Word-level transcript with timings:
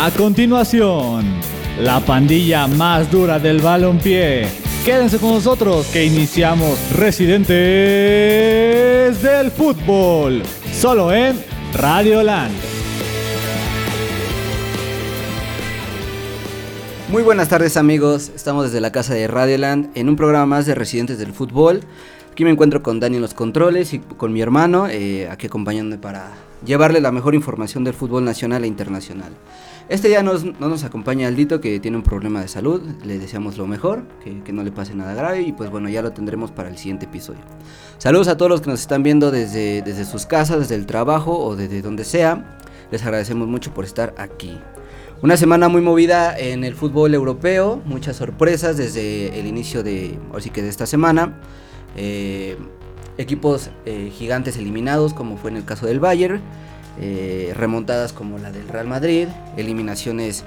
A 0.00 0.12
continuación, 0.12 1.24
la 1.80 1.98
pandilla 1.98 2.68
más 2.68 3.10
dura 3.10 3.40
del 3.40 3.60
balompié. 3.60 4.46
Quédense 4.84 5.18
con 5.18 5.30
nosotros 5.30 5.88
que 5.88 6.04
iniciamos 6.04 6.78
Residentes 6.96 7.50
del 9.20 9.50
Fútbol, 9.50 10.44
solo 10.72 11.12
en 11.12 11.36
Radio 11.74 12.22
Land. 12.22 12.54
Muy 17.10 17.24
buenas 17.24 17.48
tardes 17.48 17.76
amigos, 17.76 18.30
estamos 18.36 18.66
desde 18.66 18.80
la 18.80 18.92
casa 18.92 19.14
de 19.14 19.26
Radioland 19.26 19.90
en 19.96 20.08
un 20.08 20.14
programa 20.14 20.46
más 20.46 20.64
de 20.64 20.76
Residentes 20.76 21.18
del 21.18 21.32
Fútbol. 21.32 21.80
Aquí 22.30 22.44
me 22.44 22.50
encuentro 22.50 22.84
con 22.84 23.00
Dani 23.00 23.16
en 23.16 23.22
los 23.22 23.34
controles 23.34 23.92
y 23.94 23.98
con 23.98 24.32
mi 24.32 24.42
hermano, 24.42 24.86
eh, 24.86 25.28
aquí 25.28 25.48
acompañándome 25.48 26.00
para 26.00 26.30
llevarle 26.64 27.00
la 27.00 27.10
mejor 27.10 27.34
información 27.34 27.82
del 27.82 27.94
fútbol 27.94 28.24
nacional 28.24 28.62
e 28.62 28.68
internacional. 28.68 29.32
Este 29.88 30.08
día 30.08 30.22
nos, 30.22 30.44
no 30.44 30.68
nos 30.68 30.84
acompaña 30.84 31.28
Aldito 31.28 31.62
que 31.62 31.80
tiene 31.80 31.96
un 31.96 32.02
problema 32.02 32.42
de 32.42 32.48
salud, 32.48 32.82
le 33.06 33.18
deseamos 33.18 33.56
lo 33.56 33.66
mejor, 33.66 34.02
que, 34.22 34.42
que, 34.42 34.52
no 34.52 34.62
le 34.62 34.70
pase 34.70 34.94
nada 34.94 35.14
grave 35.14 35.40
y 35.40 35.52
pues 35.52 35.70
bueno, 35.70 35.88
ya 35.88 36.02
lo 36.02 36.12
tendremos 36.12 36.50
para 36.50 36.68
el 36.68 36.76
siguiente 36.76 37.06
episodio. 37.06 37.40
Saludos 37.96 38.28
a 38.28 38.36
todos 38.36 38.50
los 38.50 38.60
que 38.60 38.68
nos 38.68 38.80
están 38.80 39.02
viendo 39.02 39.30
desde, 39.30 39.80
desde 39.80 40.04
sus 40.04 40.26
casas, 40.26 40.58
desde 40.58 40.74
el 40.74 40.84
trabajo 40.84 41.38
o 41.38 41.56
desde 41.56 41.80
donde 41.80 42.04
sea. 42.04 42.58
Les 42.90 43.02
agradecemos 43.02 43.48
mucho 43.48 43.72
por 43.72 43.86
estar 43.86 44.14
aquí. 44.18 44.58
Una 45.22 45.38
semana 45.38 45.68
muy 45.68 45.80
movida 45.80 46.38
en 46.38 46.64
el 46.64 46.74
fútbol 46.74 47.14
europeo, 47.14 47.80
muchas 47.86 48.16
sorpresas 48.16 48.76
desde 48.76 49.40
el 49.40 49.46
inicio 49.46 49.82
de, 49.82 50.18
así 50.34 50.50
que 50.50 50.60
de 50.60 50.68
esta 50.68 50.84
semana. 50.84 51.40
Eh, 51.96 52.58
equipos 53.16 53.70
eh, 53.86 54.12
gigantes 54.12 54.58
eliminados, 54.58 55.14
como 55.14 55.38
fue 55.38 55.50
en 55.50 55.56
el 55.56 55.64
caso 55.64 55.86
del 55.86 55.98
Bayern, 55.98 56.42
eh, 57.00 57.52
remontadas 57.56 58.12
como 58.12 58.38
la 58.38 58.50
del 58.50 58.68
Real 58.68 58.86
Madrid, 58.86 59.28
eliminaciones 59.56 60.44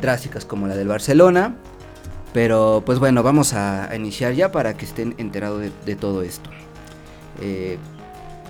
drásticas 0.00 0.44
como 0.44 0.66
la 0.66 0.76
del 0.76 0.88
Barcelona. 0.88 1.56
Pero 2.32 2.82
pues 2.86 2.98
bueno, 2.98 3.22
vamos 3.22 3.52
a, 3.52 3.94
iniciar 3.94 4.32
ya 4.32 4.50
para 4.50 4.74
que 4.74 4.86
estén 4.86 5.14
enterados 5.18 5.60
de, 5.60 5.70
de 5.84 5.96
todo 5.96 6.22
esto. 6.22 6.48
Eh, 7.40 7.78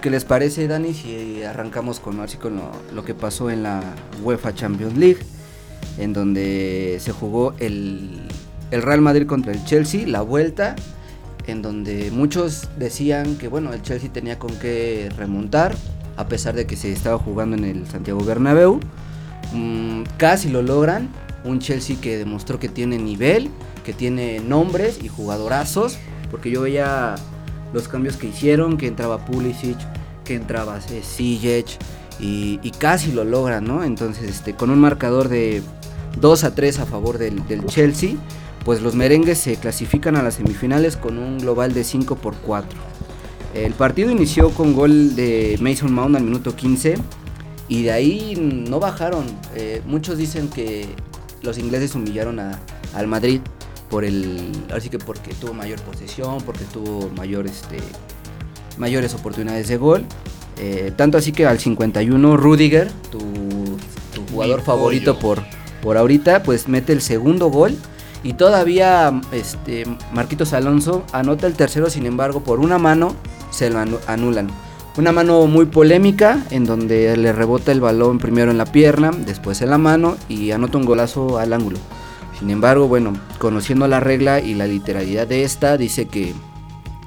¿Qué 0.00 0.10
les 0.10 0.24
parece, 0.24 0.66
Dani, 0.68 0.94
si 0.94 1.42
arrancamos 1.42 2.00
con, 2.00 2.20
así 2.20 2.36
con 2.36 2.56
lo, 2.56 2.70
lo, 2.92 3.04
que 3.04 3.14
pasó 3.14 3.50
en 3.50 3.62
la 3.62 3.82
UEFA 4.22 4.54
Champions 4.54 4.96
League? 4.96 5.20
En 5.98 6.12
donde 6.12 6.98
se 7.00 7.12
jugó 7.12 7.54
el, 7.58 8.20
el 8.70 8.82
Real 8.82 9.00
Madrid 9.00 9.26
contra 9.26 9.52
el 9.52 9.64
Chelsea, 9.64 10.06
la 10.06 10.22
vuelta 10.22 10.74
en 11.46 11.62
donde 11.62 12.10
muchos 12.10 12.68
decían 12.78 13.36
que 13.36 13.48
bueno, 13.48 13.72
el 13.72 13.82
Chelsea 13.82 14.12
tenía 14.12 14.38
con 14.38 14.56
qué 14.58 15.10
remontar, 15.16 15.74
a 16.22 16.28
pesar 16.28 16.54
de 16.54 16.66
que 16.66 16.76
se 16.76 16.92
estaba 16.92 17.18
jugando 17.18 17.56
en 17.56 17.64
el 17.64 17.86
Santiago 17.86 18.24
Bernabéu. 18.24 18.80
Mm, 19.52 20.04
casi 20.16 20.48
lo 20.48 20.62
logran, 20.62 21.08
un 21.44 21.58
Chelsea 21.58 21.96
que 22.00 22.16
demostró 22.16 22.58
que 22.58 22.68
tiene 22.68 22.98
nivel, 22.98 23.50
que 23.84 23.92
tiene 23.92 24.40
nombres 24.40 25.00
y 25.02 25.08
jugadorazos, 25.08 25.98
porque 26.30 26.50
yo 26.50 26.62
veía 26.62 27.16
los 27.72 27.88
cambios 27.88 28.16
que 28.16 28.28
hicieron, 28.28 28.78
que 28.78 28.86
entraba 28.86 29.24
Pulisic, 29.24 29.76
que 30.24 30.34
entraba 30.34 30.80
Ziyech 30.80 31.78
y, 32.20 32.60
y, 32.62 32.70
casi 32.70 33.12
lo 33.12 33.24
logran, 33.24 33.64
¿no? 33.64 33.82
Entonces, 33.82 34.30
este, 34.30 34.54
con 34.54 34.70
un 34.70 34.78
marcador 34.78 35.28
de 35.28 35.62
2 36.20 36.44
a 36.44 36.54
3 36.54 36.78
a 36.78 36.86
favor 36.86 37.18
del, 37.18 37.46
del 37.48 37.66
Chelsea, 37.66 38.14
pues 38.64 38.80
los 38.80 38.94
merengues 38.94 39.38
se 39.38 39.56
clasifican 39.56 40.14
a 40.16 40.22
las 40.22 40.34
semifinales 40.34 40.96
con 40.96 41.18
un 41.18 41.38
global 41.38 41.74
de 41.74 41.82
5 41.82 42.16
por 42.16 42.36
4. 42.36 42.78
El 43.54 43.74
partido 43.74 44.10
inició 44.10 44.50
con 44.50 44.72
gol 44.72 45.14
de 45.14 45.58
Mason 45.60 45.92
Mount 45.92 46.16
al 46.16 46.22
minuto 46.22 46.56
15 46.56 46.94
y 47.68 47.82
de 47.82 47.92
ahí 47.92 48.34
no 48.36 48.80
bajaron. 48.80 49.26
Eh, 49.54 49.82
muchos 49.86 50.16
dicen 50.16 50.48
que 50.48 50.86
los 51.42 51.58
ingleses 51.58 51.94
humillaron 51.94 52.40
a, 52.40 52.58
al 52.94 53.06
Madrid 53.06 53.40
por 53.90 54.04
el, 54.04 54.50
así 54.74 54.88
que 54.88 54.98
porque 54.98 55.34
tuvo 55.34 55.52
mayor 55.52 55.80
posesión, 55.80 56.38
porque 56.46 56.64
tuvo 56.64 57.10
mayor, 57.16 57.46
este, 57.46 57.78
mayores 58.78 59.14
oportunidades 59.14 59.68
de 59.68 59.76
gol. 59.76 60.04
Eh, 60.58 60.92
tanto 60.96 61.18
así 61.18 61.32
que 61.32 61.46
al 61.46 61.58
51 61.58 62.36
Rudiger, 62.36 62.90
tu, 63.10 63.18
tu 64.14 64.32
jugador 64.32 64.60
Mi 64.60 64.64
favorito 64.64 65.18
por, 65.18 65.42
por 65.82 65.98
ahorita, 65.98 66.42
pues 66.42 66.68
mete 66.68 66.92
el 66.92 67.02
segundo 67.02 67.48
gol 67.48 67.76
y 68.22 68.34
todavía 68.34 69.20
este, 69.32 69.84
Marquitos 70.12 70.52
Alonso 70.52 71.04
anota 71.12 71.46
el 71.46 71.54
tercero, 71.54 71.90
sin 71.90 72.06
embargo, 72.06 72.44
por 72.44 72.60
una 72.60 72.78
mano 72.78 73.14
se 73.52 73.70
lo 73.70 73.78
anulan. 74.06 74.48
Una 74.96 75.12
mano 75.12 75.46
muy 75.46 75.66
polémica 75.66 76.44
en 76.50 76.64
donde 76.64 77.16
le 77.16 77.32
rebota 77.32 77.72
el 77.72 77.80
balón 77.80 78.18
primero 78.18 78.50
en 78.50 78.58
la 78.58 78.66
pierna, 78.66 79.10
después 79.10 79.62
en 79.62 79.70
la 79.70 79.78
mano 79.78 80.16
y 80.28 80.50
anota 80.50 80.78
un 80.78 80.84
golazo 80.84 81.38
al 81.38 81.52
ángulo. 81.52 81.78
Sin 82.38 82.50
embargo, 82.50 82.88
bueno, 82.88 83.14
conociendo 83.38 83.86
la 83.86 84.00
regla 84.00 84.40
y 84.40 84.54
la 84.54 84.66
literalidad 84.66 85.26
de 85.26 85.44
esta, 85.44 85.76
dice 85.76 86.08
que 86.08 86.34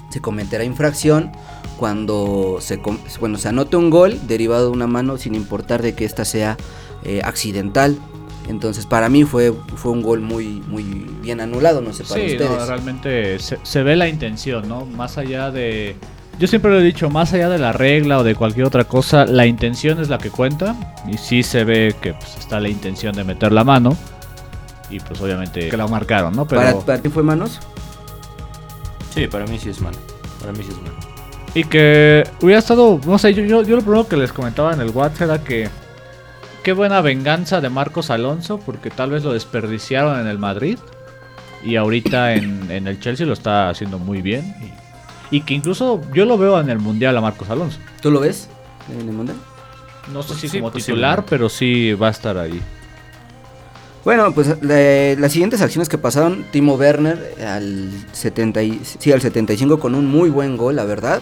se 0.10 0.22
cometerá 0.22 0.64
infracción 0.64 1.32
cuando 1.78 2.58
se, 2.62 2.80
bueno, 3.20 3.38
se 3.38 3.50
anote 3.50 3.76
un 3.76 3.90
gol 3.90 4.18
derivado 4.28 4.68
de 4.68 4.72
una 4.72 4.88
mano 4.88 5.18
sin 5.18 5.36
importar 5.36 5.82
de 5.82 5.94
que 5.94 6.06
ésta 6.06 6.24
sea 6.24 6.58
eh, 7.04 7.22
accidental 7.24 8.00
entonces 8.48 8.86
para 8.86 9.10
mí 9.10 9.24
fue, 9.24 9.54
fue 9.76 9.92
un 9.92 10.02
gol 10.02 10.22
muy, 10.22 10.62
muy 10.68 10.84
bien 11.22 11.42
anulado, 11.42 11.82
no 11.82 11.94
sé 11.94 12.04
para 12.04 12.22
sí, 12.22 12.34
ustedes. 12.34 12.50
No, 12.50 12.66
realmente 12.66 13.40
se, 13.40 13.58
se, 13.64 13.84
ve 13.84 13.96
la 13.96 14.08
intención, 14.08 14.68
¿no? 14.68 14.86
Más 14.86 15.18
allá 15.18 15.52
de... 15.52 15.96
Yo 16.38 16.48
siempre 16.48 16.70
lo 16.70 16.80
he 16.80 16.84
dicho, 16.84 17.10
más 17.10 17.34
allá 17.34 17.48
de 17.48 17.58
la 17.58 17.72
regla 17.72 18.20
o 18.20 18.24
de 18.24 18.36
cualquier 18.36 18.66
otra 18.66 18.84
cosa, 18.84 19.26
la 19.26 19.46
intención 19.46 20.02
es 20.02 20.10
la 20.10 20.18
que 20.18 20.30
cuenta. 20.30 20.76
Y 21.08 21.18
sí 21.18 21.44
se 21.44 21.64
ve 21.64 21.96
que 22.02 22.14
pues, 22.14 22.36
está 22.38 22.60
la 22.60 22.68
intención 22.68 23.16
de 23.16 23.24
meter 23.24 23.54
la 23.54 23.64
mano. 23.64 23.96
Y 24.90 25.00
pues 25.00 25.20
obviamente 25.22 25.70
que 25.70 25.78
la 25.78 25.88
marcaron, 25.88 26.36
¿no? 26.36 26.46
Pero... 26.46 26.62
¿Para, 26.62 26.80
¿Para, 26.80 27.02
ti 27.02 27.10
fue 27.10 27.24
manos? 27.24 27.60
Sí, 29.14 29.28
para 29.28 29.46
mí 29.48 29.58
sí 29.58 29.70
es 29.70 29.80
mano. 29.80 29.98
Para 30.42 30.52
mí 30.52 30.60
sí 30.62 30.70
es 30.72 30.82
mano. 30.82 30.96
Y 31.54 31.64
que 31.64 32.28
hubiera 32.42 32.60
estado, 32.60 33.00
no 33.06 33.18
sé, 33.18 33.34
yo, 33.34 33.44
yo, 33.44 33.64
yo 33.64 33.78
lo 33.78 33.82
primero 33.82 34.08
que 34.08 34.18
les 34.18 34.34
comentaba 34.34 34.74
en 34.74 34.82
el 34.82 34.90
WhatsApp 34.90 35.22
era 35.22 35.44
que 35.44 35.70
qué 36.64 36.74
buena 36.74 37.00
venganza 37.00 37.62
de 37.62 37.70
Marcos 37.70 38.10
Alonso, 38.10 38.60
porque 38.60 38.90
tal 38.90 39.12
vez 39.12 39.24
lo 39.24 39.32
desperdiciaron 39.32 40.20
en 40.20 40.28
el 40.28 40.38
Madrid. 40.38 40.78
Y 41.64 41.78
ahorita 41.78 42.34
en, 42.34 42.70
en 42.70 42.88
el 42.88 43.00
Chelsea 43.00 43.26
lo 43.26 43.34
está 43.34 43.70
haciendo 43.70 44.00
muy 44.00 44.22
bien. 44.22 44.54
Y, 44.62 44.85
y, 45.32 45.42
que 45.42 45.54
incluso 45.54 46.02
yo 46.14 46.26
lo 46.26 46.38
veo 46.38 46.60
en 46.60 46.70
el 46.70 46.80
Mundial 46.80 47.18
a 47.18 47.22
Marcos 47.22 47.50
Alonso. 47.50 47.80
¿Tú 48.02 48.12
lo 48.12 48.20
ves 48.20 48.48
en 48.92 49.08
el 49.08 49.14
Mundial? 49.14 49.38
No 50.12 50.24
sé 50.24 50.36
si 50.36 50.48
sí, 50.48 50.60
como 50.60 50.72
titular, 50.72 51.26
pero 51.26 51.50
sí 51.50 51.94
va 51.94 52.08
a 52.08 52.12
estar 52.12 52.38
ahí. 52.38 52.62
Bueno, 54.04 54.32
pues 54.34 54.62
la, 54.62 55.20
las 55.20 55.32
siguientes 55.32 55.62
acciones 55.62 55.90
que 55.90 55.98
pasaron, 55.98 56.46
Timo 56.52 56.76
Werner 56.76 57.36
al, 57.44 57.90
70 58.12 58.62
y, 58.62 58.82
sí, 58.84 59.12
al 59.12 59.22
75 59.22 59.80
con 59.80 59.96
un 59.96 60.06
muy 60.06 60.30
buen 60.30 60.58
gol, 60.58 60.76
la 60.76 60.86
verdad. 60.86 61.22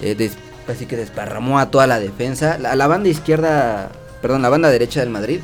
Eh, 0.00 0.14
des, 0.14 0.36
así 0.66 0.86
que 0.86 0.96
desparramó 0.96 1.58
a 1.58 1.70
toda 1.70 1.86
la 1.86 2.00
defensa. 2.00 2.56
La, 2.58 2.74
la 2.74 2.86
banda 2.86 3.10
izquierda 3.10 3.90
perdón, 4.22 4.40
la 4.40 4.48
banda 4.48 4.70
derecha 4.70 5.00
del 5.00 5.10
Madrid, 5.10 5.40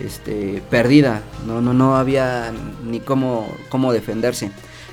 este, 0.00 0.62
perdida, 0.70 1.20
no, 1.46 1.60
no, 1.60 1.74
no 1.74 1.96
había 1.96 2.52
ni 2.86 3.00
cómo, 3.00 3.52
cómo 3.68 3.92
defenderse. 3.92 4.50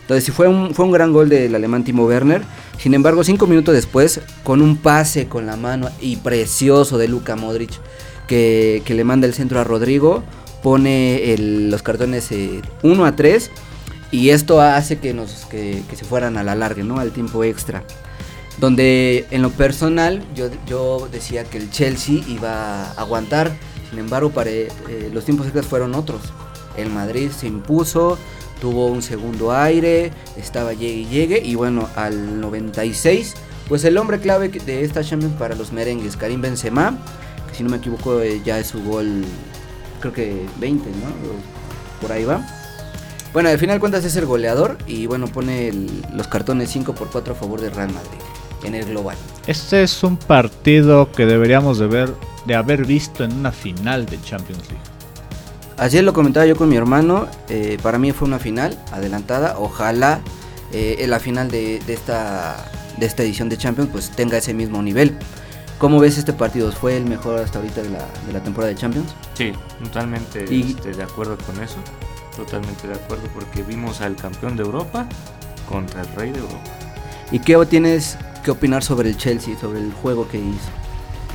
Entonces 0.09 0.33
fue 0.33 0.47
un, 0.47 0.73
fue 0.73 0.85
un 0.85 0.91
gran 0.91 1.13
gol 1.13 1.29
del 1.29 1.53
alemán 1.53 1.83
Timo 1.83 2.07
Werner. 2.07 2.41
Sin 2.79 2.95
embargo, 2.95 3.23
cinco 3.23 3.45
minutos 3.45 3.75
después, 3.75 4.21
con 4.43 4.63
un 4.63 4.77
pase 4.77 5.27
con 5.27 5.45
la 5.45 5.55
mano 5.55 5.87
y 6.01 6.15
precioso 6.15 6.97
de 6.97 7.07
Luka 7.07 7.35
Modric, 7.35 7.69
que, 8.27 8.81
que 8.85 8.95
le 8.95 9.03
manda 9.03 9.27
el 9.27 9.35
centro 9.35 9.59
a 9.59 9.63
Rodrigo, 9.63 10.23
pone 10.63 11.35
los 11.37 11.83
cartones 11.83 12.29
1 12.31 13.05
eh, 13.05 13.07
a 13.07 13.15
3 13.15 13.51
y 14.09 14.29
esto 14.31 14.61
hace 14.61 14.97
que, 14.97 15.13
nos, 15.13 15.45
que, 15.45 15.83
que 15.87 15.95
se 15.95 16.05
fueran 16.05 16.37
a 16.37 16.43
la 16.43 16.55
larga, 16.55 16.83
¿no? 16.83 16.97
al 16.97 17.11
tiempo 17.11 17.43
extra 17.43 17.83
donde 18.59 19.27
en 19.31 19.43
lo 19.43 19.51
personal 19.51 20.25
yo, 20.35 20.49
yo 20.65 21.07
decía 21.11 21.43
que 21.43 21.57
el 21.57 21.69
Chelsea 21.69 22.23
iba 22.27 22.83
a 22.83 22.91
aguantar, 22.93 23.55
sin 23.89 23.99
embargo 23.99 24.31
para, 24.31 24.49
eh, 24.49 24.69
los 25.13 25.23
tiempos 25.23 25.45
extras 25.45 25.65
fueron 25.65 25.95
otros. 25.95 26.21
El 26.75 26.89
Madrid 26.89 27.29
se 27.31 27.47
impuso, 27.47 28.17
tuvo 28.59 28.87
un 28.87 29.01
segundo 29.01 29.51
aire, 29.51 30.11
estaba 30.37 30.73
llegue 30.73 30.93
y 30.93 31.05
llegue 31.07 31.41
y 31.43 31.55
bueno, 31.55 31.87
al 31.95 32.39
96, 32.41 33.35
pues 33.67 33.83
el 33.83 33.97
hombre 33.97 34.19
clave 34.19 34.49
de 34.49 34.83
esta 34.83 35.03
Champions 35.03 35.35
para 35.35 35.55
los 35.55 35.71
merengues, 35.71 36.17
Karim 36.17 36.41
Benzema, 36.41 36.97
que 37.49 37.55
si 37.55 37.63
no 37.63 37.69
me 37.69 37.77
equivoco 37.77 38.21
eh, 38.21 38.41
ya 38.43 38.59
es 38.59 38.67
su 38.67 38.83
gol, 38.83 39.23
creo 39.99 40.13
que 40.13 40.45
20, 40.59 40.89
¿no? 40.89 40.95
Por 42.01 42.11
ahí 42.11 42.25
va. 42.25 42.45
Bueno, 43.33 43.49
al 43.49 43.59
final 43.59 43.79
cuentas 43.79 44.05
es 44.05 44.15
el 44.15 44.25
goleador 44.25 44.77
y 44.87 45.05
bueno, 45.05 45.27
pone 45.27 45.71
los 46.13 46.27
cartones 46.27 46.69
5 46.71 46.95
por 46.95 47.11
4 47.11 47.33
a 47.33 47.35
favor 47.35 47.61
del 47.61 47.71
Real 47.71 47.93
Madrid 47.93 48.19
en 48.63 48.75
el 48.75 48.85
global. 48.85 49.17
Este 49.45 49.83
es 49.83 50.03
un 50.03 50.17
partido 50.17 51.11
que 51.11 51.25
deberíamos 51.25 51.77
de 51.77 51.87
ver 51.87 52.13
de 52.45 52.55
haber 52.55 52.85
visto 52.85 53.23
en 53.23 53.33
una 53.33 53.51
final 53.51 54.07
de 54.07 54.19
Champions 54.21 54.63
League. 54.69 54.88
Ayer 55.79 56.03
lo 56.03 56.13
comentaba 56.13 56.45
yo 56.45 56.55
con 56.57 56.67
mi 56.67 56.75
hermano, 56.75 57.27
eh, 57.47 57.77
para 57.81 57.97
mí 57.97 58.11
fue 58.11 58.27
una 58.27 58.37
final 58.39 58.77
adelantada, 58.91 59.55
ojalá 59.57 60.19
eh, 60.73 60.97
en 60.99 61.09
la 61.09 61.19
final 61.19 61.49
de, 61.49 61.79
de, 61.87 61.93
esta, 61.93 62.69
de 62.97 63.05
esta 63.05 63.23
edición 63.23 63.47
de 63.47 63.57
Champions 63.57 63.89
pues 63.91 64.09
tenga 64.09 64.37
ese 64.37 64.53
mismo 64.53 64.81
nivel. 64.81 65.17
¿Cómo 65.77 65.99
ves 65.99 66.17
este 66.17 66.33
partido? 66.33 66.69
¿Fue 66.73 66.97
el 66.97 67.05
mejor 67.05 67.39
hasta 67.39 67.59
ahorita 67.59 67.81
de 67.81 67.89
la, 67.91 68.05
de 68.27 68.33
la 68.33 68.43
temporada 68.43 68.73
de 68.73 68.77
Champions? 68.77 69.07
Sí, 69.35 69.53
totalmente 69.81 70.45
Y- 70.53 70.71
este, 70.75 70.91
de 70.91 71.03
acuerdo 71.03 71.37
con 71.37 71.63
eso. 71.63 71.77
Totalmente 72.35 72.85
de 72.87 72.95
acuerdo 72.95 73.23
porque 73.33 73.63
vimos 73.63 74.01
al 74.01 74.17
campeón 74.17 74.57
de 74.57 74.63
Europa 74.63 75.07
contra 75.69 76.01
el 76.01 76.07
rey 76.15 76.31
de 76.31 76.39
Europa. 76.39 76.59
¿Y 77.31 77.39
qué 77.39 77.57
tienes 77.69 78.17
que 78.43 78.51
opinar 78.51 78.83
sobre 78.83 79.09
el 79.09 79.17
Chelsea, 79.17 79.57
sobre 79.57 79.79
el 79.79 79.93
juego 79.93 80.27
que 80.27 80.37
hizo? 80.39 80.69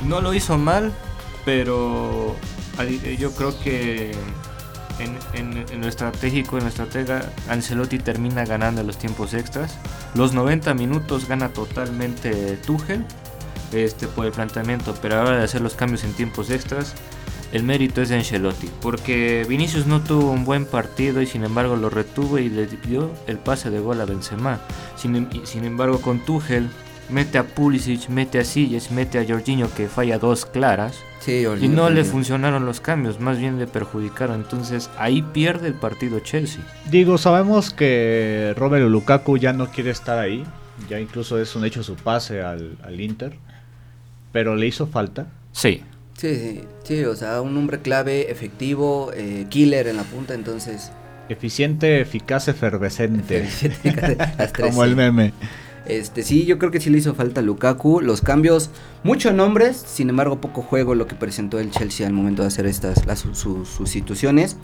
No 0.07 0.21
lo 0.21 0.33
hizo 0.35 0.57
mal, 0.59 0.93
pero 1.45 2.35
yo 3.19 3.31
creo 3.31 3.57
que 3.61 4.11
en, 4.99 5.17
en- 5.33 5.65
en 5.71 5.81
lo 5.81 5.87
estratégico, 5.87 6.57
en 6.57 6.63
lo 6.63 6.69
estratega, 6.69 7.29
Ancelotti 7.49 7.99
termina 7.99 8.45
ganando 8.45 8.83
los 8.83 8.97
tiempos 8.97 9.33
extras. 9.33 9.77
Los 10.13 10.33
90 10.33 10.73
minutos 10.73 11.27
gana 11.27 11.49
totalmente 11.49 12.57
Tuchel 12.65 13.05
este, 13.73 14.07
por 14.07 14.25
el 14.25 14.31
planteamiento, 14.31 14.95
pero 15.01 15.15
a 15.15 15.17
la 15.23 15.29
hora 15.29 15.37
de 15.39 15.43
hacer 15.43 15.61
los 15.61 15.75
cambios 15.75 16.03
en 16.03 16.13
tiempos 16.13 16.49
extras, 16.49 16.93
el 17.51 17.63
mérito 17.63 18.01
es 18.01 18.09
de 18.09 18.15
Ancelotti, 18.15 18.69
porque 18.81 19.45
Vinicius 19.47 19.85
no 19.85 20.01
tuvo 20.01 20.31
un 20.31 20.43
buen 20.45 20.65
partido 20.65 21.21
y 21.21 21.25
sin 21.27 21.43
embargo 21.43 21.75
lo 21.75 21.89
retuvo 21.89 22.37
y 22.39 22.49
le 22.49 22.65
dio 22.67 23.11
el 23.27 23.37
pase 23.37 23.69
de 23.69 23.79
gol 23.79 24.01
a 24.01 24.05
Benzema. 24.05 24.59
Sin, 24.97 25.15
em- 25.15 25.29
sin 25.45 25.63
embargo 25.65 26.01
con 26.01 26.19
Tuchel 26.25 26.69
mete 27.09 27.37
a 27.37 27.43
Pulisic, 27.43 28.09
mete 28.09 28.39
a 28.39 28.43
Silles, 28.43 28.91
mete 28.91 29.19
a 29.19 29.25
Jorginho 29.25 29.73
que 29.73 29.87
falla 29.87 30.17
dos 30.19 30.45
claras 30.45 31.03
Sí, 31.19 31.39
y 31.39 31.45
Jorginho, 31.45 31.75
no 31.75 31.89
le 31.89 32.03
funcionaron 32.03 32.65
los 32.65 32.81
cambios, 32.81 33.19
más 33.19 33.39
bien 33.39 33.57
le 33.57 33.65
perjudicaron. 33.65 34.35
Entonces 34.41 34.89
ahí 34.97 35.21
pierde 35.21 35.67
el 35.67 35.73
partido 35.73 36.19
Chelsea. 36.19 36.61
Digo, 36.91 37.17
sabemos 37.17 37.71
que 37.71 38.53
Romelu 38.55 38.89
Lukaku 38.89 39.37
ya 39.37 39.51
no 39.51 39.71
quiere 39.71 39.89
estar 39.89 40.19
ahí. 40.19 40.43
Ya 40.89 40.99
incluso 40.99 41.39
es 41.39 41.55
un 41.55 41.65
hecho 41.65 41.81
su 41.83 41.95
pase 41.95 42.41
al, 42.41 42.77
al 42.83 43.01
Inter. 43.01 43.37
Pero 44.31 44.55
le 44.55 44.67
hizo 44.67 44.85
falta. 44.85 45.27
Sí, 45.51 45.81
Sí, 46.17 46.33
sí, 46.35 46.61
sí, 46.83 47.03
o 47.03 47.15
sea, 47.15 47.41
un 47.41 47.57
hombre 47.57 47.79
clave, 47.79 48.31
efectivo, 48.31 49.11
eh, 49.13 49.47
killer 49.49 49.87
en 49.87 49.97
la 49.97 50.03
punta, 50.03 50.33
entonces... 50.33 50.91
Eficiente, 51.27 51.99
eficaz, 51.99 52.47
efervescente. 52.47 53.49
Como 54.59 54.83
el 54.85 54.91
sí. 54.91 54.95
meme. 54.95 55.33
Este, 55.87 56.23
sí, 56.23 56.45
yo 56.45 56.57
creo 56.57 56.71
que 56.71 56.79
sí 56.79 56.89
le 56.89 56.97
hizo 56.97 57.13
falta 57.13 57.41
a 57.41 57.43
Lukaku. 57.43 58.01
Los 58.01 58.21
cambios, 58.21 58.71
muchos 59.03 59.33
nombres, 59.33 59.77
sin 59.77 60.09
embargo, 60.09 60.41
poco 60.41 60.61
juego 60.61 60.95
lo 60.95 61.05
que 61.07 61.15
presentó 61.15 61.59
el 61.59 61.69
Chelsea 61.71 62.07
al 62.07 62.13
momento 62.13 62.41
de 62.41 62.47
hacer 62.47 62.65
estas 62.65 63.05
las 63.05 63.19
su- 63.19 63.35
su- 63.35 63.65
sustituciones. 63.65 64.57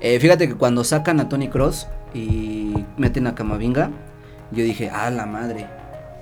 Eh, 0.00 0.18
fíjate 0.20 0.48
que 0.48 0.54
cuando 0.54 0.82
sacan 0.84 1.20
a 1.20 1.28
Tony 1.28 1.48
Cross 1.48 1.86
y 2.14 2.74
meten 2.96 3.26
a 3.28 3.34
Camavinga, 3.34 3.90
yo 4.52 4.64
dije, 4.64 4.90
ah, 4.90 5.10
la 5.10 5.26
madre. 5.26 5.66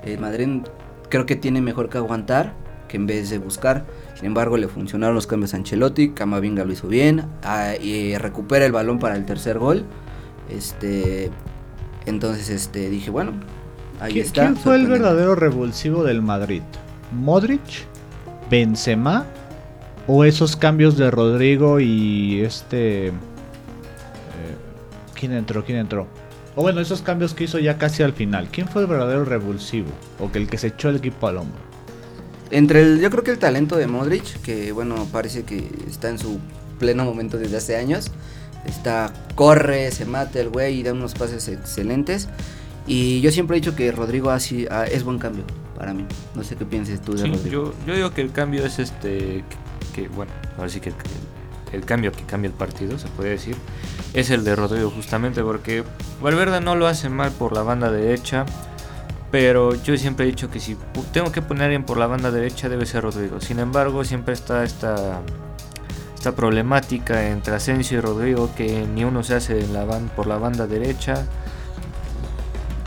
El 0.04 0.18
Madrid 0.20 0.48
creo 1.08 1.24
que 1.26 1.36
tiene 1.36 1.60
mejor 1.62 1.88
que 1.88 1.98
aguantar 1.98 2.52
que 2.88 2.98
en 2.98 3.06
vez 3.06 3.30
de 3.30 3.38
buscar. 3.38 3.86
Sin 4.14 4.26
embargo, 4.26 4.58
le 4.58 4.68
funcionaron 4.68 5.14
los 5.14 5.26
cambios 5.26 5.54
a 5.54 5.56
Ancelotti. 5.56 6.10
Camavinga 6.10 6.64
lo 6.64 6.72
hizo 6.72 6.86
bien. 6.88 7.24
ah, 7.42 7.72
y 7.80 8.16
recupera 8.18 8.66
el 8.66 8.72
balón 8.72 8.98
para 8.98 9.16
el 9.16 9.24
tercer 9.24 9.58
gol. 9.58 9.84
Este, 10.50 11.30
entonces, 12.06 12.50
este, 12.50 12.90
dije, 12.90 13.10
bueno, 13.10 13.32
ahí 14.04 14.14
¿Qui- 14.14 14.20
está. 14.20 14.42
¿Quién 14.42 14.56
fue 14.56 14.76
el 14.76 14.86
verdadero 14.86 15.34
revulsivo 15.34 16.04
del 16.04 16.22
Madrid? 16.22 16.62
¿Modric? 17.12 17.60
¿Benzema? 18.50 19.24
¿O 20.06 20.24
esos 20.24 20.56
cambios 20.56 20.96
de 20.96 21.10
Rodrigo 21.10 21.80
y 21.80 22.40
este... 22.42 23.08
eh, 23.08 23.12
¿Quién 25.14 25.32
entró? 25.32 25.64
¿Quién 25.64 25.78
entró? 25.78 26.06
O 26.56 26.62
bueno, 26.62 26.80
esos 26.80 27.02
cambios 27.02 27.34
que 27.34 27.44
hizo 27.44 27.58
ya 27.58 27.78
casi 27.78 28.02
al 28.02 28.12
final. 28.12 28.48
¿Quién 28.50 28.68
fue 28.68 28.82
el 28.82 28.88
verdadero 28.88 29.24
revulsivo? 29.24 29.88
¿O 30.20 30.30
que 30.30 30.38
el 30.38 30.48
que 30.48 30.58
se 30.58 30.68
echó 30.68 30.88
el 30.90 30.96
equipo 30.96 31.26
al 31.26 31.38
hombro? 31.38 31.60
Entre 32.50 32.82
el, 32.82 33.00
yo 33.00 33.10
creo 33.10 33.24
que 33.24 33.30
el 33.32 33.38
talento 33.38 33.76
de 33.76 33.86
Modric, 33.86 34.40
que 34.42 34.70
bueno, 34.72 35.08
parece 35.10 35.42
que 35.44 35.68
está 35.88 36.10
en 36.10 36.18
su 36.18 36.38
pleno 36.78 37.04
momento 37.04 37.38
desde 37.38 37.56
hace 37.56 37.76
años. 37.76 38.10
Está, 38.66 39.12
corre, 39.34 39.90
se 39.90 40.04
mata 40.04 40.40
el 40.40 40.48
güey 40.50 40.78
y 40.80 40.82
da 40.82 40.92
unos 40.92 41.14
pases 41.14 41.48
excelentes. 41.48 42.28
Y 42.86 43.20
yo 43.22 43.30
siempre 43.30 43.56
he 43.56 43.60
dicho 43.60 43.74
que 43.74 43.90
Rodrigo 43.92 44.30
así, 44.30 44.66
ah, 44.70 44.84
es 44.84 45.04
buen 45.04 45.18
cambio 45.18 45.44
para 45.76 45.94
mí. 45.94 46.06
No 46.34 46.44
sé 46.44 46.56
qué 46.56 46.64
pienses 46.66 47.00
tú 47.00 47.12
de 47.14 47.22
Sí, 47.22 47.28
Rodrigo. 47.30 47.72
yo, 47.80 47.86
yo 47.86 47.94
digo 47.94 48.10
que 48.12 48.20
el 48.20 48.30
cambio 48.32 48.64
es 48.66 48.78
este, 48.78 49.44
que, 49.94 50.02
que, 50.02 50.08
bueno, 50.08 50.32
ahora 50.58 50.68
sí 50.68 50.80
que 50.80 50.90
el, 50.90 50.94
el 51.72 51.84
cambio 51.84 52.12
que 52.12 52.22
cambia 52.24 52.48
el 52.48 52.54
partido, 52.54 52.98
se 52.98 53.08
puede 53.08 53.30
decir, 53.30 53.56
es 54.12 54.30
el 54.30 54.44
de 54.44 54.54
Rodrigo 54.54 54.90
justamente 54.90 55.42
porque 55.42 55.82
Valverde 56.22 56.60
no 56.60 56.76
lo 56.76 56.86
hace 56.86 57.08
mal 57.08 57.30
por 57.32 57.52
la 57.54 57.62
banda 57.62 57.90
derecha, 57.90 58.44
pero 59.30 59.74
yo 59.82 59.96
siempre 59.96 60.26
he 60.26 60.28
dicho 60.28 60.50
que 60.50 60.60
si 60.60 60.76
tengo 61.12 61.32
que 61.32 61.42
poner 61.42 61.62
a 61.62 61.64
alguien 61.66 61.84
por 61.84 61.96
la 61.96 62.06
banda 62.06 62.30
derecha 62.30 62.68
debe 62.68 62.86
ser 62.86 63.02
Rodrigo. 63.02 63.40
Sin 63.40 63.58
embargo, 63.58 64.04
siempre 64.04 64.34
está 64.34 64.62
esta, 64.62 65.20
esta 66.14 66.32
problemática 66.36 67.28
entre 67.28 67.54
Asensio 67.54 67.98
y 67.98 68.00
Rodrigo 68.00 68.50
que 68.54 68.86
ni 68.86 69.02
uno 69.04 69.24
se 69.24 69.34
hace 69.34 69.58
en 69.58 69.72
la 69.72 69.84
ban- 69.86 70.08
por 70.10 70.26
la 70.28 70.36
banda 70.38 70.66
derecha. 70.66 71.26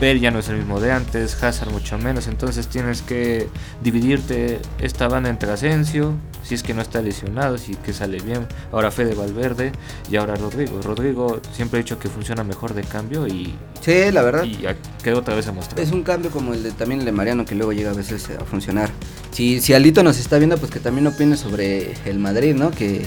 Bell 0.00 0.20
ya 0.20 0.30
no 0.30 0.38
es 0.38 0.48
el 0.48 0.56
mismo 0.58 0.80
de 0.80 0.92
antes, 0.92 1.42
Hazard 1.42 1.70
mucho 1.70 1.98
menos, 1.98 2.28
entonces 2.28 2.68
tienes 2.68 3.02
que 3.02 3.48
dividirte 3.82 4.60
esta 4.80 5.08
banda 5.08 5.28
entre 5.28 5.50
Asensio, 5.50 6.14
si 6.44 6.54
es 6.54 6.62
que 6.62 6.72
no 6.74 6.82
está 6.82 7.00
lesionado, 7.02 7.58
si 7.58 7.74
que 7.74 7.92
sale 7.92 8.18
bien, 8.20 8.46
ahora 8.70 8.90
Fede 8.90 9.14
Valverde 9.14 9.72
y 10.10 10.16
ahora 10.16 10.36
Rodrigo. 10.36 10.80
Rodrigo 10.82 11.40
siempre 11.52 11.80
he 11.80 11.82
dicho 11.82 11.98
que 11.98 12.08
funciona 12.08 12.44
mejor 12.44 12.74
de 12.74 12.82
cambio 12.82 13.26
y, 13.26 13.54
Sí, 13.80 14.10
la 14.12 14.22
verdad. 14.22 14.44
y 14.44 14.58
ya 14.58 14.76
quedó 15.02 15.18
otra 15.18 15.34
vez 15.34 15.48
a 15.48 15.52
mostrar. 15.52 15.80
Es 15.80 15.90
un 15.90 16.02
cambio 16.04 16.30
como 16.30 16.54
el 16.54 16.62
de 16.62 16.70
también 16.72 17.00
el 17.00 17.06
de 17.06 17.12
Mariano 17.12 17.44
que 17.44 17.54
luego 17.54 17.72
llega 17.72 17.90
a 17.90 17.94
veces 17.94 18.28
a 18.40 18.44
funcionar. 18.44 18.90
Si, 19.32 19.60
si 19.60 19.74
Alito 19.74 20.02
nos 20.02 20.18
está 20.18 20.38
viendo, 20.38 20.56
pues 20.58 20.70
que 20.70 20.80
también 20.80 21.06
opine 21.08 21.36
sobre 21.36 21.94
el 22.04 22.18
Madrid, 22.18 22.54
¿no? 22.54 22.70
Que, 22.70 23.04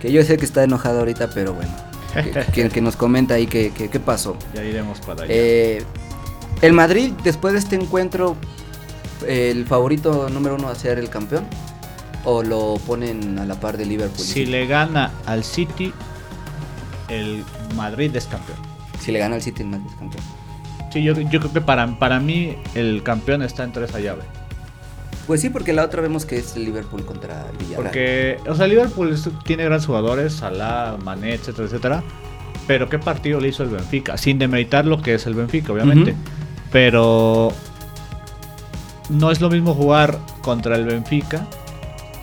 que 0.00 0.10
yo 0.10 0.22
sé 0.24 0.36
que 0.36 0.44
está 0.44 0.64
enojado 0.64 1.00
ahorita, 1.00 1.30
pero 1.34 1.52
bueno. 1.54 1.70
Que, 2.14 2.30
que- 2.52 2.68
que 2.70 2.80
nos 2.80 2.96
comenta 2.96 3.34
ahí 3.34 3.46
qué 3.46 3.70
que, 3.72 3.88
qué 3.88 4.00
pasó. 4.00 4.36
Ya 4.54 4.64
iremos 4.64 4.98
para 5.00 5.22
allá. 5.24 5.32
Eh, 5.34 5.82
el 6.62 6.72
Madrid, 6.72 7.12
después 7.24 7.52
de 7.52 7.58
este 7.58 7.76
encuentro, 7.76 8.36
el 9.26 9.64
favorito 9.66 10.28
número 10.28 10.56
uno 10.56 10.68
a 10.68 10.74
ser 10.74 10.98
el 10.98 11.08
campeón. 11.08 11.46
¿O 12.24 12.42
lo 12.42 12.74
ponen 12.86 13.38
a 13.38 13.46
la 13.46 13.58
par 13.58 13.78
de 13.78 13.86
Liverpool? 13.86 14.18
si 14.18 14.44
le 14.44 14.66
gana 14.66 15.10
al 15.24 15.42
City, 15.42 15.90
el 17.08 17.42
Madrid 17.76 18.14
es 18.14 18.26
campeón. 18.26 18.58
Si 19.00 19.10
le 19.10 19.18
gana 19.18 19.36
al 19.36 19.42
City, 19.42 19.62
el 19.62 19.68
Madrid 19.68 19.86
es 19.88 19.96
campeón. 19.96 20.22
Sí, 20.92 21.02
yo, 21.02 21.14
yo 21.14 21.40
creo 21.40 21.52
que 21.52 21.60
para, 21.62 21.98
para 21.98 22.20
mí 22.20 22.56
el 22.74 23.02
campeón 23.02 23.42
está 23.42 23.64
entre 23.64 23.86
esa 23.86 24.00
llave. 24.00 24.22
Pues 25.26 25.40
sí, 25.40 25.48
porque 25.48 25.72
la 25.72 25.84
otra 25.84 26.02
vemos 26.02 26.26
que 26.26 26.36
es 26.38 26.56
el 26.56 26.64
Liverpool 26.64 27.06
contra 27.06 27.46
el 27.50 27.56
Villarreal. 27.56 27.84
Porque, 27.84 28.38
o 28.48 28.54
sea, 28.54 28.66
Liverpool 28.66 29.16
tiene 29.44 29.64
grandes 29.64 29.86
jugadores, 29.86 30.34
Salah, 30.34 30.96
Mané, 31.02 31.34
etcétera, 31.34 31.68
etcétera. 31.68 32.02
Pero 32.66 32.88
qué 32.88 32.98
partido 32.98 33.40
le 33.40 33.48
hizo 33.48 33.62
el 33.62 33.70
Benfica, 33.70 34.18
sin 34.18 34.38
demeritar 34.38 34.84
lo 34.84 35.00
que 35.00 35.14
es 35.14 35.26
el 35.26 35.34
Benfica, 35.34 35.72
obviamente. 35.72 36.12
Ujú. 36.12 36.20
Pero 36.72 37.52
no 39.08 39.30
es 39.30 39.40
lo 39.40 39.50
mismo 39.50 39.74
jugar 39.74 40.18
contra 40.42 40.76
el 40.76 40.84
Benfica 40.84 41.46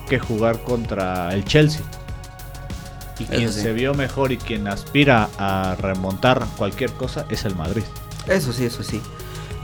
que 0.08 0.18
jugar 0.18 0.62
contra 0.62 1.32
el 1.34 1.44
Chelsea. 1.44 1.82
Y 3.18 3.24
Eso 3.24 3.32
quien 3.32 3.52
sí. 3.52 3.60
se 3.60 3.72
vio 3.72 3.94
mejor 3.94 4.32
y 4.32 4.38
quien 4.38 4.68
aspira 4.68 5.28
a 5.38 5.76
remontar 5.78 6.46
cualquier 6.56 6.92
cosa 6.92 7.26
es 7.28 7.44
el 7.44 7.54
Madrid. 7.56 7.82
Eso 8.26 8.52
sí, 8.52 8.64
eso 8.64 8.82
sí. 8.82 9.02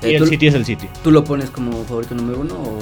Y 0.03 0.07
Eh, 0.07 0.17
el 0.17 0.23
¿tú, 0.25 0.27
City 0.29 0.49
es 0.49 0.55
el 0.55 0.65
City. 0.67 0.89
tú 1.03 1.11
lo 1.11 1.25
pones 1.25 1.51
como 1.51 1.85
favorito 1.85 2.15
número 2.15 2.41
uno 2.41 2.55
o, 2.55 2.79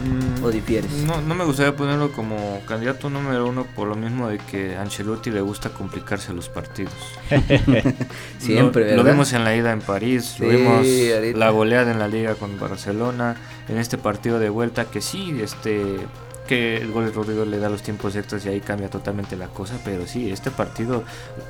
Mm, 0.00 0.44
o 0.44 0.50
difieres? 0.50 0.90
No, 0.92 1.20
no 1.20 1.34
me 1.34 1.44
gustaría 1.44 1.76
ponerlo 1.76 2.10
como 2.12 2.60
candidato 2.66 3.08
número 3.10 3.46
uno 3.46 3.66
por 3.76 3.86
lo 3.88 3.94
mismo 3.94 4.28
de 4.28 4.38
que 4.38 4.76
a 4.76 4.82
Ancelotti 4.82 5.30
le 5.30 5.40
gusta 5.40 5.70
complicarse 5.70 6.32
los 6.32 6.48
partidos. 6.48 6.92
Siempre, 8.38 8.82
lo, 8.82 8.88
¿verdad? 8.90 8.96
lo 8.96 9.04
vimos 9.04 9.32
en 9.32 9.44
la 9.44 9.54
ida 9.56 9.72
en 9.72 9.80
París, 9.80 10.36
lo 10.38 10.48
vimos 10.48 10.86
ahorita. 11.14 11.38
la 11.38 11.50
goleada 11.50 11.90
en 11.92 11.98
la 11.98 12.08
liga 12.08 12.34
con 12.34 12.58
Barcelona, 12.58 13.36
en 13.68 13.78
este 13.78 13.98
partido 13.98 14.38
de 14.38 14.48
vuelta 14.50 14.86
que 14.86 15.00
sí, 15.00 15.38
este 15.42 15.98
que 16.48 16.76
el 16.78 16.90
gol 16.90 17.06
de 17.06 17.12
Rodrigo 17.12 17.44
le 17.44 17.58
da 17.60 17.68
los 17.68 17.82
tiempos 17.82 18.16
extras 18.16 18.44
y 18.44 18.48
ahí 18.48 18.60
cambia 18.60 18.90
totalmente 18.90 19.36
la 19.36 19.46
cosa, 19.46 19.78
pero 19.84 20.08
sí, 20.08 20.28
este 20.32 20.50
partido, 20.50 21.04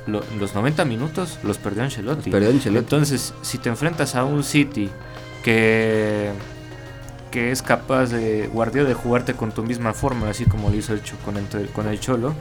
lo- 0.05 0.23
los 0.39 0.53
90 0.53 0.85
minutos 0.85 1.39
los 1.43 1.57
perdió 1.57 1.81
Ancelotti. 1.83 2.29
Perdió 2.29 2.51
Ancelotti. 2.51 2.77
Entonces, 2.85 3.33
si 3.41 3.57
te 3.57 3.69
enfrentas 3.69 4.13
a 4.15 4.23
un 4.23 4.43
City 4.43 4.91
que 5.43 6.29
que 7.33 7.51
es 7.51 7.63
capaz 7.63 8.11
de 8.11 8.47
Guardiola 8.47 8.87
de 8.87 8.93
jugarte 8.93 9.33
con 9.33 9.51
tu 9.51 9.63
misma 9.63 9.93
forma, 9.93 10.29
así 10.29 10.45
como 10.45 10.69
lo 10.69 10.75
hizo 10.77 10.93
el 10.93 11.01
Cho- 11.01 11.17
con 11.25 11.35
el, 11.35 11.69
con 11.69 11.87
el 11.87 11.99
Cholo, 11.99 12.35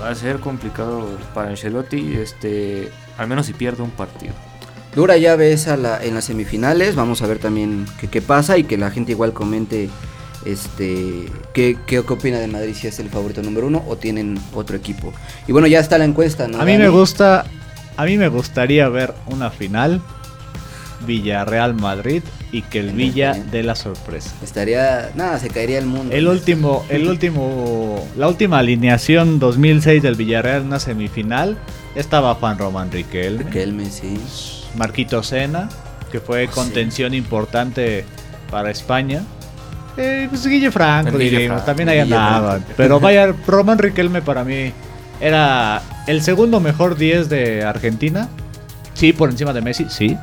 va 0.00 0.08
a 0.10 0.14
ser 0.16 0.40
complicado 0.40 1.08
para 1.32 1.50
Ancelotti, 1.50 2.14
este, 2.16 2.90
al 3.18 3.28
menos 3.28 3.46
si 3.46 3.52
pierde 3.52 3.84
un 3.84 3.90
partido. 3.92 4.34
Dura 4.96 5.16
llave 5.16 5.52
esa 5.52 5.76
la, 5.76 6.02
en 6.02 6.14
las 6.14 6.24
semifinales. 6.24 6.96
Vamos 6.96 7.22
a 7.22 7.26
ver 7.26 7.38
también 7.38 7.86
qué, 8.10 8.20
pasa 8.20 8.58
y 8.58 8.64
que 8.64 8.76
la 8.76 8.90
gente 8.90 9.12
igual 9.12 9.32
comente 9.32 9.90
este 10.44 11.26
qué, 11.52 11.76
qué, 11.86 12.02
qué 12.04 12.12
opina 12.12 12.38
de 12.38 12.46
Madrid 12.48 12.74
si 12.74 12.86
es 12.86 12.98
el 12.98 13.10
favorito 13.10 13.42
número 13.42 13.66
uno 13.66 13.84
o 13.86 13.96
tienen 13.96 14.38
otro 14.54 14.76
equipo. 14.76 15.12
Y 15.46 15.52
bueno, 15.52 15.66
ya 15.68 15.80
está 15.80 15.98
la 15.98 16.04
encuesta, 16.04 16.48
¿no? 16.48 16.60
A 16.60 16.64
mí 16.64 16.72
Dani? 16.72 16.84
me 16.84 16.88
gusta, 16.88 17.44
a 17.96 18.04
mí 18.04 18.16
me 18.16 18.28
gustaría 18.28 18.88
ver 18.88 19.14
una 19.26 19.50
final 19.50 20.00
Villarreal 21.00 21.74
Madrid 21.74 22.22
y 22.52 22.62
que 22.62 22.80
el 22.80 22.90
Villa 22.92 23.34
dé 23.50 23.62
la 23.62 23.74
sorpresa. 23.74 24.30
Estaría, 24.42 25.10
nada, 25.14 25.38
se 25.38 25.48
caería 25.50 25.78
el 25.78 25.86
mundo. 25.86 26.14
El 26.14 26.28
último, 26.28 26.84
el 26.88 27.08
último, 27.08 28.06
la 28.16 28.28
última 28.28 28.58
alineación 28.58 29.38
2006 29.38 30.02
del 30.02 30.14
Villarreal 30.14 30.62
en 30.62 30.66
una 30.68 30.80
semifinal 30.80 31.56
estaba 31.94 32.34
Juan 32.34 32.58
Román 32.58 32.90
Riquelme, 32.90 33.44
Riquelme, 33.44 33.90
sí. 33.90 34.18
Marquito 34.76 35.22
Sena, 35.22 35.68
que 36.10 36.20
fue 36.20 36.46
Oh, 36.46 36.50
contención 36.50 37.14
importante 37.14 38.04
para 38.50 38.70
España. 38.70 39.22
Eh, 39.96 40.26
pues 40.28 40.46
Guille 40.46 40.70
Franco, 40.70 41.16
diríamos, 41.16 41.64
también 41.64 41.88
ahí 41.88 42.00
andaban. 42.00 42.64
Pero 42.76 43.00
vaya, 43.00 43.34
Román 43.46 43.78
Riquelme 43.78 44.20
para 44.20 44.44
mí 44.44 44.72
era 45.20 45.82
el 46.06 46.22
segundo 46.22 46.60
mejor 46.60 46.96
10 46.96 47.28
de 47.28 47.64
Argentina. 47.64 48.28
Sí, 48.94 49.12
por 49.12 49.30
encima 49.30 49.52
de 49.52 49.60
Messi, 49.60 49.86
sí. 49.88 50.16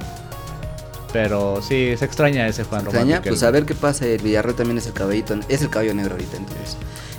Pero 1.14 1.62
sí, 1.62 1.94
se 1.98 2.04
extraña 2.06 2.48
ese 2.48 2.64
Juan 2.64 2.84
Román 2.86 3.02
Extraña, 3.04 3.22
pues 3.22 3.44
a 3.44 3.52
ver 3.52 3.66
qué 3.66 3.76
pasa. 3.76 4.06
El 4.06 4.22
Villarreal 4.22 4.56
también 4.56 4.80
es 4.80 4.88
el 4.88 4.94
caballito, 4.94 5.36
es 5.48 5.62
el 5.62 5.70
caballo 5.70 5.94
negro 5.94 6.14
ahorita, 6.14 6.36
entonces. 6.38 6.76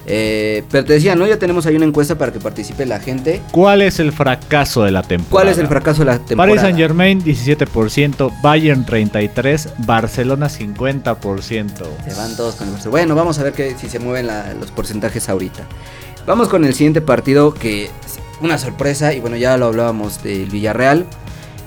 Eh, 0.06 0.64
pero 0.70 0.84
te 0.84 0.92
decía, 0.92 1.14
¿no? 1.14 1.26
Ya 1.26 1.38
tenemos 1.38 1.64
ahí 1.64 1.76
una 1.76 1.86
encuesta 1.86 2.18
para 2.18 2.30
que 2.30 2.38
participe 2.38 2.84
la 2.84 3.00
gente. 3.00 3.40
¿Cuál 3.52 3.80
es 3.80 3.98
el 4.00 4.12
fracaso 4.12 4.82
de 4.82 4.90
la 4.90 5.00
temporada? 5.02 5.30
¿Cuál 5.30 5.48
es 5.48 5.56
el 5.58 5.66
fracaso 5.68 6.00
de 6.00 6.04
la 6.06 6.18
temporada? 6.18 6.48
Paris 6.48 6.60
Saint 6.60 6.76
Germain 6.76 7.22
17%, 7.24 8.42
Bayern 8.42 8.84
33%, 8.84 9.70
Barcelona 9.86 10.48
50%. 10.48 11.72
Se 12.06 12.14
van 12.14 12.36
todos 12.36 12.56
con 12.56 12.66
el 12.66 12.72
Barcelona. 12.74 12.90
Bueno, 12.90 13.14
vamos 13.14 13.38
a 13.38 13.44
ver 13.44 13.52
que, 13.54 13.74
si 13.78 13.88
se 13.88 13.98
mueven 13.98 14.26
la- 14.26 14.52
los 14.54 14.70
porcentajes 14.72 15.28
ahorita. 15.30 15.62
Vamos 16.26 16.48
con 16.48 16.64
el 16.64 16.74
siguiente 16.74 17.00
partido 17.00 17.54
que 17.54 17.84
es 17.84 17.90
una 18.40 18.58
sorpresa 18.58 19.12
y 19.14 19.20
bueno, 19.20 19.36
ya 19.36 19.56
lo 19.56 19.66
hablábamos 19.66 20.22
del 20.22 20.50
Villarreal. 20.50 21.06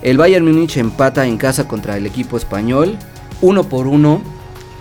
El 0.02 0.18
Bayern 0.18 0.46
Múnich 0.46 0.78
empata 0.78 1.26
en 1.26 1.38
casa 1.38 1.68
contra 1.68 1.98
el 1.98 2.06
equipo 2.06 2.38
español, 2.38 2.98
uno 3.42 3.64
por 3.64 3.88
uno, 3.88 4.22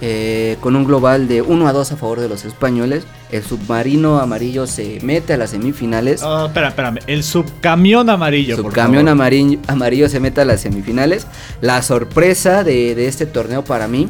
eh, 0.03 0.59
con 0.61 0.77
un 0.77 0.85
global 0.85 1.27
de 1.27 1.41
1 1.41 1.67
a 1.69 1.73
2 1.73 1.93
a 1.93 1.97
favor 1.97 2.21
de 2.21 2.29
los 2.29 2.45
españoles. 2.45 3.05
El 3.33 3.43
submarino 3.43 4.21
amarillo 4.21 4.67
se 4.67 4.99
mete 5.03 5.33
a 5.33 5.37
las 5.39 5.51
semifinales. 5.51 6.23
Oh, 6.23 6.47
espera, 6.47 6.69
espérame. 6.69 6.99
El 7.07 7.23
subcamión 7.25 8.11
amarillo, 8.11 8.57
por 8.57 8.67
Subcamión 8.67 9.05
favor. 9.07 9.11
amarillo, 9.13 9.59
amarillo 9.69 10.09
se 10.09 10.21
mete 10.21 10.43
a 10.43 10.45
las 10.45 10.61
semifinales. 10.61 11.27
La 11.63 11.81
sorpresa 11.83 12.63
de, 12.63 12.95
de 12.95 13.09
este 13.09 13.25
torneo 13.25 13.65
para 13.65 13.89
mí, 13.89 14.09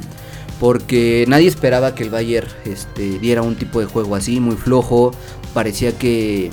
porque 0.58 1.24
nadie 1.28 1.46
esperaba 1.46 1.94
que 1.94 2.02
el 2.02 2.10
Bayern 2.10 2.48
este, 2.64 3.18
diera 3.20 3.42
un 3.42 3.54
tipo 3.54 3.78
de 3.80 3.86
juego 3.86 4.16
así, 4.16 4.40
muy 4.40 4.56
flojo. 4.56 5.12
Parecía 5.54 5.92
que, 5.96 6.50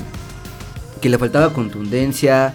que 1.01 1.09
le 1.09 1.17
faltaba 1.17 1.51
contundencia. 1.53 2.53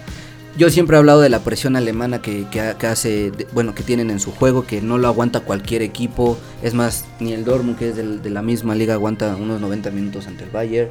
Yo 0.59 0.69
siempre 0.69 0.97
he 0.97 0.99
hablado 0.99 1.21
de 1.21 1.29
la 1.29 1.39
presión 1.39 1.77
alemana 1.77 2.21
que, 2.21 2.45
que 2.51 2.59
ha- 2.59 2.77
que 2.77 2.85
hace, 2.87 3.31
bueno, 3.53 3.73
que 3.73 3.81
tienen 3.81 4.09
en 4.09 4.19
su 4.19 4.31
juego, 4.33 4.65
que 4.67 4.81
no 4.81 4.97
lo 4.97 5.07
aguanta 5.07 5.39
cualquier 5.39 5.81
equipo. 5.81 6.37
Es 6.61 6.73
más, 6.73 7.05
ni 7.21 7.31
el 7.31 7.45
Dortmund, 7.45 7.77
que 7.77 7.89
es 7.89 7.95
del- 7.95 8.21
de 8.21 8.29
la 8.29 8.41
misma 8.41 8.75
liga, 8.75 8.93
aguanta 8.95 9.37
unos 9.37 9.61
90 9.61 9.89
minutos 9.91 10.27
ante 10.27 10.43
el 10.43 10.49
Bayern. 10.49 10.89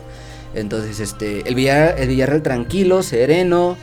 Entonces, 0.54 1.00
este, 1.00 1.46
el 1.46 1.54
Villarreal, 1.54 1.98
el 1.98 2.08
Villarreal 2.08 2.42
tranquilo, 2.42 3.02
sereno. 3.02 3.76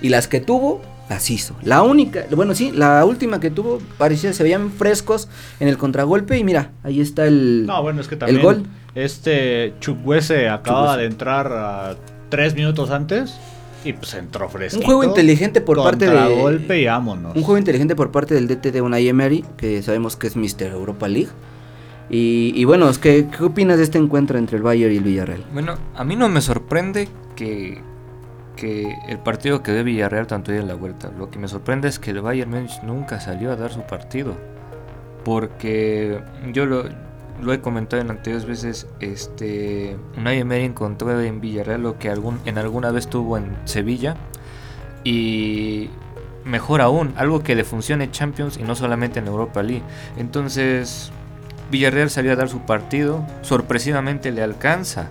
Y 0.00 0.10
las 0.10 0.28
que 0.28 0.40
tuvo, 0.40 0.80
las 1.10 1.28
hizo. 1.28 1.56
La 1.64 1.82
única, 1.82 2.24
bueno, 2.36 2.54
sí, 2.54 2.70
la 2.72 3.04
última 3.04 3.40
que 3.40 3.50
tuvo, 3.50 3.80
parecía, 3.98 4.32
se 4.32 4.44
veían 4.44 4.70
frescos 4.70 5.28
en 5.58 5.66
el 5.66 5.76
contragolpe. 5.76 6.38
Y 6.38 6.44
mira, 6.44 6.70
ahí 6.84 7.00
está 7.00 7.26
el, 7.26 7.66
No, 7.66 7.82
bueno, 7.82 8.00
es 8.00 8.06
que 8.06 8.14
también. 8.14 8.38
el 8.38 8.44
gol. 8.44 8.62
Este 8.94 9.74
Chukwese 9.80 10.48
acababa 10.48 10.86
Chukwueze. 10.92 11.00
de 11.00 11.06
entrar 11.06 11.96
tres 12.28 12.54
minutos 12.54 12.90
antes 12.90 13.34
y 13.84 13.92
pues 13.92 14.14
entró 14.14 14.48
fresco. 14.48 14.78
Un 14.78 14.84
juego 14.84 15.04
inteligente 15.04 15.60
por 15.60 15.82
parte 15.82 16.08
de. 16.08 16.34
golpe 16.34 16.80
y 16.80 16.86
vámonos. 16.86 17.36
Un 17.36 17.42
juego 17.42 17.58
inteligente 17.58 17.96
por 17.96 18.10
parte 18.10 18.34
del 18.34 18.48
DT 18.48 18.72
de 18.72 18.80
Unai 18.80 19.08
Emery, 19.08 19.44
que 19.56 19.82
sabemos 19.82 20.16
que 20.16 20.26
es 20.26 20.36
Mr. 20.36 20.72
Europa 20.72 21.08
League. 21.08 21.30
Y, 22.10 22.52
y 22.54 22.64
bueno, 22.64 22.88
es 22.88 22.98
que, 22.98 23.28
¿qué 23.28 23.44
opinas 23.44 23.78
de 23.78 23.84
este 23.84 23.98
encuentro 23.98 24.38
entre 24.38 24.58
el 24.58 24.62
Bayern 24.62 24.92
y 24.92 24.96
el 24.96 25.02
Villarreal? 25.02 25.44
Bueno, 25.52 25.76
a 25.94 26.04
mí 26.04 26.16
no 26.16 26.28
me 26.28 26.40
sorprende 26.40 27.08
que, 27.36 27.80
que 28.56 28.94
el 29.08 29.18
partido 29.18 29.62
que 29.62 29.72
dé 29.72 29.82
Villarreal 29.82 30.26
tanto 30.26 30.52
en 30.52 30.68
la 30.68 30.74
vuelta. 30.74 31.10
Lo 31.16 31.30
que 31.30 31.38
me 31.38 31.48
sorprende 31.48 31.88
es 31.88 31.98
que 31.98 32.10
el 32.10 32.20
Bayern 32.20 32.50
Múnich 32.50 32.82
nunca 32.82 33.20
salió 33.20 33.50
a 33.50 33.56
dar 33.56 33.72
su 33.72 33.82
partido. 33.82 34.36
Porque 35.24 36.20
yo 36.52 36.66
lo, 36.66 36.84
lo 37.42 37.52
he 37.52 37.60
comentado 37.60 38.00
en 38.00 38.10
anteriores 38.10 38.46
veces, 38.46 38.86
este 39.00 39.96
Unai 40.16 40.38
Emery 40.38 40.64
encontró 40.64 41.20
en 41.20 41.40
Villarreal 41.40 41.82
lo 41.82 41.98
que 41.98 42.08
en 42.10 42.58
alguna 42.58 42.90
vez 42.90 43.08
tuvo 43.08 43.36
en 43.36 43.56
Sevilla. 43.64 44.16
Y 45.04 45.90
mejor 46.44 46.80
aún, 46.80 47.12
algo 47.16 47.42
que 47.42 47.54
le 47.54 47.64
funcione 47.64 48.10
Champions 48.10 48.56
y 48.56 48.62
no 48.62 48.74
solamente 48.74 49.18
en 49.18 49.26
Europa 49.26 49.62
League. 49.62 49.82
Entonces, 50.16 51.10
Villarreal 51.70 52.10
salió 52.10 52.32
a 52.32 52.36
dar 52.36 52.48
su 52.48 52.60
partido, 52.60 53.26
sorpresivamente 53.42 54.30
le 54.30 54.42
alcanza 54.42 55.08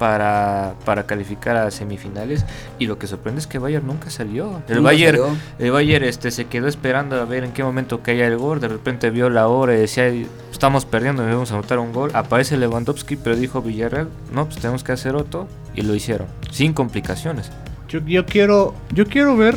para, 0.00 0.76
para 0.86 1.04
calificar 1.04 1.58
a 1.58 1.70
semifinales 1.70 2.46
y 2.78 2.86
lo 2.86 2.98
que 2.98 3.06
sorprende 3.06 3.38
es 3.38 3.46
que 3.46 3.58
Bayern 3.58 3.86
nunca 3.86 4.08
salió. 4.08 4.62
El 4.66 4.76
Nunca 4.76 4.88
Bayern, 4.88 5.18
salió. 5.18 5.36
el 5.58 5.70
Bayern 5.72 6.04
este, 6.06 6.30
se 6.30 6.46
quedó 6.46 6.68
esperando 6.68 7.20
a 7.20 7.26
ver 7.26 7.44
en 7.44 7.52
qué 7.52 7.62
momento 7.62 8.02
caía 8.02 8.26
el 8.26 8.38
gol, 8.38 8.60
de 8.60 8.68
repente 8.68 9.10
vio 9.10 9.28
la 9.28 9.46
hora 9.48 9.74
y 9.74 9.80
decía, 9.80 10.10
estamos 10.50 10.86
perdiendo, 10.86 11.22
debemos 11.22 11.52
anotar 11.52 11.78
un 11.78 11.92
gol. 11.92 12.10
Aparece 12.14 12.56
Lewandowski, 12.56 13.16
pero 13.16 13.36
dijo 13.36 13.60
Villarreal, 13.60 14.08
no, 14.32 14.46
pues 14.46 14.56
tenemos 14.58 14.82
que 14.82 14.92
hacer 14.92 15.14
otro 15.16 15.46
y 15.74 15.82
lo 15.82 15.94
hicieron, 15.94 16.28
sin 16.50 16.72
complicaciones. 16.72 17.50
Yo, 17.86 18.00
yo 18.06 18.24
quiero, 18.24 18.74
yo 18.94 19.04
quiero 19.04 19.36
ver 19.36 19.54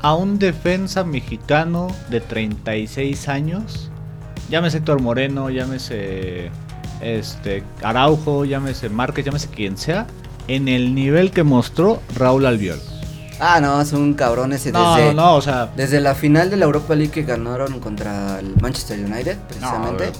a 0.00 0.14
un 0.14 0.38
defensa 0.38 1.02
mexicano 1.02 1.88
de 2.10 2.20
36 2.20 3.28
años. 3.28 3.90
Llámese 4.50 4.78
Héctor 4.78 5.02
Moreno, 5.02 5.50
llámese 5.50 6.52
este 7.00 7.62
Araujo, 7.82 8.44
llámese 8.44 8.88
Márquez, 8.88 9.24
llámese 9.24 9.48
quien 9.48 9.76
sea, 9.76 10.06
en 10.48 10.68
el 10.68 10.94
nivel 10.94 11.30
que 11.30 11.42
mostró 11.42 12.00
Raúl 12.16 12.46
Albiol. 12.46 12.80
Ah, 13.40 13.58
no, 13.60 13.80
es 13.80 13.92
un 13.92 14.12
cabrón 14.12 14.52
ese 14.52 14.70
No, 14.70 14.94
desde, 14.94 15.14
no, 15.14 15.22
no, 15.22 15.34
o 15.36 15.40
sea, 15.40 15.70
desde 15.74 16.00
la 16.00 16.14
final 16.14 16.50
de 16.50 16.58
la 16.58 16.66
Europa 16.66 16.94
League 16.94 17.10
que 17.10 17.22
ganaron 17.22 17.80
contra 17.80 18.38
el 18.38 18.54
Manchester 18.60 18.98
United, 18.98 19.38
precisamente. 19.48 20.12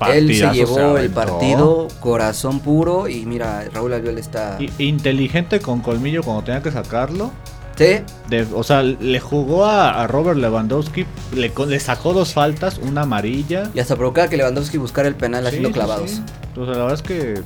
no, 0.00 0.06
Él 0.06 0.34
se 0.34 0.50
llevó 0.52 0.98
el 0.98 1.10
partido, 1.10 1.88
corazón 2.00 2.60
puro. 2.60 3.08
Y 3.08 3.24
mira, 3.24 3.64
Raúl 3.72 3.94
Albiol 3.94 4.18
está. 4.18 4.58
Inteligente 4.76 5.60
con 5.60 5.80
colmillo 5.80 6.22
cuando 6.22 6.44
tenía 6.44 6.62
que 6.62 6.70
sacarlo. 6.70 7.32
Sí, 7.78 8.02
De- 8.28 8.46
o 8.54 8.62
sea, 8.64 8.82
le 8.82 9.20
jugó 9.20 9.64
a, 9.64 10.02
a 10.02 10.06
Robert 10.08 10.38
Lewandowski, 10.38 11.06
le, 11.34 11.52
le 11.66 11.80
sacó 11.80 12.12
dos 12.12 12.32
faltas, 12.34 12.78
una 12.78 13.02
amarilla. 13.02 13.70
y 13.74 13.78
hasta 13.80 13.94
provocaba 13.96 14.28
que 14.28 14.36
Lewandowski 14.36 14.78
buscara 14.78 15.06
el 15.08 15.14
penal 15.14 15.42
Sí, 15.42 15.48
haciendo 15.48 15.70
clavados. 15.72 16.10
sí. 16.10 16.22
Entonces, 16.48 16.76
la 16.76 16.82
verdad 16.84 16.98
es 17.00 17.02
que 17.02 17.40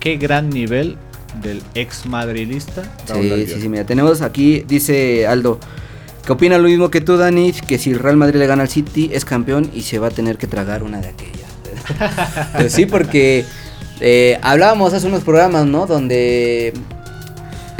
qué 0.00 0.16
gran 0.16 0.50
nivel 0.50 0.96
del 1.42 1.62
ex 1.74 2.06
madrilista. 2.06 2.82
Raúl 3.08 3.22
Sí, 3.26 3.30
Albiol. 3.32 3.48
sí, 3.48 3.60
sí, 3.62 3.68
mira, 3.68 3.84
tenemos 3.84 4.20
aquí, 4.22 4.64
dice 4.66 5.26
Aldo, 5.28 5.60
que 6.26 6.32
opina 6.32 6.58
lo 6.58 6.68
mismo 6.68 6.90
que 6.90 7.00
tú, 7.00 7.16
Dani, 7.16 7.52
que 7.52 7.78
si 7.78 7.90
el 7.92 7.98
Real 8.00 8.16
Madrid 8.16 8.40
le 8.40 8.46
gana 8.46 8.62
al 8.62 8.68
City 8.68 9.10
es 9.12 9.24
campeón 9.24 9.70
y 9.72 9.82
se 9.82 9.98
va 10.00 10.08
a 10.08 10.10
tener 10.10 10.36
que 10.36 10.46
tragar 10.48 10.82
una 10.82 11.00
de 11.00 11.08
aquellas. 11.08 12.50
pues 12.56 12.72
sí, 12.72 12.86
porque 12.86 13.44
eh, 14.00 14.38
hablábamos 14.42 14.92
hace 14.94 15.06
unos 15.06 15.22
programas, 15.22 15.66
¿no? 15.66 15.86
Donde 15.86 16.72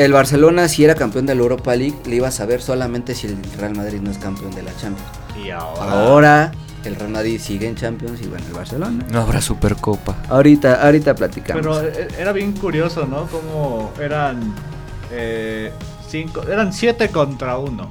el 0.04 0.12
Barcelona, 0.12 0.68
si 0.68 0.84
era 0.84 0.94
campeón 0.94 1.26
de 1.26 1.34
la 1.34 1.42
Europa 1.42 1.76
League, 1.76 1.96
le 2.06 2.16
iba 2.16 2.28
a 2.28 2.30
saber 2.30 2.62
solamente 2.62 3.14
si 3.14 3.26
el 3.26 3.36
Real 3.58 3.74
Madrid 3.76 4.00
no 4.00 4.10
es 4.10 4.18
campeón 4.18 4.50
de 4.54 4.62
la 4.62 4.74
Champions. 4.76 5.10
Y 5.44 5.50
ahora. 5.50 5.92
Ahora 5.92 6.52
el 6.84 6.96
Real 6.96 7.10
Madrid 7.10 7.38
sigue 7.38 7.68
en 7.68 7.76
Champions 7.76 8.20
y 8.22 8.26
bueno, 8.26 8.44
el 8.46 8.54
Barcelona. 8.54 9.04
No 9.10 9.20
habrá 9.20 9.42
Supercopa. 9.42 10.16
Ahorita, 10.28 10.82
ahorita 10.86 11.14
platicamos. 11.14 11.60
Pero 11.60 11.86
eh, 11.86 12.08
era 12.18 12.32
bien 12.32 12.52
curioso, 12.52 13.06
¿no? 13.06 13.26
Como 13.26 13.92
eran. 14.00 14.54
eh, 15.12 15.70
cinco, 16.08 16.42
eran 16.44 16.72
siete 16.72 17.08
contra 17.10 17.58
uno. 17.58 17.90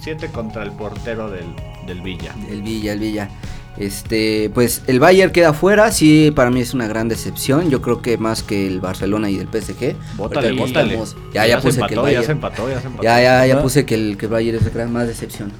Siete 0.00 0.28
contra 0.28 0.62
el 0.62 0.72
portero 0.72 1.30
del, 1.30 1.54
del 1.86 2.00
Villa. 2.00 2.34
El 2.48 2.62
Villa, 2.62 2.92
el 2.92 3.00
Villa. 3.00 3.28
Este, 3.76 4.50
pues 4.54 4.82
el 4.86 5.00
Bayern 5.00 5.32
queda 5.32 5.52
fuera, 5.52 5.90
sí, 5.90 6.30
para 6.34 6.50
mí 6.50 6.60
es 6.60 6.74
una 6.74 6.86
gran 6.86 7.08
decepción. 7.08 7.70
Yo 7.70 7.82
creo 7.82 8.00
que 8.02 8.16
más 8.18 8.42
que 8.42 8.66
el 8.66 8.80
Barcelona 8.80 9.30
y 9.30 9.38
el 9.38 9.48
PSG. 9.48 9.96
Bótale, 10.16 10.52
bótale. 10.52 10.94
estamos- 10.94 11.16
Ya, 11.32 11.46
ya, 11.46 11.60
se 11.60 11.66
puse 11.68 11.80
que 11.80 11.94
el 11.94 11.98
empató, 11.98 12.08
ya 12.12 12.22
se 12.22 12.32
empató, 12.32 12.68
ya 12.70 12.80
se 12.80 12.86
empató. 12.86 13.02
Ya, 13.02 13.20
ya, 13.20 13.46
ya 13.46 13.54
¿No? 13.56 13.62
puse 13.62 13.84
que 13.84 13.94
el, 13.96 14.16
que 14.16 14.26
el 14.26 14.32
Bayern 14.32 14.58
es 14.58 14.64
la 14.64 14.70
gran 14.70 14.92
más 14.92 15.06
decepción. 15.08 15.50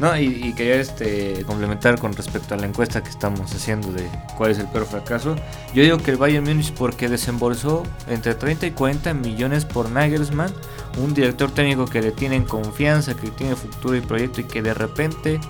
No, 0.00 0.16
y, 0.18 0.24
y 0.26 0.52
quería 0.54 0.74
este, 0.80 1.44
complementar 1.46 1.98
con 2.00 2.12
respecto 2.14 2.54
a 2.54 2.56
la 2.58 2.66
encuesta 2.66 3.00
que 3.02 3.10
estamos 3.10 3.52
haciendo 3.54 3.92
de 3.92 4.02
cuál 4.36 4.50
es 4.50 4.58
el 4.58 4.66
peor 4.66 4.86
fracaso. 4.86 5.36
Yo 5.72 5.82
digo 5.84 5.98
que 5.98 6.10
el 6.10 6.16
Bayern 6.16 6.44
Múnich 6.44 6.72
porque 6.74 7.08
desembolsó 7.08 7.84
entre 8.08 8.34
30 8.34 8.66
y 8.66 8.70
40 8.72 9.14
millones 9.14 9.64
por 9.64 9.88
Nagelsmann, 9.90 10.52
un 10.98 11.14
director 11.14 11.50
técnico 11.52 11.86
que 11.86 12.02
le 12.02 12.10
tienen 12.10 12.42
confianza, 12.44 13.14
que 13.14 13.30
tiene 13.30 13.54
futuro 13.54 13.96
y 13.96 14.00
proyecto 14.00 14.40
y 14.40 14.44
que 14.44 14.62
de 14.62 14.74
repente 14.74 15.40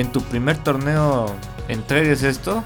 en 0.00 0.12
tu 0.12 0.22
primer 0.22 0.56
torneo 0.58 1.34
entregues 1.68 2.22
esto, 2.22 2.62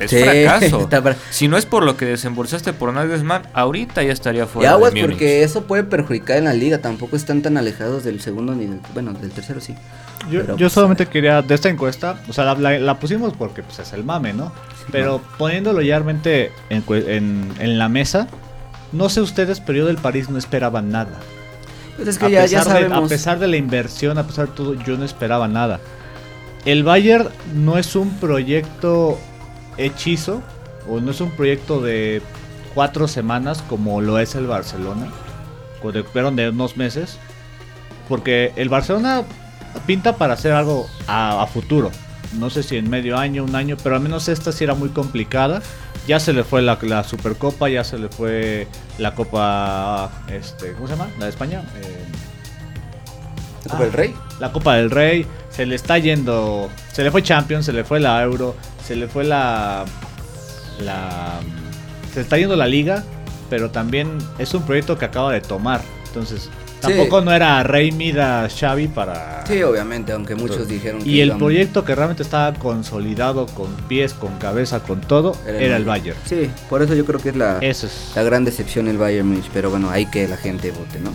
es 0.00 0.10
Sí, 0.10 0.18
fracaso. 0.18 0.88
Si 1.30 1.46
no 1.48 1.56
es 1.56 1.64
por 1.66 1.84
lo 1.84 1.96
que 1.96 2.06
desembolsaste 2.06 2.72
por 2.72 2.92
Nagelsmann, 2.92 3.42
ahorita 3.54 4.02
ya 4.02 4.12
estaría 4.12 4.44
Y 4.44 4.46
fuera. 4.46 4.72
aguas 4.72 4.92
de 4.94 5.00
Múnich. 5.02 5.16
porque 5.16 5.42
eso 5.44 5.62
puede 5.64 5.84
perjudicar 5.84 6.38
en 6.38 6.44
la 6.44 6.54
liga. 6.54 6.78
Tampoco 6.78 7.14
están 7.16 7.42
tan 7.42 7.56
alejados 7.56 8.02
del 8.04 8.20
segundo 8.20 8.54
ni 8.54 8.66
del. 8.66 8.80
Bueno, 8.94 9.12
del 9.12 9.30
tercero 9.30 9.60
sí. 9.60 9.74
Yo, 10.30 10.40
Pero, 10.40 10.56
yo 10.56 10.64
pues, 10.66 10.72
solamente 10.72 11.06
quería, 11.06 11.42
de 11.42 11.54
esta 11.54 11.68
encuesta, 11.68 12.16
o 12.28 12.32
sea, 12.32 12.44
la, 12.44 12.54
la- 12.54 12.78
la 12.78 12.98
pusimos 13.00 13.32
porque 13.36 13.62
pues, 13.62 13.78
es 13.80 13.92
el 13.92 14.04
mame, 14.04 14.32
¿no? 14.32 14.52
Pero 14.90 15.20
poniéndolo 15.38 15.82
ya 15.82 15.96
realmente 15.96 16.52
en, 16.70 16.84
cue- 16.84 17.06
en- 17.08 17.52
en 17.58 17.78
la 17.78 17.88
mesa, 17.88 18.26
no 18.92 19.08
sé 19.08 19.20
ustedes, 19.20 19.60
pero 19.60 19.78
yo 19.78 19.86
del 19.86 19.96
París 19.98 20.28
no 20.30 20.38
esperaba 20.38 20.80
nada. 20.82 21.18
Pues 21.96 22.08
es 22.08 22.18
que 22.18 22.26
a, 22.26 22.28
ya, 22.28 22.46
ya 22.46 22.58
pesar 22.60 22.64
de, 22.64 22.70
a 22.86 22.88
sabemos. 22.88 23.08
pesar 23.08 23.38
de 23.38 23.48
la 23.48 23.56
inversión, 23.56 24.16
a 24.18 24.26
pesar 24.26 24.48
de 24.48 24.54
todo, 24.54 24.74
yo 24.74 24.96
no 24.96 25.04
esperaba 25.04 25.46
nada. 25.48 25.80
El 26.64 26.84
Bayern 26.84 27.28
no 27.54 27.76
es 27.76 27.96
un 27.96 28.10
proyecto 28.18 29.18
hechizo, 29.78 30.42
o 30.88 31.00
no 31.00 31.10
es 31.10 31.20
un 31.20 31.30
proyecto 31.30 31.80
de 31.80 32.22
cuatro 32.74 33.08
semanas 33.08 33.62
como 33.68 34.00
lo 34.00 34.18
es 34.18 34.34
el 34.34 34.46
Barcelona, 34.46 35.08
o 35.82 35.90
de, 35.90 36.04
perdón, 36.04 36.36
de 36.36 36.50
unos 36.50 36.76
meses, 36.76 37.18
porque 38.08 38.52
el 38.56 38.68
Barcelona 38.68 39.22
pinta 39.86 40.16
para 40.16 40.34
hacer 40.34 40.52
algo 40.52 40.88
a, 41.06 41.42
a 41.42 41.46
futuro. 41.46 41.90
No 42.38 42.48
sé 42.48 42.62
si 42.62 42.76
en 42.76 42.88
medio 42.88 43.18
año, 43.18 43.44
un 43.44 43.54
año, 43.54 43.76
pero 43.82 43.96
al 43.96 44.00
menos 44.00 44.28
esta 44.28 44.52
sí 44.52 44.64
era 44.64 44.74
muy 44.74 44.88
complicada. 44.88 45.62
Ya 46.06 46.18
se 46.18 46.32
le 46.32 46.44
fue 46.44 46.62
la, 46.62 46.78
la 46.82 47.04
Supercopa, 47.04 47.68
ya 47.68 47.84
se 47.84 47.98
le 47.98 48.08
fue 48.08 48.66
la 48.98 49.14
Copa, 49.14 50.10
este, 50.28 50.72
¿cómo 50.72 50.88
se 50.88 50.94
llama? 50.94 51.10
La 51.18 51.26
de 51.26 51.30
España. 51.30 51.62
Eh, 51.76 52.04
¿La 53.64 53.70
Copa 53.70 53.84
del 53.84 53.92
Rey? 53.92 54.14
la 54.40 54.52
Copa 54.52 54.74
del 54.74 54.90
Rey, 54.90 55.26
se 55.50 55.66
le 55.66 55.76
está 55.76 55.98
yendo, 55.98 56.68
se 56.92 57.04
le 57.04 57.10
fue 57.10 57.22
Champions, 57.22 57.64
se 57.64 57.72
le 57.72 57.84
fue 57.84 58.00
la 58.00 58.22
Euro, 58.22 58.56
se 58.84 58.96
le 58.96 59.06
fue 59.06 59.22
la, 59.22 59.84
la, 60.80 61.40
se 62.12 62.22
está 62.22 62.38
yendo 62.38 62.56
la 62.56 62.66
Liga, 62.66 63.04
pero 63.48 63.70
también 63.70 64.18
es 64.38 64.52
un 64.54 64.62
proyecto 64.62 64.98
que 64.98 65.04
acaba 65.04 65.32
de 65.32 65.40
tomar, 65.40 65.80
entonces 66.08 66.50
tampoco 66.80 67.20
no 67.20 67.32
era 67.32 67.62
Rey 67.62 67.92
Mida 67.92 68.48
Xavi 68.48 68.88
para... 68.88 69.46
Sí, 69.46 69.62
obviamente, 69.62 70.10
aunque 70.10 70.34
muchos 70.34 70.66
dijeron 70.66 71.02
que. 71.02 71.08
y 71.08 71.20
el 71.20 71.36
proyecto 71.36 71.84
que 71.84 71.94
realmente 71.94 72.24
estaba 72.24 72.52
consolidado 72.54 73.46
con 73.46 73.72
pies, 73.88 74.14
con 74.14 74.38
cabeza, 74.38 74.80
con 74.80 75.00
todo, 75.00 75.36
era, 75.46 75.76
el 75.76 75.84
Bayern. 75.84 76.18
Sí, 76.24 76.50
por 76.68 76.82
eso 76.82 76.94
yo 76.94 77.04
creo 77.04 77.20
que 77.20 77.28
es 77.28 77.36
la, 77.36 77.58
Eso 77.60 77.86
es. 77.86 78.12
la 78.16 78.22
gran 78.24 78.44
decepción 78.44 78.88
el 78.88 78.98
Bayern 78.98 79.28
Munich. 79.28 79.48
Pero 79.52 79.70
bueno, 79.70 79.90
hay 79.90 80.06
que 80.06 80.26
la 80.26 80.36
gente 80.36 80.70
vote, 80.70 80.98
¿no? 81.00 81.12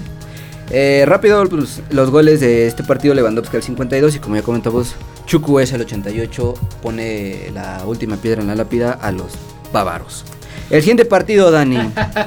Eh, 0.69 1.03
rápido, 1.07 1.47
pues, 1.47 1.81
los 1.91 2.09
goles 2.09 2.39
de 2.39 2.67
este 2.67 2.83
partido: 2.83 3.13
Lewandowski 3.13 3.55
al 3.57 3.63
52. 3.63 4.15
Y 4.15 4.19
como 4.19 4.35
ya 4.35 4.41
comentamos, 4.41 4.95
Chuku 5.25 5.59
es 5.59 5.73
al 5.73 5.81
88. 5.81 6.53
Pone 6.81 7.51
la 7.53 7.83
última 7.85 8.17
piedra 8.17 8.41
en 8.41 8.47
la 8.47 8.55
lápida 8.55 8.91
a 8.93 9.11
los 9.11 9.31
bávaros. 9.71 10.25
El 10.69 10.81
siguiente 10.81 11.05
partido, 11.05 11.49
Dani. 11.51 11.77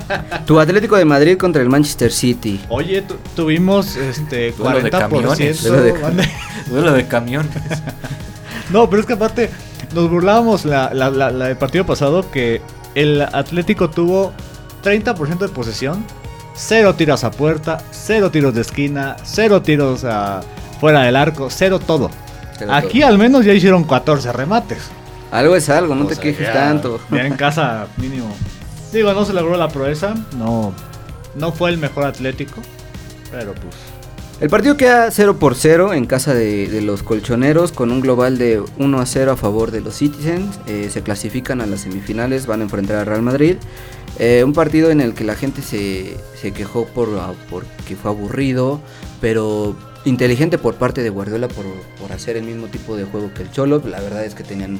tu 0.47 0.59
Atlético 0.59 0.97
de 0.97 1.05
Madrid 1.05 1.37
contra 1.37 1.61
el 1.61 1.69
Manchester 1.69 2.11
City. 2.11 2.59
Oye, 2.71 3.03
tu- 3.03 3.17
tuvimos 3.37 3.97
este 3.97 4.53
Duelo 4.59 4.81
de 4.83 4.91
40% 4.91 4.99
camiones. 4.99 5.63
Duelo 5.63 5.83
de- 5.83 5.93
mande- 5.95 6.31
Duelo 6.71 6.93
de 6.95 7.07
camiones. 7.07 7.53
No, 8.71 8.89
pero 8.89 9.01
es 9.01 9.07
que 9.07 9.13
aparte 9.15 9.51
nos 9.95 10.09
burlábamos 10.09 10.65
la, 10.65 10.95
la, 10.95 11.11
la- 11.11 11.31
la 11.31 11.47
del 11.49 11.57
partido 11.59 11.85
pasado 11.85 12.31
que 12.31 12.63
el 12.95 13.21
Atlético 13.21 13.91
tuvo 13.91 14.33
30% 14.85 15.39
de 15.39 15.49
posesión, 15.49 16.05
cero 16.63 16.95
tiros 16.95 17.25
a 17.25 17.31
puerta, 17.31 17.79
cero 17.91 18.31
tiros 18.31 18.55
de 18.55 18.61
esquina, 18.61 19.17
cero 19.25 19.63
tiros 19.63 20.05
a 20.05 20.41
fuera 20.81 21.03
del 21.03 21.17
arco, 21.17 21.49
cero 21.51 21.79
todo. 21.79 22.11
Cero 22.59 22.73
Aquí 22.75 23.01
todo. 23.01 23.09
al 23.09 23.19
menos 23.19 23.45
ya 23.45 23.53
hicieron 23.53 23.85
14 23.85 24.33
remates. 24.33 24.79
Algo 25.31 25.57
es 25.57 25.69
algo, 25.71 25.95
no 25.95 26.05
O 26.05 26.09
te 26.09 26.15
sea, 26.17 26.23
quejes 26.25 26.47
ya- 26.49 26.53
tanto. 26.53 27.01
Ya 27.11 27.25
en 27.27 27.35
casa 27.37 27.87
mínimo. 27.97 28.35
Digo, 28.93 29.13
no 29.15 29.25
se 29.25 29.33
logró 29.33 29.57
la 29.57 29.69
proeza, 29.69 30.15
no 30.37 30.73
no 31.37 31.53
fue 31.53 31.71
el 31.71 31.79
mejor 31.79 32.05
Atlético, 32.07 32.61
pero 33.31 33.55
pues 33.55 33.75
El 34.41 34.49
partido 34.49 34.79
queda 34.79 35.11
0 35.11 35.39
por 35.39 35.55
0 35.55 35.93
en 35.93 36.07
casa 36.07 36.33
de, 36.33 36.81
los 36.81 37.03
colchoneros 37.03 37.73
con 37.73 37.93
un 37.93 38.01
global 38.01 38.39
de 38.39 38.63
1 38.79 38.99
a 38.99 39.05
0 39.05 39.33
a 39.33 39.37
favor 39.37 39.71
de 39.71 39.83
los 39.83 39.97
Citizens. 39.97 40.59
Eh, 40.67 40.89
se 40.91 41.03
clasifican 41.03 41.61
a 41.61 41.67
las 41.67 41.83
semifinales, 41.83 42.47
van 42.47 42.61
a 42.61 42.63
enfrentar 42.63 42.97
al 42.97 43.05
Real 43.05 43.21
Madrid. 43.21 43.57
Eh, 44.19 44.43
un 44.43 44.55
partido 44.55 44.91
en 44.91 45.03
el 45.03 45.13
que 45.13 45.25
la 45.25 45.35
gente 45.35 45.61
se, 45.61 46.17
se 46.41 46.53
quejó 46.53 46.87
por, 46.87 47.11
porque 47.51 47.97
fue 47.97 48.11
aburrido, 48.11 48.81
pero 49.21 49.77
inteligente 50.07 50.57
por 50.57 50.77
parte 50.77 51.03
de 51.03 51.11
Guardiola 51.11 51.49
por, 51.49 51.67
por 52.01 52.11
hacer 52.13 52.39
el 52.39 52.45
mismo 52.45 52.69
tipo 52.69 52.97
de 52.97 53.05
juego 53.05 53.35
que 53.35 53.43
el 53.43 53.51
Cholo. 53.51 53.83
La 53.85 54.01
verdad 54.01 54.25
es 54.25 54.35
que 54.35 54.43
tenían 54.43 54.79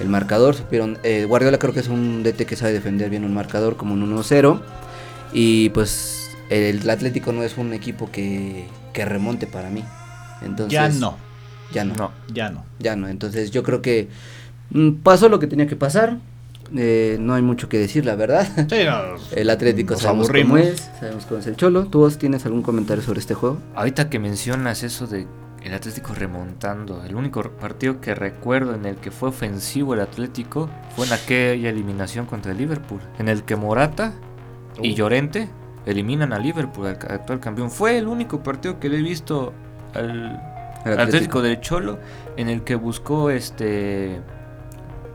el 0.00 0.08
marcador, 0.08 0.56
supieron... 0.56 0.98
eh, 1.04 1.26
Guardiola 1.26 1.60
creo 1.60 1.72
que 1.72 1.78
es 1.78 1.88
un 1.88 2.24
DT 2.24 2.44
que 2.44 2.56
sabe 2.56 2.72
defender 2.72 3.08
bien 3.08 3.24
un 3.24 3.34
marcador 3.34 3.76
como 3.76 3.94
un 3.94 4.16
1-0. 4.16 4.60
Y 5.32 5.68
pues 5.68 6.30
el 6.50 6.90
Atlético 6.90 7.30
no 7.30 7.44
es 7.44 7.56
un 7.56 7.72
equipo 7.72 8.10
que, 8.10 8.66
que 8.96 9.04
remonte 9.04 9.46
para 9.46 9.68
mí. 9.68 9.84
Entonces, 10.40 10.72
ya 10.72 10.88
no, 10.88 11.18
Ya 11.70 11.84
no. 11.84 11.94
No. 11.94 12.12
ya 12.32 12.48
no. 12.48 12.64
Ya 12.78 12.96
no. 12.96 13.08
Entonces 13.08 13.50
yo 13.50 13.62
creo 13.62 13.82
que 13.82 14.08
mm, 14.70 14.92
pasó 15.02 15.28
lo 15.28 15.38
que 15.38 15.46
tenía 15.46 15.66
que 15.66 15.76
pasar. 15.76 16.16
Eh, 16.74 17.18
no 17.20 17.34
hay 17.34 17.42
mucho 17.42 17.68
que 17.68 17.78
decir, 17.78 18.06
la 18.06 18.16
verdad. 18.16 18.48
Sí, 18.70 18.78
no. 18.86 19.16
El 19.36 19.50
Atlético 19.50 19.92
Nos 19.94 20.02
sabemos 20.02 20.28
cómo 20.30 20.56
es, 20.56 20.90
sabemos 20.98 21.26
cómo 21.26 21.40
es 21.40 21.46
el 21.46 21.56
Cholo. 21.56 21.84
¿Tú 21.86 22.00
vos 22.00 22.16
tienes 22.16 22.46
algún 22.46 22.62
comentario 22.62 23.04
sobre 23.04 23.20
este 23.20 23.34
juego? 23.34 23.58
Ahorita 23.74 24.08
que 24.08 24.18
mencionas 24.18 24.82
eso 24.82 25.06
de 25.06 25.26
el 25.62 25.74
Atlético 25.74 26.14
remontando, 26.14 27.04
el 27.04 27.14
único 27.16 27.42
partido 27.42 28.00
que 28.00 28.14
recuerdo 28.14 28.74
en 28.74 28.86
el 28.86 28.96
que 28.96 29.10
fue 29.10 29.28
ofensivo 29.28 29.94
el 29.94 30.00
Atlético 30.00 30.70
fue 30.94 31.06
en 31.06 31.12
aquella 31.12 31.68
eliminación 31.70 32.24
contra 32.24 32.52
el 32.52 32.58
Liverpool, 32.58 33.00
en 33.18 33.28
el 33.28 33.42
que 33.42 33.56
Morata 33.56 34.14
y 34.80 34.92
Uh. 34.92 34.94
Llorente 34.94 35.48
eliminan 35.86 36.32
a 36.32 36.38
Liverpool, 36.38 36.86
al 36.86 36.94
actual 37.08 37.40
campeón. 37.40 37.70
Fue 37.70 37.96
el 37.98 38.06
único 38.08 38.42
partido 38.42 38.78
que 38.78 38.88
le 38.88 38.98
he 38.98 39.02
visto 39.02 39.52
al 39.94 40.36
Atlético. 40.84 41.02
Atlético. 41.02 41.42
del 41.42 41.60
Cholo 41.60 41.98
en 42.36 42.48
el 42.48 42.62
que 42.62 42.74
buscó 42.74 43.30
este 43.30 44.20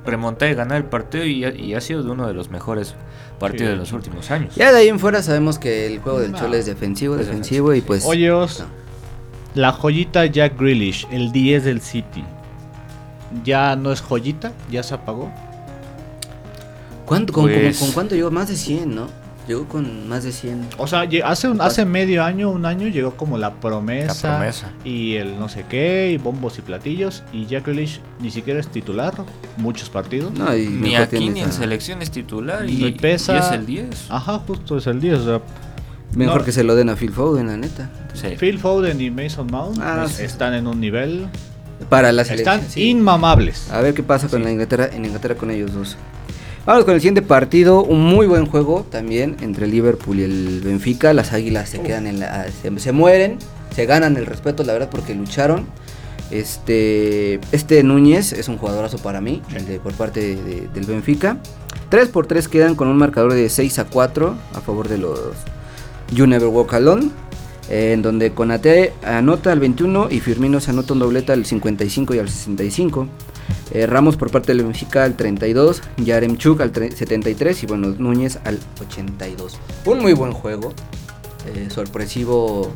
remontar 0.05 0.49
y 0.49 0.53
ganar 0.55 0.77
el 0.77 0.85
partido 0.85 1.23
y, 1.25 1.45
ha- 1.45 1.53
y 1.53 1.75
ha 1.75 1.81
sido 1.81 2.01
de 2.03 2.09
uno 2.09 2.25
de 2.27 2.33
los 2.33 2.49
mejores 2.49 2.95
partidos 3.39 3.67
Sí. 3.67 3.71
de 3.71 3.75
los 3.77 3.91
últimos 3.93 4.31
años. 4.31 4.55
Ya 4.55 4.71
de 4.71 4.79
ahí 4.79 4.87
en 4.87 4.99
fuera 4.99 5.21
sabemos 5.21 5.59
que 5.59 5.85
el 5.85 5.99
juego 5.99 6.19
del 6.19 6.31
No. 6.31 6.39
Cholo 6.39 6.55
es 6.55 6.65
defensivo, 6.65 7.15
defensivo 7.17 7.73
y 7.75 7.81
pues... 7.81 8.03
Oye, 8.05 8.31
Os, 8.31 8.61
no. 8.61 8.65
la 9.53 9.71
joyita 9.71 10.25
Jack 10.25 10.57
Grealish, 10.59 11.07
el 11.11 11.31
10 11.31 11.63
del 11.65 11.81
City. 11.81 12.23
¿Ya 13.43 13.75
no 13.75 13.91
es 13.91 14.01
joyita? 14.01 14.51
¿Ya 14.71 14.81
se 14.83 14.93
apagó? 14.95 15.31
¿Cuánto, 17.05 17.33
con, 17.33 17.43
Pues- 17.45 17.79
con 17.79 17.91
cuánto 17.91 18.15
llegó? 18.15 18.31
Más 18.31 18.47
de 18.47 18.55
100, 18.55 18.93
¿no? 18.95 19.07
Llegó 19.51 19.67
con 19.67 20.07
más 20.07 20.23
de 20.23 20.31
100. 20.31 20.69
O 20.77 20.87
sea, 20.87 21.05
hace, 21.25 21.49
un, 21.49 21.59
hace 21.59 21.83
medio 21.83 22.23
año, 22.23 22.49
un 22.49 22.65
año, 22.65 22.87
llegó 22.87 23.17
como 23.17 23.37
la 23.37 23.55
promesa, 23.55 24.29
La 24.31 24.37
promesa. 24.37 24.71
y 24.85 25.15
el 25.15 25.37
no 25.37 25.49
sé 25.49 25.65
qué, 25.69 26.11
y 26.13 26.17
bombos 26.17 26.57
y 26.57 26.61
platillos. 26.61 27.23
Y 27.33 27.47
Jack 27.47 27.65
Grealish 27.65 27.99
ni 28.21 28.31
siquiera 28.31 28.61
es 28.61 28.69
titular, 28.69 29.13
muchos 29.57 29.89
partidos. 29.89 30.31
No, 30.31 30.55
y 30.55 30.67
Ni 30.67 30.95
aquí 30.95 31.29
ni 31.29 31.41
en 31.41 31.49
a- 31.49 31.51
selección 31.51 32.01
es 32.01 32.11
titular 32.11 32.63
Y 32.69 32.85
y, 32.85 32.91
pesa- 32.93 33.35
y 33.35 33.39
es 33.39 33.51
el 33.51 33.65
10. 33.65 34.05
Ajá, 34.09 34.39
justo 34.47 34.77
es 34.77 34.87
el 34.87 35.01
10. 35.01 35.19
O 35.19 35.25
sea, 35.25 35.41
Mejor 36.15 36.39
no- 36.39 36.45
que 36.45 36.53
se 36.53 36.63
lo 36.63 36.75
den 36.75 36.87
a 36.89 36.95
Phil 36.95 37.11
Foden, 37.11 37.47
la 37.47 37.57
neta. 37.57 37.89
Sí. 38.13 38.27
Phil 38.39 38.57
Foden 38.57 39.01
y 39.01 39.11
Mason 39.11 39.47
Mount 39.47 39.79
Ah, 39.81 40.03
es- 40.05 40.13
sí. 40.13 40.23
están 40.23 40.53
en 40.53 40.65
un 40.67 40.79
nivel. 40.79 41.27
Para 41.89 42.11
la 42.13 42.23
selección. 42.23 42.59
Están 42.59 42.69
sí. 42.71 42.89
inmamables. 42.89 43.69
A 43.71 43.81
ver 43.81 43.93
qué 43.93 44.03
pasa 44.03 44.27
con 44.29 44.39
Sí. 44.39 44.45
la 44.45 44.51
Inglaterra, 44.51 44.87
en 44.93 45.03
Inglaterra 45.03 45.35
con 45.35 45.51
ellos 45.51 45.73
dos. 45.73 45.97
Vamos 46.65 46.85
con 46.85 46.93
el 46.93 46.99
siguiente 47.01 47.23
partido, 47.23 47.83
un 47.83 48.01
muy 48.01 48.27
buen 48.27 48.45
juego 48.45 48.85
también 48.89 49.35
entre 49.41 49.65
el 49.65 49.71
Liverpool 49.71 50.19
y 50.19 50.23
el 50.23 50.61
Benfica. 50.63 51.11
Las 51.13 51.33
Águilas 51.33 51.69
se 51.69 51.81
quedan 51.81 52.05
en 52.05 52.19
la, 52.19 52.45
se, 52.51 52.77
se 52.79 52.91
mueren, 52.91 53.37
se 53.75 53.85
ganan 53.87 54.15
el 54.15 54.27
respeto, 54.27 54.63
la 54.63 54.73
verdad, 54.73 54.89
porque 54.91 55.15
lucharon. 55.15 55.65
Este, 56.29 57.39
este 57.51 57.83
Núñez 57.83 58.31
es 58.31 58.47
un 58.47 58.57
jugadorazo 58.57 58.99
para 58.99 59.19
mí, 59.21 59.41
el 59.55 59.65
de, 59.65 59.79
por 59.79 59.93
parte 59.93 60.21
de- 60.21 60.35
de- 60.43 60.67
del 60.73 60.85
Benfica. 60.85 61.37
3 61.89 62.07
por 62.09 62.27
3 62.27 62.47
quedan 62.47 62.75
con 62.75 62.87
un 62.87 62.95
marcador 62.97 63.33
de 63.33 63.49
6 63.49 63.79
a 63.79 63.85
4 63.85 64.35
a 64.53 64.61
favor 64.61 64.87
de 64.87 64.97
los 64.99 65.19
You 66.13 66.27
Never 66.27 66.47
Walk 66.47 66.73
Alone. 66.73 67.09
eh, 67.69 67.93
en 67.93 68.01
donde 68.01 68.31
Conate 68.33 68.91
anota 69.03 69.51
al 69.51 69.59
21 69.59 70.09
y 70.11 70.19
Firmino 70.19 70.59
se 70.59 70.71
anota 70.71 70.93
un 70.93 70.99
doblete 70.99 71.31
al 71.31 71.45
55 71.45 72.13
y 72.15 72.19
al 72.19 72.27
65. 72.29 73.07
Eh, 73.71 73.85
Ramos 73.85 74.17
por 74.17 74.31
parte 74.31 74.53
del 74.53 74.63
Benfica 74.65 75.03
al 75.05 75.15
32, 75.15 75.81
Yaremchuk 75.97 76.59
al 76.61 76.71
tre- 76.73 76.91
73 76.93 77.63
y 77.63 77.65
bueno, 77.67 77.87
Núñez 77.97 78.39
al 78.43 78.59
82. 78.81 79.57
Un 79.85 79.99
muy 79.99 80.13
buen 80.13 80.33
juego, 80.33 80.73
eh, 81.47 81.69
sorpresivo 81.69 82.71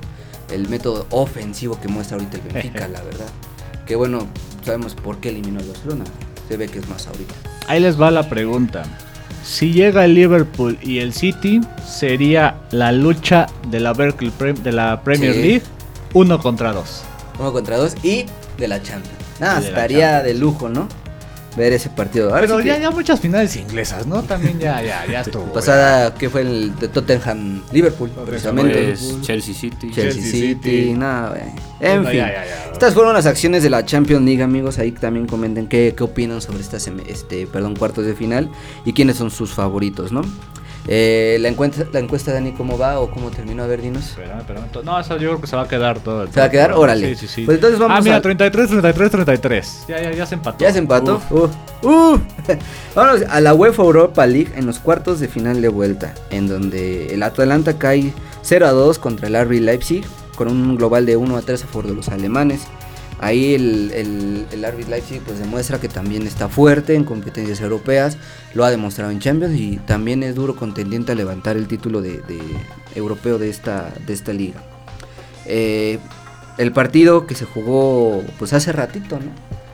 el 0.51 0.69
método 0.69 1.05
ofensivo 1.09 1.79
que 1.81 1.87
muestra 1.87 2.17
ahorita 2.17 2.37
el 2.37 2.43
Benfica, 2.53 2.87
la 2.87 3.01
verdad. 3.01 3.27
Que 3.85 3.95
bueno, 3.95 4.27
sabemos 4.63 4.95
por 4.95 5.17
qué 5.17 5.29
eliminó 5.29 5.59
al 5.59 5.67
Barcelona, 5.67 6.05
se 6.47 6.57
ve 6.57 6.67
que 6.67 6.79
es 6.79 6.87
más 6.87 7.07
ahorita. 7.07 7.33
Ahí 7.67 7.79
les 7.81 7.99
va 7.99 8.09
la 8.11 8.29
pregunta. 8.29 8.83
Si 9.43 9.73
llega 9.73 10.05
el 10.05 10.15
Liverpool 10.15 10.77
y 10.81 10.99
el 10.99 11.13
City, 11.13 11.61
sería 11.87 12.55
la 12.71 12.91
lucha 12.91 13.47
de 13.69 13.79
la, 13.79 13.93
Berkeley 13.93 14.31
Prem- 14.39 14.57
de 14.63 14.71
la 14.71 15.01
Premier 15.03 15.33
Sí. 15.33 15.41
League 15.41 15.63
uno 16.13 16.39
contra 16.39 16.71
dos. 16.73 17.03
Uno 17.37 17.51
contra 17.51 17.77
dos 17.77 17.95
y 18.01 18.25
de 18.57 18.67
la 18.67 18.81
Champions. 18.81 19.17
Nada, 19.39 19.59
estaría 19.59 20.21
de 20.23 20.33
lujo, 20.33 20.69
¿no? 20.69 20.87
ver 21.57 21.71
ese 21.71 21.89
partido. 21.89 22.31
Ahora 22.31 22.41
Pero 22.41 22.57
sí 22.57 22.63
que- 22.63 22.67
ya, 22.69 22.79
ya 22.79 22.91
muchas 22.91 23.17
finales 23.21 23.55
inglesas, 23.55 24.05
¿no? 24.05 24.23
También 24.23 24.59
ya, 24.59 24.81
ya, 24.81 25.05
ya 25.09 25.21
estuvo. 25.21 25.53
pasada, 25.53 26.13
que 26.13 26.29
fue 26.29 26.41
el 26.41 26.75
de 26.77 26.89
Tottenham 26.89 27.61
Liverpool, 27.71 28.09
precisamente. 28.25 28.87
Pues, 28.87 29.21
Chelsea 29.21 29.53
City. 29.53 29.89
Chelsea, 29.89 30.03
Chelsea 30.15 30.31
City, 30.31 30.59
City. 30.61 30.93
nada, 30.97 31.29
güey. 31.29 31.41
En 31.79 32.03
Ya, 32.03 32.09
fin. 32.09 32.19
ya, 32.19 32.27
ya, 32.27 32.45
ya. 32.45 32.71
Estas 32.73 32.93
fueron 32.93 33.13
las 33.13 33.25
acciones 33.25 33.63
de 33.63 33.69
la 33.69 33.85
Champions 33.85 34.25
League, 34.25 34.43
amigos. 34.43 34.79
Ahí 34.79 34.91
también 34.91 35.27
comenten 35.27 35.67
qué, 35.67 35.93
qué 35.95 36.03
opinan 36.03 36.41
sobre 36.41 36.59
estas 36.59 36.85
este, 37.07 37.47
perdón, 37.47 37.77
cuartos 37.77 38.05
de 38.05 38.15
final 38.15 38.49
y 38.83 38.91
quiénes 38.91 39.15
son 39.15 39.31
sus 39.31 39.53
favoritos, 39.53 40.11
¿no? 40.11 40.23
Eh, 40.87 41.37
la, 41.39 41.49
encuesta, 41.49 41.85
la 41.91 41.99
encuesta, 41.99 42.31
Dani, 42.31 42.51
¿cómo 42.51 42.77
va 42.77 42.99
o 42.99 43.09
cómo 43.09 43.31
terminó? 43.31 43.63
A 43.63 43.67
ver, 43.67 43.81
dinos. 43.81 44.09
Espérame, 44.09 44.39
espérame. 44.39 44.65
No, 44.83 45.01
yo 45.01 45.17
creo 45.17 45.41
que 45.41 45.47
se 45.47 45.55
va 45.55 45.63
a 45.63 45.67
quedar 45.67 45.99
todo. 45.99 46.23
el 46.23 46.31
¿Se 46.31 46.39
va 46.39 46.45
a 46.45 46.51
quedar? 46.51 46.73
Órale. 46.73 47.15
Sí, 47.15 47.27
sí, 47.27 47.27
sí. 47.27 47.45
Pues 47.45 47.55
entonces 47.55 47.79
vamos 47.79 47.97
ah, 47.97 48.01
mira, 48.01 48.17
a- 48.17 48.21
33, 48.21 48.69
33, 48.69 49.11
33. 49.11 49.85
Ya, 49.87 50.01
ya, 50.01 50.11
ya 50.11 50.25
se 50.25 50.35
empató. 50.35 50.63
¿Ya 50.63 50.71
se 50.71 50.79
empató? 50.79 51.21
Uf. 51.29 51.51
Uh, 51.83 51.87
uh. 51.87 52.19
Vámonos 52.95 53.23
a 53.29 53.41
la 53.41 53.53
UEFA 53.53 53.81
Europa 53.81 54.25
League 54.27 54.51
en 54.55 54.65
los 54.65 54.79
cuartos 54.79 55.19
de 55.19 55.27
final 55.27 55.61
de 55.61 55.69
vuelta, 55.69 56.13
en 56.29 56.47
donde 56.47 57.13
el 57.13 57.23
Atalanta 57.23 57.77
cae 57.77 58.13
0 58.43 58.67
a 58.67 58.71
2 58.71 58.99
contra 58.99 59.27
el 59.27 59.43
RB 59.43 59.61
Leipzig, 59.61 60.05
con 60.35 60.49
un 60.49 60.77
global 60.77 61.05
de 61.05 61.17
1 61.17 61.37
a 61.37 61.41
3 61.41 61.63
a 61.63 61.67
favor 61.67 61.87
de 61.87 61.95
los 61.95 62.09
alemanes. 62.09 62.67
Ahí 63.25 63.55
el, 63.55 63.91
el, 63.95 64.45
el 64.51 64.71
RB 64.71 64.87
Leipzig 64.87 65.19
pues 65.25 65.39
demuestra 65.39 65.79
que 65.79 65.89
también 65.89 66.27
está 66.27 66.47
fuerte 66.47 66.93
en 66.93 67.03
competencias 67.03 67.59
europeas, 67.59 68.19
lo 68.53 68.63
ha 68.63 68.69
demostrado 68.69 69.09
en 69.09 69.19
Champions 69.19 69.59
y 69.59 69.77
también 69.77 70.21
es 70.21 70.35
duro 70.35 70.55
contendiente 70.55 71.13
a 71.13 71.15
levantar 71.15 71.57
el 71.57 71.67
título 71.67 72.03
de, 72.03 72.19
de 72.19 72.39
europeo 72.93 73.39
de 73.39 73.49
esta, 73.49 73.91
de 74.05 74.13
esta 74.13 74.31
liga. 74.31 74.61
Eh, 75.47 75.97
el 76.59 76.71
partido 76.71 77.25
que 77.25 77.33
se 77.33 77.45
jugó 77.45 78.23
pues 78.37 78.53
hace 78.53 78.71
ratito, 78.71 79.17
¿no? 79.19 79.31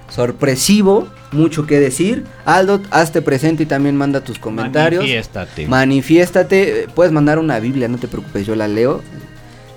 Sorpresivo, 0.09 1.09
mucho 1.33 1.67
que 1.67 1.77
decir. 1.81 2.23
Aldo, 2.45 2.81
hazte 2.89 3.21
presente 3.21 3.63
y 3.63 3.65
también 3.65 3.97
manda 3.97 4.21
tus 4.21 4.39
comentarios. 4.39 5.01
Manifiéstate. 5.01 5.67
Manifiéstate, 5.67 6.87
puedes 6.95 7.11
mandar 7.11 7.37
una 7.37 7.59
Biblia, 7.59 7.89
no 7.89 7.97
te 7.97 8.07
preocupes, 8.07 8.45
yo 8.45 8.55
la 8.55 8.69
leo. 8.69 9.01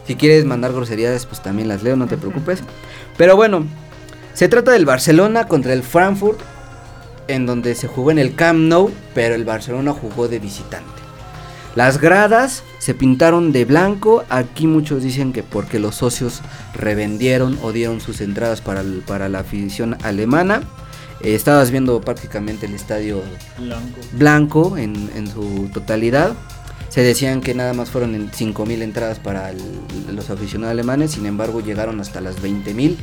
Si 0.07 0.17
quieres 0.17 0.45
mandar 0.45 0.73
groserías, 0.73 1.27
pues 1.27 1.43
también 1.43 1.67
las 1.67 1.83
leo, 1.83 1.97
no 1.97 2.07
te 2.07 2.17
preocupes. 2.17 2.61
Pero 3.17 3.37
bueno, 3.37 3.65
se 4.33 4.49
trata 4.49 4.73
del 4.73 4.87
Barcelona 4.87 5.47
contra 5.47 5.73
el 5.73 5.83
Frankfurt, 5.83 6.41
en 7.29 7.47
donde 7.47 7.75
se 7.75 7.87
jugó 7.89 8.11
en 8.11 8.19
el 8.19 8.35
Camp 8.35 8.59
Nou, 8.61 8.91
pero 9.15 9.35
el 9.35 9.45
Barcelona 9.45 9.93
jugó 9.93 10.29
de 10.29 10.39
visitante. 10.39 10.91
Las 11.75 12.01
gradas 12.01 12.63
se 12.79 12.95
pintaron 12.95 13.51
de 13.51 13.65
blanco, 13.65 14.25
aquí 14.29 14.67
muchos 14.69 15.03
dicen 15.03 15.33
que 15.33 15.43
porque 15.43 15.79
los 15.81 15.97
socios 15.97 16.41
revendieron 16.75 17.59
o 17.63 17.73
dieron 17.73 18.01
sus 18.01 18.21
entradas 18.21 18.61
para, 18.61 18.81
el- 18.81 19.03
para 19.07 19.29
la 19.29 19.41
afición 19.41 19.97
alemana. 20.05 20.63
Eh, 21.21 21.35
estabas 21.35 21.71
viendo 21.71 22.01
prácticamente 22.01 22.67
el 22.67 22.75
estadio 22.75 23.23
Blanco. 23.59 24.01
blanco 24.13 24.77
en, 24.77 25.11
en 25.17 25.27
su 25.27 25.69
totalidad. 25.73 26.35
Se 26.95 27.03
decían 27.03 27.41
que 27.41 27.55
nada 27.55 27.73
más 27.73 27.91
fueron 27.91 28.15
en 28.15 28.31
5.000 28.31 28.81
entradas 28.81 29.19
para 29.19 29.51
el- 29.51 29.59
los 30.15 30.31
aficionados 30.31 30.71
alemanes, 30.75 31.11
sin 31.11 31.27
embargo 31.27 31.61
llegaron 31.61 32.01
hasta 32.01 32.21
las 32.21 32.41
20.000 32.41 32.97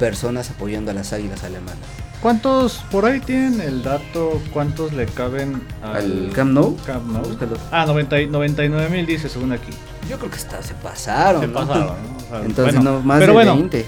personas 0.00 0.50
apoyando 0.50 0.90
a 0.90 0.94
las 0.94 1.12
águilas 1.12 1.44
alemanas. 1.44 1.78
¿Cuántos, 2.20 2.82
por 2.90 3.04
ahí 3.06 3.20
tienen 3.20 3.60
el 3.60 3.84
dato, 3.84 4.42
cuántos 4.52 4.92
le 4.94 5.06
caben 5.06 5.62
al, 5.80 5.96
¿Al 5.96 6.30
Camp 6.34 6.50
Nou? 6.50 6.76
Camp 6.84 7.06
Nou? 7.06 7.22
Ah, 7.70 7.86
90 7.86 8.20
y- 8.20 8.26
99 8.26 8.88
mil 8.88 9.06
dice 9.06 9.28
según 9.28 9.52
aquí. 9.52 9.70
Yo 10.10 10.18
creo 10.18 10.28
que 10.28 10.38
hasta 10.38 10.60
se 10.60 10.74
pasaron. 10.74 11.42
Se 11.42 11.46
¿no? 11.46 11.54
pasaron, 11.54 11.86
¿no? 11.86 12.16
O 12.16 12.28
sea, 12.28 12.40
Entonces 12.44 12.74
bueno, 12.74 12.92
no, 12.94 13.00
más 13.00 13.20
pero 13.20 13.30
de 13.30 13.34
bueno, 13.36 13.54
20. 13.54 13.86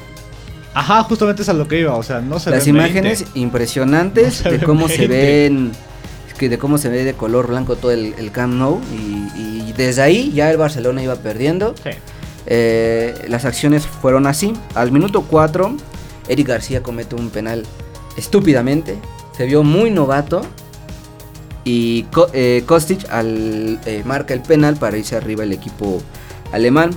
Ajá, 0.72 1.02
justamente 1.02 1.42
es 1.42 1.48
a 1.48 1.52
lo 1.52 1.66
que 1.66 1.80
iba, 1.80 1.96
o 1.96 2.02
sea, 2.04 2.20
no 2.20 2.38
se 2.38 2.50
Las 2.50 2.64
ven 2.64 2.76
imágenes 2.76 3.22
20. 3.22 3.40
impresionantes 3.40 4.44
No 4.44 4.50
de 4.52 4.60
cómo 4.60 4.86
se 4.88 5.08
20. 5.08 5.16
ven 5.16 5.72
que 6.38 6.48
de 6.48 6.56
cómo 6.56 6.78
se 6.78 6.88
ve 6.88 7.02
de 7.02 7.14
color 7.14 7.48
blanco 7.48 7.74
todo 7.74 7.90
el, 7.90 8.14
el 8.16 8.30
Camp 8.30 8.54
Nou 8.54 8.80
y, 8.92 9.40
y 9.40 9.47
desde 9.78 10.02
ahí 10.02 10.30
ya 10.34 10.50
el 10.50 10.58
Barcelona 10.58 11.02
iba 11.02 11.14
perdiendo 11.16 11.74
Sí. 11.82 11.90
Eh, 12.50 13.26
las 13.28 13.44
acciones 13.46 13.86
fueron 13.86 14.26
así. 14.26 14.52
Al 14.74 14.90
minuto 14.92 15.22
4, 15.22 15.74
Eric 16.28 16.48
García 16.48 16.82
comete 16.82 17.14
un 17.14 17.30
penal 17.30 17.64
estúpidamente. 18.16 18.98
Se 19.36 19.44
vio 19.46 19.62
muy 19.62 19.90
novato. 19.90 20.42
Y 21.64 22.04
Ko- 22.04 22.28
eh, 22.32 22.62
Kostic 22.66 23.10
al, 23.10 23.78
eh, 23.84 24.02
marca 24.06 24.32
el 24.32 24.40
penal 24.40 24.76
para 24.76 24.96
irse 24.96 25.16
arriba 25.16 25.44
el 25.44 25.52
equipo 25.52 26.02
alemán. 26.52 26.90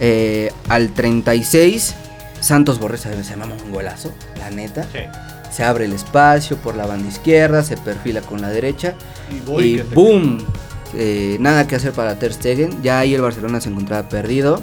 Eh, 0.00 0.50
al 0.68 0.92
36, 0.92 1.94
Santos 2.40 2.80
Borré 2.80 2.98
se 2.98 3.36
mama 3.36 3.54
un 3.64 3.70
golazo, 3.72 4.10
la 4.38 4.50
neta. 4.50 4.82
Sí. 4.92 4.98
Se 5.52 5.62
abre 5.62 5.84
el 5.84 5.92
espacio 5.92 6.56
por 6.56 6.74
la 6.74 6.86
banda 6.86 7.08
izquierda, 7.08 7.62
se 7.62 7.76
perfila 7.76 8.22
con 8.22 8.40
la 8.40 8.48
derecha 8.48 8.94
Y, 9.30 9.76
boom, 9.94 10.38
eh, 10.94 11.36
nada 11.40 11.66
que 11.66 11.76
hacer 11.76 11.92
para 11.92 12.18
Ter 12.18 12.32
Stegen. 12.32 12.82
Ya 12.82 12.98
ahí 12.98 13.14
el 13.14 13.20
Barcelona 13.22 13.60
se 13.60 13.68
encontraba 13.70 14.08
perdido. 14.08 14.62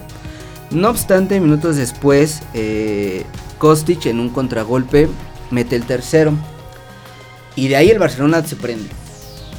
No 0.71 0.89
obstante, 0.89 1.39
minutos 1.39 1.77
después, 1.77 2.41
eh, 2.53 3.25
Kostic 3.57 4.05
en 4.05 4.19
un 4.19 4.29
contragolpe 4.29 5.09
mete 5.51 5.75
el 5.75 5.83
tercero. 5.85 6.33
Y 7.55 7.67
de 7.67 7.75
ahí 7.75 7.89
el 7.89 7.99
Barcelona 7.99 8.43
se 8.45 8.55
prende. 8.55 8.89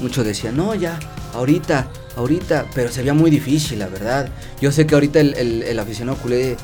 Muchos 0.01 0.25
decían, 0.25 0.57
no, 0.57 0.75
ya, 0.75 0.99
ahorita, 1.35 1.89
ahorita. 2.17 2.67
Pero 2.75 2.91
se 2.91 3.01
veía 3.01 3.13
muy 3.15 3.31
difícil, 3.31 3.79
la 3.81 3.89
verdad. 3.89 4.29
Yo 4.61 4.73
sé 4.73 4.87
que 4.87 4.95
ahorita 4.95 5.21
el, 5.21 5.35
el- 5.35 5.63
el 5.65 5.79
aficionado 5.79 6.17
culé 6.19 6.57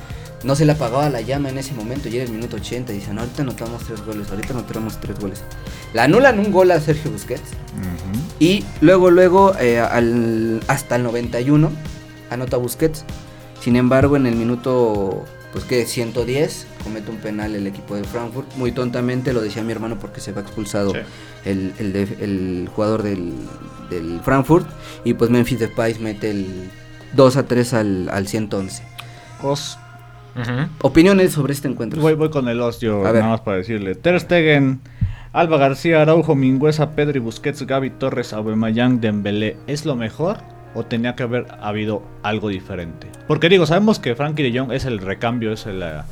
no 0.46 0.54
se 0.56 0.64
le 0.64 0.72
apagaba 0.72 1.10
la 1.10 1.20
llama 1.20 1.48
en 1.50 1.58
ese 1.58 1.74
momento. 1.74 2.08
Llega 2.08 2.24
el 2.24 2.30
minuto 2.30 2.56
80 2.56 2.92
y 2.92 2.96
dicen, 2.96 3.18
ahorita 3.18 3.42
anotamos 3.42 3.82
tres 3.84 4.04
goles, 4.06 4.30
ahorita 4.30 4.54
anotamos 4.54 4.98
tres 5.00 5.18
goles. 5.18 5.42
Le 5.92 6.00
anulan 6.00 6.38
un 6.38 6.52
gol 6.52 6.70
a 6.70 6.80
Sergio 6.80 7.10
Busquets. 7.10 7.50
Y 8.38 8.64
luego, 8.80 9.10
luego, 9.10 9.54
eh, 9.58 9.80
al- 9.80 10.60
hasta 10.68 10.96
el 10.96 11.02
91, 11.02 11.70
anota 12.30 12.56
Busquets. 12.56 13.04
Sin 13.60 13.76
embargo, 13.76 14.16
en 14.16 14.26
el 14.26 14.36
minuto, 14.36 15.24
pues 15.52 15.64
que 15.64 15.84
110, 15.86 16.66
comete 16.84 17.10
un 17.10 17.16
penal 17.16 17.54
el 17.56 17.66
equipo 17.66 17.96
de 17.96 18.04
Frankfurt. 18.04 18.46
Muy 18.56 18.70
tontamente, 18.72 19.32
lo 19.32 19.40
decía 19.40 19.62
mi 19.64 19.72
hermano 19.72 19.98
porque 19.98 20.20
se 20.20 20.32
va 20.32 20.42
expulsado 20.42 20.92
Sí. 20.92 20.98
el, 21.44 21.72
el 21.80 22.68
jugador 22.74 23.02
del, 23.02 23.32
del 23.90 24.20
Frankfurt. 24.22 24.66
Y 25.04 25.14
pues 25.14 25.30
Memphis 25.30 25.58
Depay 25.58 25.98
mete 25.98 26.30
el 26.30 26.70
2 27.14 27.36
a 27.36 27.42
3 27.46 27.74
al, 27.74 28.08
al 28.10 28.28
111. 28.28 28.82
Os- 29.42 29.78
Opiniones 30.82 31.32
sobre 31.32 31.52
este 31.52 31.68
encuentro. 31.68 32.00
voy, 32.00 32.14
voy 32.14 32.30
con 32.30 32.48
el 32.48 32.60
os, 32.60 32.80
yo 32.80 33.06
A 33.06 33.12
ver. 33.12 33.22
nada 33.22 33.32
más 33.32 33.40
para 33.40 33.58
decirle. 33.58 33.94
Ter 33.94 34.18
Stegen, 34.20 34.80
Alba 35.32 35.58
García, 35.58 36.02
Araujo, 36.02 36.34
Mingüesa, 36.34 36.90
Pedri, 36.92 37.18
Busquets, 37.18 37.62
Gaby 37.66 37.90
Torres, 37.90 38.32
Aubameyang, 38.32 39.00
Dembélé, 39.00 39.56
¿es 39.66 39.84
lo 39.84 39.96
mejor 39.96 40.38
o 40.74 40.84
tenía 40.84 41.14
que 41.14 41.22
haber 41.22 41.46
habido 41.60 42.02
algo 42.22 42.48
diferente? 42.48 43.08
Porque 43.28 43.48
digo, 43.48 43.66
sabemos 43.66 43.98
que 43.98 44.14
Frankie 44.14 44.42
de 44.50 44.58
Jong 44.58 44.72
es 44.72 44.84
el 44.84 44.98
recambio, 44.98 45.52
es, 45.52 45.66
el, 45.66 45.82
eh, 45.82 46.02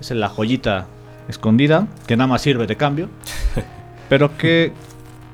es 0.00 0.10
la 0.10 0.28
joyita 0.28 0.86
escondida 1.28 1.86
que 2.06 2.16
nada 2.16 2.26
más 2.28 2.42
sirve 2.42 2.66
de 2.66 2.76
cambio. 2.76 3.08
Pero 4.08 4.36
que, 4.36 4.72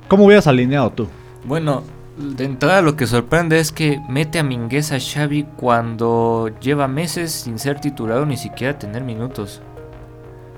¿cómo 0.09 0.25
hubieras 0.25 0.47
alineado 0.47 0.91
tú? 0.91 1.09
Bueno, 1.45 1.85
de 2.17 2.45
entrada 2.45 2.81
lo 2.83 2.97
que 2.97 3.07
sorprende 3.07 3.59
es 3.59 3.73
que 3.73 4.01
mete 4.09 4.39
a 4.39 4.43
Mingueza 4.43 4.99
Xavi 4.99 5.45
cuando 5.57 6.51
lleva 6.61 6.89
meses 6.89 7.33
sin 7.33 7.59
ser 7.59 7.81
titular 7.81 8.19
o 8.19 8.27
ni 8.27 8.37
siquiera 8.37 8.79
tener 8.79 9.05
minutos. 9.05 9.61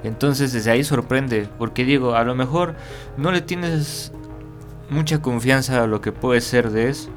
Entonces 0.05 0.53
desde 0.53 0.71
ahí 0.71 0.85
sorprende, 0.85 1.49
porque 1.59 1.85
digo, 1.85 2.15
a 2.15 2.23
lo 2.23 2.35
mejor 2.37 2.77
no 3.17 3.33
le 3.33 3.41
tienes 3.41 4.13
mucha 4.89 5.21
confianza 5.21 5.83
a 5.83 5.87
lo 5.89 6.01
que 6.01 6.13
puede 6.13 6.41
ser 6.41 6.71
de 6.71 6.89
eso. 6.91 7.11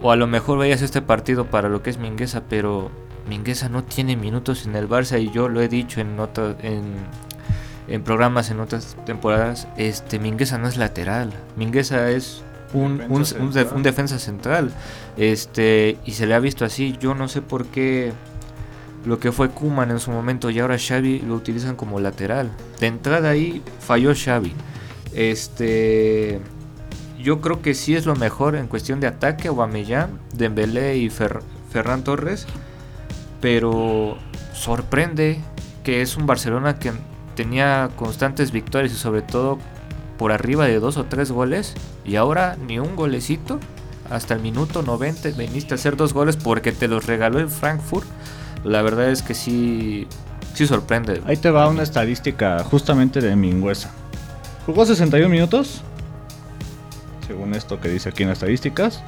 O 0.00 0.12
a 0.12 0.16
lo 0.16 0.26
mejor 0.26 0.58
vayas 0.58 0.82
a 0.82 0.84
este 0.84 1.02
partido 1.02 1.46
para 1.46 1.68
lo 1.68 1.82
que 1.82 1.90
es 1.90 1.98
Mingueza, 1.98 2.42
pero 2.48 2.90
Mingueza 3.28 3.68
no 3.68 3.82
tiene 3.82 4.16
minutos 4.16 4.66
en 4.66 4.76
el 4.76 4.88
Barça 4.88 5.20
y 5.20 5.30
yo 5.30 5.48
lo 5.48 5.60
he 5.60 5.68
dicho 5.68 6.00
en 6.00 6.20
otra- 6.20 6.56
en, 6.62 6.92
en 7.88 8.02
programas 8.04 8.50
en 8.50 8.60
otras 8.60 8.96
temporadas, 9.06 9.66
este 9.76 10.18
Mingueza 10.18 10.58
no 10.58 10.68
es 10.68 10.76
lateral, 10.76 11.32
Mingueza 11.56 12.10
es 12.10 12.44
un, 12.74 12.98
Defensa 12.98 13.36
un- 13.38 13.76
un 13.76 13.82
defensa 13.82 14.18
central. 14.18 14.70
Este, 15.16 15.96
y 16.04 16.12
se 16.12 16.26
le 16.26 16.34
ha 16.34 16.38
visto 16.40 16.64
así, 16.64 16.96
yo 17.00 17.14
no 17.14 17.28
sé 17.28 17.40
por 17.42 17.66
qué 17.66 18.12
lo 19.06 19.18
que 19.20 19.32
fue 19.32 19.50
Kuman 19.50 19.90
en 19.90 20.00
su 20.00 20.10
momento 20.10 20.48
y 20.50 20.58
ahora 20.60 20.76
Xavi 20.78 21.20
lo 21.20 21.34
utilizan 21.34 21.76
como 21.76 22.00
lateral. 22.00 22.50
De 22.80 22.86
entrada 22.86 23.30
ahí 23.30 23.62
falló 23.80 24.12
Xavi. 24.14 24.52
Este, 25.14 26.40
yo 27.22 27.40
creo 27.40 27.60
que 27.62 27.74
sí 27.74 27.94
es 27.96 28.06
lo 28.06 28.16
mejor 28.16 28.56
en 28.56 28.66
cuestión 28.66 29.00
de 29.00 29.06
ataque, 29.06 29.48
Aubameyang, 29.48 30.18
Dembélé 30.34 30.96
y 30.98 31.08
Fer- 31.10 31.40
Ferran 31.70 32.02
Torres, 32.04 32.46
pero 33.40 34.16
sorprende 34.52 35.38
que 35.82 36.00
es 36.02 36.16
un 36.16 36.26
Barcelona 36.26 36.78
que 36.78 36.92
tenía 37.36 37.90
constantes 37.96 38.52
victorias 38.52 38.92
y 38.92 38.96
sobre 38.96 39.22
todo 39.22 39.58
por 40.18 40.32
arriba 40.32 40.66
de 40.66 40.78
dos 40.78 40.96
o 40.96 41.04
tres 41.04 41.30
goles 41.30 41.74
y 42.04 42.16
ahora 42.16 42.56
ni 42.66 42.78
un 42.78 42.96
golecito 42.96 43.60
hasta 44.10 44.34
el 44.34 44.40
minuto 44.40 44.82
90 44.82 45.30
viniste 45.30 45.74
a 45.74 45.76
hacer 45.76 45.96
dos 45.96 46.12
goles 46.12 46.36
porque 46.36 46.72
te 46.72 46.88
los 46.88 47.06
regaló 47.06 47.38
el 47.38 47.48
Frankfurt. 47.48 48.06
La 48.62 48.82
verdad 48.82 49.10
es 49.10 49.22
que 49.22 49.34
sí, 49.34 50.06
sí 50.54 50.66
sorprende. 50.66 51.22
Ahí 51.26 51.36
te 51.36 51.50
va 51.50 51.68
una 51.68 51.82
estadística 51.82 52.62
justamente 52.64 53.20
de 53.20 53.34
Mingüesa. 53.36 53.90
Jugó 54.66 54.86
61 54.86 55.28
minutos. 55.28 55.82
Según 57.26 57.54
esto 57.54 57.80
que 57.80 57.88
dice 57.88 58.10
aquí 58.10 58.22
en 58.22 58.30
las 58.30 58.38
estadísticas. 58.38 59.02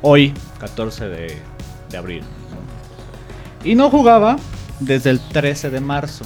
Hoy, 0.00 0.32
14 0.60 1.08
de, 1.08 1.38
de 1.90 1.96
abril. 1.96 2.22
Y 3.64 3.74
no 3.74 3.90
jugaba 3.90 4.36
desde 4.80 5.10
el 5.10 5.20
13 5.20 5.70
de 5.70 5.80
marzo. 5.80 6.24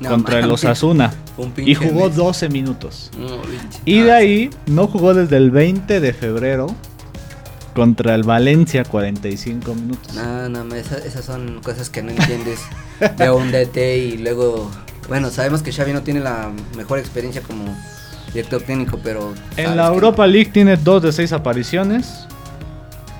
No 0.00 0.10
contra 0.10 0.40
el. 0.40 0.50
Osasuna. 0.50 1.12
Y 1.58 1.74
jugó 1.74 2.06
mes. 2.06 2.16
12 2.16 2.48
minutos. 2.48 3.10
No. 3.18 3.26
Y 3.84 4.00
de 4.00 4.12
Ah, 4.12 4.16
ahí 4.16 4.50
no 4.66 4.86
jugó 4.86 5.12
desde 5.14 5.36
el 5.36 5.50
20 5.50 6.00
de 6.00 6.12
febrero 6.14 6.66
contra 7.74 8.14
el 8.14 8.22
Valencia 8.22 8.84
45 8.84 9.74
minutos. 9.74 10.14
No, 10.14 10.48
no, 10.48 10.74
esa- 10.74 10.96
esas 10.98 11.24
son 11.26 11.60
cosas 11.62 11.90
que 11.90 12.02
no 12.02 12.10
entiendes 12.10 12.60
de 13.18 13.30
un 13.30 13.50
DT 13.52 13.98
y 13.98 14.16
luego, 14.18 14.70
bueno, 15.08 15.30
sabemos 15.30 15.62
que 15.62 15.72
Xavi 15.72 15.92
no 15.92 16.02
tiene 16.02 16.20
la 16.20 16.50
mejor 16.74 16.98
experiencia 16.98 17.42
como 17.42 17.64
director 18.32 18.62
técnico, 18.62 18.98
pero 19.02 19.34
En 19.58 19.76
la 19.76 19.88
Europa 19.88 20.26
League 20.26 20.50
tiene 20.52 20.76
2 20.78 21.02
de 21.02 21.12
6 21.12 21.32
apariciones 21.32 22.26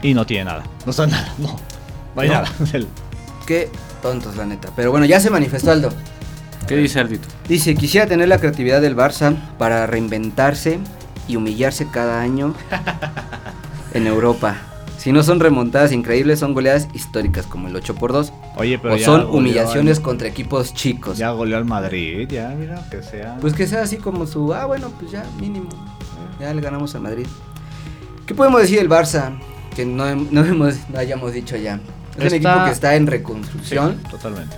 y 0.02 0.14
no 0.14 0.24
tiene 0.24 0.44
nada. 0.46 0.62
No 0.86 0.90
está 0.90 1.06
nada, 1.06 1.34
no. 1.38 1.58
No 2.14 2.22
hay 2.22 2.30
nada. 2.30 2.50
Qué 3.46 3.68
tontos, 4.00 4.36
la 4.36 4.46
neta. 4.46 4.70
Pero 4.74 4.90
bueno, 4.90 5.04
ya 5.04 5.20
se 5.20 5.28
manifestó 5.28 5.70
Aldo. 5.70 5.90
¿Qué 6.66 6.76
dice 6.76 6.98
Aldito? 7.00 7.28
Dice, 7.48 7.74
quisiera 7.76 8.06
tener 8.06 8.28
la 8.28 8.38
creatividad 8.38 8.80
del 8.80 8.96
Barça 8.96 9.34
para 9.58 9.86
reinventarse 9.86 10.78
y 11.28 11.36
humillarse 11.36 11.86
cada 11.92 12.20
año 12.20 12.54
en 13.94 14.06
Europa. 14.06 14.56
Si 14.98 15.12
no 15.12 15.22
son 15.22 15.38
remontadas 15.38 15.92
increíbles, 15.92 16.40
son 16.40 16.52
goleadas 16.54 16.88
históricas 16.92 17.46
como 17.46 17.68
el 17.68 17.76
8 17.76 17.94
por 17.94 18.12
2 18.12 18.32
Oye, 18.56 18.78
pero 18.78 18.94
o 18.94 18.96
ya 18.96 19.04
son 19.04 19.26
humillaciones 19.26 19.98
al- 19.98 20.02
contra 20.02 20.26
equipos 20.26 20.74
chicos. 20.74 21.16
Ya 21.18 21.30
goleó 21.30 21.56
al 21.58 21.64
Madrid, 21.64 22.28
ya, 22.28 22.48
mira, 22.58 22.84
que 22.90 23.02
sea. 23.04 23.36
Pues 23.40 23.54
que 23.54 23.68
sea 23.68 23.82
así 23.82 23.98
como 23.98 24.26
su, 24.26 24.52
ah, 24.52 24.66
bueno, 24.66 24.90
pues 24.98 25.12
ya, 25.12 25.24
mínimo. 25.38 25.68
Ya 26.40 26.52
le 26.52 26.60
ganamos 26.60 26.94
al 26.96 27.02
Madrid. 27.02 27.26
¿Qué 28.26 28.34
podemos 28.34 28.60
decir 28.60 28.78
del 28.78 28.88
Barça? 28.90 29.38
Que 29.76 29.86
no, 29.86 30.12
no 30.16 30.44
hemos, 30.44 30.74
no 30.88 30.98
hayamos 30.98 31.32
dicho 31.32 31.56
ya. 31.56 31.78
Es 32.18 32.32
un 32.32 32.38
equipo 32.38 32.64
que 32.64 32.70
está 32.72 32.96
en 32.96 33.04
Sí, 33.04 33.10
reconstrucción. 33.10 34.02
totalmente. 34.10 34.56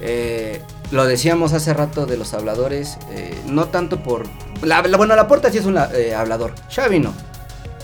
Eh, 0.00 0.62
lo 0.90 1.06
decíamos 1.06 1.52
hace 1.52 1.72
rato 1.74 2.06
de 2.06 2.16
los 2.16 2.34
habladores. 2.34 2.98
eh, 3.10 3.38
no 3.46 3.66
tanto 3.66 4.02
por. 4.02 4.26
La, 4.62 4.82
la- 4.82 4.96
bueno, 4.96 5.14
sí 5.50 5.58
es 5.58 5.64
un 5.66 5.76
eh, 5.94 6.14
hablador. 6.14 6.54
Xavi 6.74 6.98
no. 7.00 7.12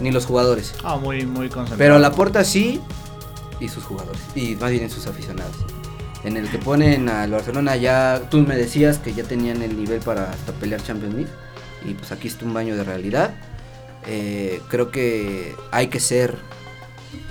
Ni 0.00 0.10
los 0.10 0.26
jugadores. 0.26 0.74
Ah, 0.84 0.96
muy, 0.96 1.24
muy 1.24 1.48
concentrado. 1.48 1.78
Pero 1.78 1.98
la 1.98 2.12
porta 2.12 2.44
sí. 2.44 2.80
Y 3.60 3.68
sus 3.68 3.84
jugadores. 3.84 4.20
Y 4.34 4.56
más 4.56 4.70
bien 4.70 4.90
sus 4.90 5.06
aficionados. 5.06 5.56
En 6.24 6.36
el 6.36 6.50
que 6.50 6.58
ponen 6.58 7.08
al 7.08 7.30
Barcelona 7.30 7.76
ya. 7.76 8.22
Tú 8.30 8.38
me 8.38 8.56
decías 8.56 8.98
que 8.98 9.14
ya 9.14 9.22
tenían 9.24 9.62
el 9.62 9.76
nivel 9.78 10.00
para 10.00 10.30
hasta 10.30 10.52
pelear 10.52 10.82
Champions 10.82 11.14
League. 11.14 11.30
Y 11.86 11.94
pues 11.94 12.12
aquí 12.12 12.28
está 12.28 12.44
un 12.44 12.52
baño 12.52 12.76
de 12.76 12.84
realidad. 12.84 13.30
Eh, 14.06 14.60
creo 14.68 14.90
que 14.90 15.54
hay 15.72 15.86
que 15.88 16.00
ser 16.00 16.36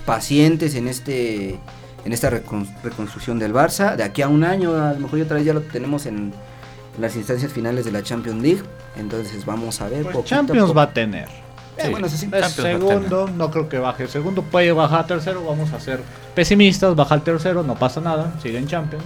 pacientes 0.06 0.76
en 0.76 0.88
este 0.88 1.60
en 2.06 2.14
esta 2.14 2.30
recon- 2.30 2.68
reconstrucción 2.84 3.38
del 3.40 3.54
Barça. 3.54 3.96
De 3.96 4.04
aquí 4.04 4.22
a 4.22 4.28
un 4.30 4.44
año, 4.44 4.74
a 4.76 4.94
lo 4.94 5.00
mejor 5.00 5.20
ya 5.20 5.26
otra 5.26 5.36
vez 5.38 5.46
ya 5.46 5.54
lo 5.54 5.62
tenemos 5.62 6.06
en, 6.06 6.34
las 7.00 7.16
instancias 7.18 7.52
finales 7.52 7.84
de 7.84 7.92
la 7.92 8.02
Champions 8.04 8.42
League. 8.42 8.62
Entonces 8.96 9.46
vamos 9.46 9.82
a 9.82 9.90
ver. 9.90 10.04
Pues 10.04 10.16
poquito 10.16 10.30
Champions 10.36 10.76
va 10.78 10.84
a 10.84 10.94
tener. 10.94 11.28
Eh, 11.78 11.82
Sí. 11.84 11.90
bueno, 11.92 12.08
sí. 12.08 12.30
Es 12.32 12.52
segundo, 12.54 13.30
no 13.36 13.52
creo 13.52 13.68
que 13.68 13.80
baje. 13.80 14.08
Segundo 14.08 14.42
puede 14.44 14.72
bajar 14.72 15.02
a 15.02 15.08
tercero, 15.08 15.44
vamos 15.44 15.74
a 15.74 15.80
ser 15.82 16.00
pesimistas, 16.34 16.96
baja 16.96 17.16
al 17.16 17.22
tercero, 17.24 17.64
no 17.64 17.76
pasa 17.76 18.00
nada, 18.00 18.34
sigue 18.42 18.58
en 18.58 18.66
Champions. 18.68 19.04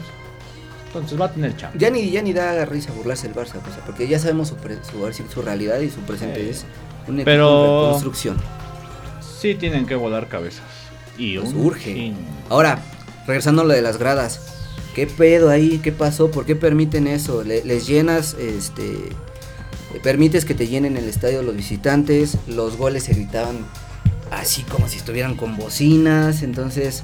Entonces 0.88 1.20
va 1.20 1.26
a 1.26 1.32
tener 1.32 1.56
Champions. 1.58 1.82
Ya 1.82 1.90
ni, 1.90 2.12
ya 2.12 2.22
ni 2.22 2.32
da 2.34 2.66
risa 2.66 2.92
burlarse 2.94 3.26
el 3.28 3.34
Barça, 3.34 3.54
sea, 3.54 3.84
porque 3.88 4.08
ya 4.08 4.20
sabemos 4.20 4.50
su, 4.50 4.56
pre- 4.56 4.78
su, 4.84 5.42
realidad 5.42 5.80
y 5.80 5.90
su 5.90 6.00
presente 6.02 6.48
es 6.50 6.66
un 7.08 7.16
equipo 7.16 7.26
Pero- 7.26 7.70
en 7.80 7.86
reconstrucción. 7.86 8.38
Sí 9.40 9.56
tienen 9.56 9.88
que 9.88 9.96
volar 9.96 10.28
cabezas. 10.28 10.64
Y 11.19 11.38
Pues 11.38 11.53
un 11.53 11.65
urge. 11.65 11.93
chin. 11.93 12.15
Ahora, 12.49 12.79
regresando 13.27 13.62
a 13.62 13.65
lo 13.65 13.73
de 13.73 13.82
las 13.84 13.97
gradas, 13.97 14.39
¿qué 14.95 15.05
pedo 15.05 15.49
ahí? 15.49 15.79
¿Qué 15.84 15.91
pasó? 15.91 16.32
¿Por 16.32 16.45
qué 16.45 16.55
permiten 16.55 17.05
eso? 17.08 17.43
Le- 17.43 17.63
les 17.65 17.86
llenas, 17.86 18.36
este, 18.39 19.10
permites 20.01 20.45
que 20.45 20.53
te 20.55 20.67
llenen 20.67 20.97
el 20.97 21.05
estadio 21.10 21.43
los 21.43 21.55
visitantes, 21.55 22.38
los 22.47 22.77
goles 22.77 23.03
se 23.03 23.13
gritaban 23.13 23.58
así 24.32 24.63
como 24.63 24.88
si 24.88 24.97
estuvieran 24.97 25.36
con 25.36 25.58
bocinas, 25.58 26.41
entonces, 26.43 27.03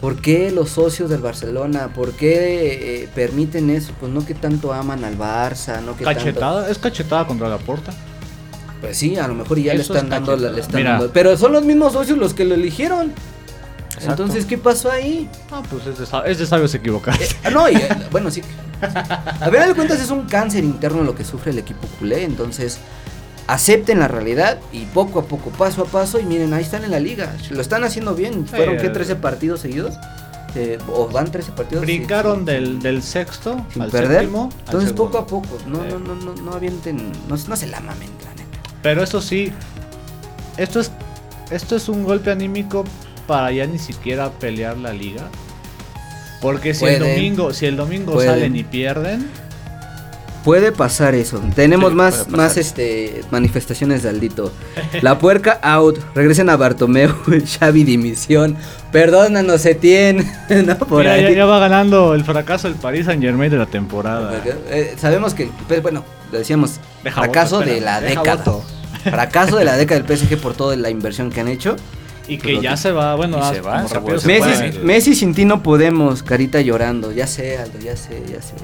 ¿por 0.00 0.20
qué 0.22 0.50
los 0.50 0.70
socios 0.70 1.10
del 1.10 1.20
Barcelona? 1.20 1.92
¿Por 1.94 2.12
qué 2.12 3.02
eh, 3.02 3.08
permiten 3.14 3.68
eso? 3.70 3.92
Pues 4.00 4.10
no 4.12 4.24
que 4.24 4.34
tanto 4.34 4.72
aman 4.72 5.04
al 5.04 5.18
Barça, 5.18 5.82
no 5.82 5.96
que 5.96 6.04
tanto... 6.04 6.20
Cachetada, 6.20 6.70
es 6.70 6.78
cachetada 6.78 7.26
contra 7.26 7.48
la 7.48 7.58
puerta. 7.58 7.92
Pues 8.80 8.96
sí, 8.96 9.16
a 9.18 9.28
lo 9.28 9.34
mejor 9.34 9.58
y 9.58 9.64
ya 9.64 9.74
le 9.74 9.82
están 9.82 10.04
es 10.04 10.10
dando, 10.10 10.36
la- 10.36 10.52
le 10.52 10.60
están 10.62 10.76
Mira. 10.76 10.92
dando- 10.92 11.10
Pero 11.12 11.36
son 11.36 11.52
los 11.52 11.64
mismos 11.64 11.92
socios 11.92 12.16
los 12.16 12.32
que 12.32 12.44
lo 12.46 12.54
eligieron. 12.54 13.12
Exacto. 13.94 14.22
Entonces, 14.22 14.46
¿qué 14.46 14.56
pasó 14.56 14.90
ahí? 14.90 15.28
Ah, 15.50 15.62
pues 15.68 15.86
es 15.86 15.98
de, 15.98 16.30
es 16.30 16.38
de 16.38 16.46
sabios 16.46 16.74
equivocarse. 16.74 17.36
Ah, 17.44 17.50
no, 17.50 17.68
y, 17.68 17.76
eh, 17.76 17.88
bueno, 18.10 18.30
sí. 18.30 18.42
A 19.40 19.50
ver, 19.50 19.66
de 19.66 19.74
cuentas 19.74 20.00
es 20.00 20.10
un 20.10 20.26
cáncer 20.26 20.64
interno 20.64 21.02
lo 21.02 21.14
que 21.14 21.24
sufre 21.24 21.50
el 21.50 21.58
equipo 21.58 21.86
culé. 21.98 22.24
Entonces, 22.24 22.78
acepten 23.46 23.98
la 23.98 24.08
realidad 24.08 24.58
y 24.72 24.84
poco 24.86 25.20
a 25.20 25.24
poco, 25.24 25.50
paso 25.50 25.82
a 25.82 25.84
paso. 25.86 26.18
Y 26.20 26.24
miren, 26.24 26.54
ahí 26.54 26.62
están 26.62 26.84
en 26.84 26.92
la 26.92 27.00
liga. 27.00 27.34
Lo 27.50 27.60
están 27.60 27.84
haciendo 27.84 28.14
bien. 28.14 28.46
¿Fueron 28.46 28.76
eh. 28.76 28.88
13 28.88 29.16
partidos 29.16 29.60
seguidos? 29.60 29.94
Eh, 30.54 30.78
¿O 30.88 31.08
van 31.08 31.30
13 31.30 31.52
partidos? 31.52 31.84
Brincaron 31.84 32.40
sí. 32.40 32.44
del, 32.46 32.80
del 32.80 33.02
sexto 33.02 33.64
Sin 33.72 33.82
al 33.82 33.90
perder. 33.90 34.20
séptimo. 34.20 34.50
Entonces, 34.66 34.92
poco 34.92 35.18
a 35.18 35.26
poco. 35.26 35.58
No, 35.66 35.84
no, 35.84 35.98
no, 35.98 36.14
no, 36.14 36.34
no 36.34 36.52
avienten. 36.52 37.12
No, 37.28 37.36
no 37.36 37.56
se 37.56 37.66
la 37.66 37.80
mamen, 37.80 38.08
la 38.24 38.30
neta. 38.34 38.58
Pero 38.82 39.02
eso 39.02 39.20
sí, 39.20 39.52
esto 40.56 40.80
es, 40.80 40.90
esto 41.50 41.76
es 41.76 41.88
un 41.88 42.04
golpe 42.04 42.30
anímico 42.30 42.84
para 43.30 43.52
ya 43.52 43.64
ni 43.66 43.78
siquiera 43.78 44.30
pelear 44.32 44.76
la 44.76 44.92
liga. 44.92 45.28
Porque 46.42 46.74
si 46.74 46.84
el 46.84 46.98
Pueden, 46.98 47.14
domingo, 47.16 47.52
si 47.54 47.66
el 47.66 47.76
domingo 47.76 48.12
pueden. 48.14 48.30
salen 48.32 48.56
y 48.56 48.64
pierden, 48.64 49.30
Puede 50.44 50.72
pasar 50.72 51.14
eso. 51.14 51.38
Tenemos 51.54 51.90
Sí, 51.90 51.96
más, 51.96 52.28
más 52.30 52.56
este 52.56 53.20
manifestaciones 53.30 54.02
de 54.02 54.08
Aldito. 54.08 54.50
La 55.02 55.18
puerca 55.18 55.60
out. 55.62 55.98
Regresen 56.14 56.48
a 56.48 56.56
Bartomeu. 56.56 57.12
Xavi 57.60 57.84
dimisión. 57.84 58.56
Perdónanos, 58.90 59.66
Etienne. 59.66 60.24
no 60.64 60.78
por 60.78 61.00
mira, 61.00 61.12
ahí. 61.12 61.24
ya, 61.24 61.30
ya 61.30 61.44
va 61.44 61.58
ganando 61.58 62.14
el 62.14 62.24
fracaso 62.24 62.68
del 62.68 62.78
Paris 62.78 63.04
Saint 63.04 63.22
Germain 63.22 63.50
de 63.50 63.58
la 63.58 63.66
temporada. 63.66 64.42
Eh, 64.70 64.94
sabemos 64.98 65.34
que, 65.34 65.50
pues, 65.68 65.82
bueno, 65.82 66.04
lo 66.32 66.38
decíamos, 66.38 66.80
Deja 67.04 67.22
fracaso 67.22 67.56
voto, 67.58 67.68
de 67.68 67.80
la 67.82 68.00
deja 68.00 68.22
década. 68.22 68.36
voto. 68.42 68.64
Fracaso 69.04 69.56
de 69.56 69.64
la 69.66 69.76
década 69.76 70.00
del 70.00 70.16
PSG 70.18 70.38
por 70.38 70.54
toda 70.54 70.74
la 70.74 70.88
inversión 70.88 71.30
que 71.30 71.40
han 71.40 71.48
hecho. 71.48 71.76
Y 72.32 72.38
que 72.38 72.60
ya 72.60 72.76
se 72.76 72.92
va, 72.92 73.14
bueno, 73.16 73.38
Y 73.38 73.40
ah, 73.42 73.52
se 73.54 73.60
va, 73.60 73.76
como 73.76 73.88
se 73.88 73.94
rápido 73.94 74.16
vuelve- 74.16 74.20
se 74.20 74.26
Messi, 74.28 74.40
puede. 74.58 74.72
puede. 74.72 74.84
Messi 74.84 75.14
sin 75.14 75.34
ti 75.34 75.44
no 75.44 75.62
podemos, 75.62 76.22
carita 76.22 76.60
llorando. 76.60 77.12
Ya 77.12 77.26
sé, 77.26 77.58
Aldo, 77.58 77.78
ya 77.78 77.96
sé, 77.96 78.22
ya 78.30 78.40
sé. 78.40 78.54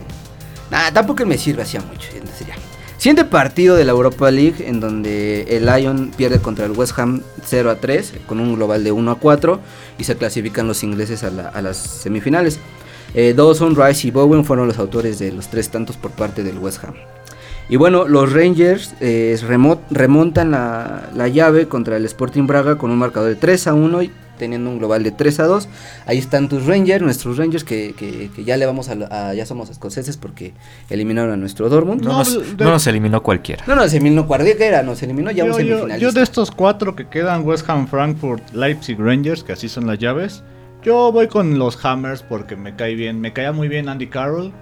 Nah, 0.70 0.90
tampoco 0.92 1.24
me 1.26 1.37
sirve 1.38 1.62
hacía 1.62 1.81
mucho. 1.81 2.09
entonces 2.14 2.46
ya. 2.46 2.55
Siguiente 2.98 3.24
partido 3.24 3.76
de 3.76 3.85
la 3.85 3.92
Europa 3.92 4.31
League 4.31 4.66
en 4.66 4.81
donde 4.81 5.42
el 5.50 5.66
Lyon 5.66 6.12
pierde 6.16 6.38
contra 6.40 6.64
el 6.64 6.72
West 6.72 6.98
Ham 6.98 7.20
0 7.44 7.70
a 7.70 7.76
3 7.76 8.14
con 8.26 8.40
un 8.40 8.55
global 8.57 8.83
de 8.85 8.90
1 8.90 9.11
a 9.11 9.14
4 9.16 9.61
y 9.98 10.05
se 10.05 10.16
clasifican 10.16 10.66
los 10.66 10.83
ingleses 10.83 11.22
a, 11.22 11.31
la- 11.31 11.48
a 11.48 11.61
las 11.61 11.76
semifinales. 11.76 12.59
Eh, 13.14 13.35
Dawson, 13.37 13.76
Rice 13.76 14.09
y 14.09 14.11
Bowen 14.11 14.44
fueron 14.44 14.66
los 14.68 14.79
autores 14.79 15.18
de 15.18 15.31
los 15.33 15.48
tres 15.48 15.68
tantos 15.70 15.96
por 15.96 16.11
parte 16.12 16.42
del 16.42 16.59
West 16.59 16.83
Ham. 16.85 16.94
Y 17.68 17.76
bueno, 17.76 18.07
los 18.07 18.33
Rangers 18.33 18.94
eh, 19.00 19.37
remo- 19.48 19.81
remontan 19.90 20.52
la, 20.52 21.11
la 21.14 21.29
llave 21.29 21.66
contra 21.66 21.96
el 21.96 22.05
Sporting 22.05 22.46
Braga 22.46 22.79
con 22.79 22.90
un 22.92 22.98
marcador 22.98 23.29
de 23.29 23.35
3 23.35 23.66
a 23.66 23.74
1 23.74 24.02
y 24.02 24.11
teniendo 24.38 24.70
un 24.70 24.79
global 24.79 25.02
de 25.02 25.11
3 25.11 25.40
a 25.40 25.44
2. 25.46 25.68
Ahí 26.07 26.18
están 26.18 26.48
tus 26.48 26.64
Rangers, 26.66 27.02
nuestros 27.02 27.38
Rangers 27.38 27.64
que, 27.64 27.94
que- 27.98 28.31
que 28.37 28.44
ya 28.44 28.57
le 28.57 28.66
vamos 28.66 28.88
a, 28.88 28.94
la- 28.94 29.07
a- 29.31 29.35
ya 29.35 29.46
somos 29.46 29.68
escoceses 29.70 30.16
porque 30.16 30.52
eliminaron 30.90 31.33
a 31.33 31.37
nuestro 31.37 31.68
Dortmund. 31.68 32.02
No, 32.02 32.12
No, 32.12 32.18
nos, 32.18 32.57
de- 32.57 32.64
no 32.64 32.70
nos 32.70 32.87
eliminó 32.87 33.20
cualquiera. 33.24 33.64
No, 33.66 33.74
no, 33.74 33.88
se 33.88 33.96
eliminó 33.96 34.29
Cuardier, 34.29 34.57
que 34.57 34.66
era, 34.66 34.85
nos 34.85 35.02
eliminó 35.02 35.33
ya 35.33 35.42
un 35.44 35.50
yo, 35.50 35.59
yo- 35.59 35.64
semifinalista. 35.64 35.98
yo 35.98 36.12
de 36.12 36.22
estos 36.22 36.52
cuatro 36.52 36.94
que 36.94 37.09
quedan, 37.09 37.44
West 37.44 37.68
Ham, 37.68 37.88
Frankfurt, 37.88 38.52
Leipzig, 38.52 38.96
Rangers, 39.00 39.42
que 39.42 39.55
así 39.55 39.68
son 39.68 39.88
las 39.88 39.98
llaves, 39.98 40.44
yo 40.87 41.12
voy 41.12 41.27
con 41.27 41.59
los 41.59 41.85
Hammers 41.85 42.22
porque 42.22 42.57
me 42.57 42.75
cae 42.77 42.94
bien, 42.94 43.20
me 43.20 43.33
caía 43.35 43.53
muy 43.53 43.68
bien 43.68 43.88
Andy 43.90 44.07
Carroll, 44.07 44.53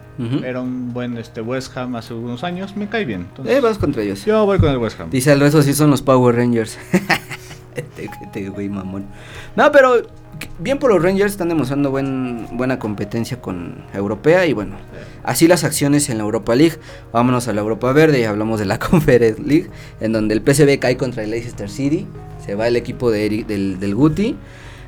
era 0.44 0.60
un 0.60 0.92
buen 0.94 1.18
este 1.18 1.40
West 1.40 1.76
Ham 1.76 1.96
hace 1.96 2.14
unos 2.14 2.42
años, 2.44 2.76
me 2.76 2.88
cae 2.88 3.04
bien. 3.04 3.26
Entonces, 3.28 3.56
Eh, 3.56 3.60
vas 3.60 3.78
contra 3.78 4.02
ellos. 4.02 4.24
yo 4.24 4.46
voy 4.46 4.58
con 4.58 4.70
el 4.70 4.78
West 4.78 4.98
Ham. 5.00 5.10
Dice 5.10 5.32
el 5.32 5.40
resto 5.40 5.60
sí 5.62 5.74
son 5.74 5.90
los 5.90 6.02
Power 6.02 6.34
Rangers. 6.37 6.78
este, 7.74 8.08
este 8.22 8.48
güey 8.48 8.68
mamón. 8.68 9.06
No, 9.56 9.70
pero 9.72 10.02
bien 10.60 10.78
por 10.78 10.90
los 10.92 11.02
Rangers 11.02 11.32
están 11.32 11.48
demostrando 11.48 11.90
buen, 11.90 12.46
buena 12.52 12.78
competencia 12.78 13.40
con 13.40 13.84
Europea 13.92 14.46
y 14.46 14.52
bueno, 14.52 14.76
así 15.24 15.46
las 15.48 15.64
acciones 15.64 16.08
en 16.08 16.18
la 16.18 16.24
Europa 16.24 16.54
League. 16.54 16.76
Vámonos 17.12 17.48
a 17.48 17.52
la 17.52 17.60
Europa 17.60 17.92
Verde 17.92 18.20
y 18.20 18.24
hablamos 18.24 18.60
de 18.60 18.66
la 18.66 18.78
Conference 18.90 19.42
League, 19.42 19.68
en 20.00 20.12
donde 20.12 20.34
el 20.34 20.40
PSV 20.42 20.78
cae 20.78 20.96
contra 20.96 21.24
el 21.24 21.30
Leicester 21.32 21.68
City. 21.68 22.06
Se 22.46 22.54
va 22.54 22.68
el 22.68 22.76
equipo 22.76 23.10
de 23.10 23.26
Eric- 23.28 23.46
del, 23.46 23.80
del 23.80 23.94
Guti. 23.94 24.37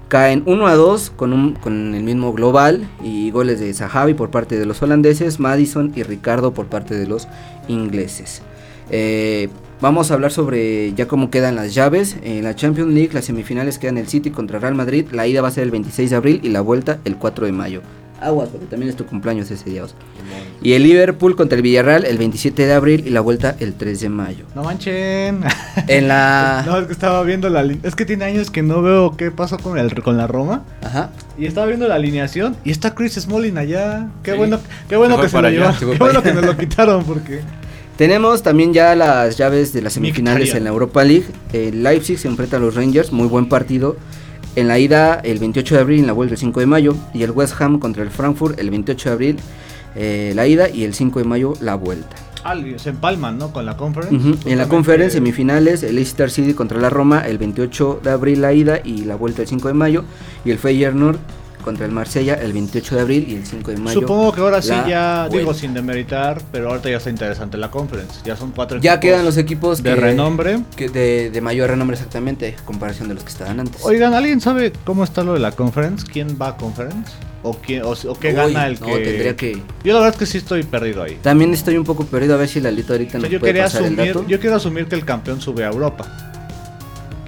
Caen 0.09 0.45
1 0.47 0.66
a 0.69 0.75
2 0.75 1.11
con, 1.11 1.33
un, 1.33 1.55
con 1.55 1.95
el 1.95 2.05
mismo 2.05 2.33
global 2.33 2.88
y 3.03 3.31
goles 3.33 3.59
de 3.59 3.75
Zahavi 3.75 4.14
por 4.14 4.31
parte 4.31 4.57
de 4.57 4.64
los 4.64 4.81
holandeses, 4.81 5.40
Madison 5.40 5.92
y 5.97 6.05
Ricardo 6.05 6.55
por 6.55 6.66
parte 6.66 6.95
de 6.95 7.09
los 7.09 7.27
ingleses. 7.66 8.42
Eh, 8.90 9.49
vamos 9.81 10.11
a 10.11 10.14
hablar 10.14 10.31
sobre 10.31 10.95
ya 10.95 11.09
cómo 11.09 11.31
quedan 11.31 11.57
las 11.57 11.75
llaves. 11.75 12.16
En 12.23 12.45
la 12.45 12.55
Champions 12.55 12.92
League 12.95 13.14
las 13.14 13.25
semifinales 13.25 13.79
quedan 13.79 13.99
el 13.99 14.07
City 14.07 14.31
contra 14.31 14.61
Real 14.61 14.77
Madrid. 14.77 15.07
La 15.11 15.27
ida 15.27 15.42
va 15.42 15.49
a 15.49 15.51
ser 15.51 15.64
el 15.64 15.73
26 15.73 16.11
de 16.11 16.16
abril 16.16 16.40
y 16.45 16.51
la 16.51 16.61
vuelta 16.61 17.01
el 17.05 17.16
4 17.16 17.47
de 17.47 17.53
mayo. 17.53 17.83
Aguas, 18.20 18.48
porque 18.48 18.66
también 18.66 18.90
es 18.90 18.96
tu 18.96 19.05
cumpleaños 19.07 19.50
ese 19.50 19.68
día. 19.68 19.85
Oscar. 19.85 20.02
Y 20.62 20.72
el 20.72 20.83
Liverpool 20.83 21.37
contra 21.37 21.57
el 21.57 21.62
Villarreal 21.62 22.05
el 22.05 22.16
27 22.18 22.66
de 22.66 22.72
abril 22.72 23.05
y 23.07 23.11
la 23.11 23.20
vuelta 23.20 23.57
el 23.61 23.74
3 23.74 24.00
de 24.00 24.09
mayo. 24.09 24.44
No 24.55 24.62
manchen. 24.64 25.40
En 25.88 26.09
la... 26.09 26.62
No, 26.66 26.79
es 26.79 26.87
que 26.87 26.92
estaba 26.92 27.22
viendo 27.22 27.48
la 27.50 27.62
Es 27.83 27.94
que 27.94 28.05
tiene 28.07 28.24
años 28.24 28.50
que 28.50 28.62
no 28.62 28.83
veo 28.83 29.16
qué 29.16 29.31
pasó 29.31 29.59
con, 29.59 29.79
el, 29.79 30.02
con 30.02 30.16
la 30.16 30.26
Roma. 30.26 30.64
Ajá. 30.83 31.11
Y 31.38 31.46
estaba 31.46 31.66
viendo 31.66 31.87
la 31.88 31.96
alineación 31.96 32.57
y 32.64 32.70
está 32.70 32.94
Chris 32.94 33.14
Smalling 33.14 33.59
allá. 33.59 34.09
Qué 34.22 34.33
Sí. 34.33 34.38
bueno, 34.38 34.59
qué 34.88 34.96
bueno 34.96 35.20
que 35.20 35.29
se 35.29 35.40
lo 35.40 35.46
allá, 35.48 35.74
Qué 35.79 35.85
bueno 35.85 36.22
que 36.22 36.33
nos 36.33 36.44
lo 36.44 36.57
quitaron 36.57 37.05
porque. 37.05 37.40
Tenemos 37.96 38.42
también 38.42 38.74
ya 38.74 38.94
las 38.94 39.38
llaves 39.38 39.72
de 39.72 39.81
las 39.81 39.94
semifinales 39.94 40.55
en 40.55 40.64
la 40.64 40.70
Europa 40.70 41.02
League. 41.02 41.24
El 41.55 41.83
Leipzig 41.83 42.18
se 42.18 42.29
enfrenta 42.29 42.59
a 42.59 42.61
los 42.61 42.74
Rangers, 42.74 43.11
muy 43.11 43.26
buen 43.26 43.48
partido. 43.48 43.96
En 44.57 44.69
la 44.69 44.79
ida 44.79 45.21
el 45.23 45.38
28 45.38 45.75
de 45.75 45.81
abril 45.81 46.01
en 46.01 46.07
la 46.07 46.12
vuelta 46.12 46.35
el 46.35 46.40
5 46.40 46.61
de 46.61 46.66
mayo. 46.66 46.97
Y 47.14 47.23
el 47.23 47.31
West 47.31 47.61
Ham 47.61 47.79
contra 47.79 48.03
el 48.03 48.11
Frankfurt 48.11 48.59
el 48.59 48.71
28 48.71 49.09
de 49.11 49.12
abril 49.12 49.37
eh, 49.95 50.33
la 50.35 50.47
ida 50.47 50.69
y 50.69 50.85
el 50.85 50.95
5 50.95 51.19
de 51.21 51.25
mayo 51.25 51.55
la 51.61 51.75
vuelta. 51.75 52.16
Ah, 52.45 52.55
se 52.77 52.90
empalman, 52.90 53.38
¿no? 53.38 53.53
Con 53.53 53.66
la 53.66 53.77
conference. 53.77 54.14
Ujú. 54.14 54.38
En 54.49 54.59
la 54.59 54.69
conferencia 54.69 55.19
semifinales 55.19 55.83
el 55.83 55.97
Leicester 55.97 56.31
City 56.31 56.55
contra 56.55 56.79
la 56.79 56.90
Roma 56.90 57.21
el 57.21 57.38
28 57.38 58.01
de 58.05 58.11
abril 58.11 58.40
la 58.40 58.53
ida 58.53 58.81
y 58.85 59.05
la 59.05 59.16
vuelta 59.16 59.42
el 59.42 59.49
5 59.49 59.69
de 59.69 59.75
mayo. 59.75 60.05
Y 60.45 60.51
el 60.51 60.59
Feyenoord 60.59 61.19
contra 61.66 61.85
el 61.85 61.90
Marsella 61.90 62.35
el 62.35 62.52
28 62.52 62.94
de 62.94 63.00
abril 63.02 63.26
y 63.29 63.35
el 63.35 63.44
5 63.44 63.72
de 63.72 63.76
mayo. 63.79 64.00
Supongo 64.00 64.33
que 64.33 64.40
ahora 64.40 64.62
sí 64.62 64.68
la 64.68 64.88
ya, 64.88 65.29
digo 65.29 65.52
sin 65.52 65.74
demeritar, 65.74 66.40
pero 66.52 66.68
ahorita 66.70 66.88
ya 66.90 66.98
está 66.98 67.11
interesante 67.11 67.57
la 67.59 67.72
conference. 67.72 68.20
Ya 68.24 68.37
son 68.37 68.52
cuatro 68.52 68.79
Ya 68.81 68.92
equipos 68.94 69.00
quedan 69.11 69.24
los 69.24 69.37
equipos 69.37 69.83
de 69.83 69.90
que- 69.94 70.00
renombre. 70.00 70.61
que 70.76 70.88
de, 70.88 71.31
de 71.31 71.40
mayor 71.40 71.70
renombre 71.70 71.96
exactamente, 71.96 72.55
comparación 72.64 73.09
de 73.09 73.14
los 73.14 73.24
que 73.24 73.31
estaban 73.31 73.59
antes. 73.59 73.85
Oigan, 73.85 74.14
¿alguien 74.14 74.40
sabe 74.40 74.72
cómo 74.85 75.02
está 75.02 75.24
lo 75.24 75.33
de 75.35 75.40
la 75.40 75.50
conference? 75.50 76.07
¿Quién 76.07 76.38
va 76.40 76.50
a 76.50 76.57
conference? 76.57 77.11
¿O, 77.42 77.55
quién, 77.55 77.83
o, 77.83 77.90
o 77.90 78.18
qué 78.18 78.29
Uy, 78.29 78.35
gana 78.35 78.68
el 78.68 78.79
no, 78.81 78.87
que...? 78.87 78.98
tendría 78.98 79.35
que- 79.37 79.61
Yo 79.83 79.92
la 79.92 79.98
verdad 80.00 80.11
es 80.14 80.18
que 80.20 80.26
sí 80.26 80.38
estoy 80.38 80.62
perdido 80.62 81.02
ahí. 81.02 81.18
También 81.20 81.52
estoy 81.52 81.76
un 81.79 81.85
poco 81.85 82.05
perdido 82.07 82.35
a 82.35 82.37
ver 82.37 82.48
si 82.48 82.61
Lalito 82.61 82.92
ahorita 82.92 83.18
O 83.18 83.20
sea, 83.20 83.20
nos 83.22 83.31
yo, 83.31 83.40
puede 83.40 83.52
quería 83.55 83.64
pasar 83.64 83.81
el 83.83 83.87
asumir, 83.94 84.14
dato. 84.14 84.24
yo 84.29 84.38
quiero 84.40 84.55
asumir 84.55 84.87
que 84.87 84.94
el 84.94 85.05
campeón 85.05 85.40
sube 85.40 85.64
a 85.64 85.68
Europa. 85.68 86.07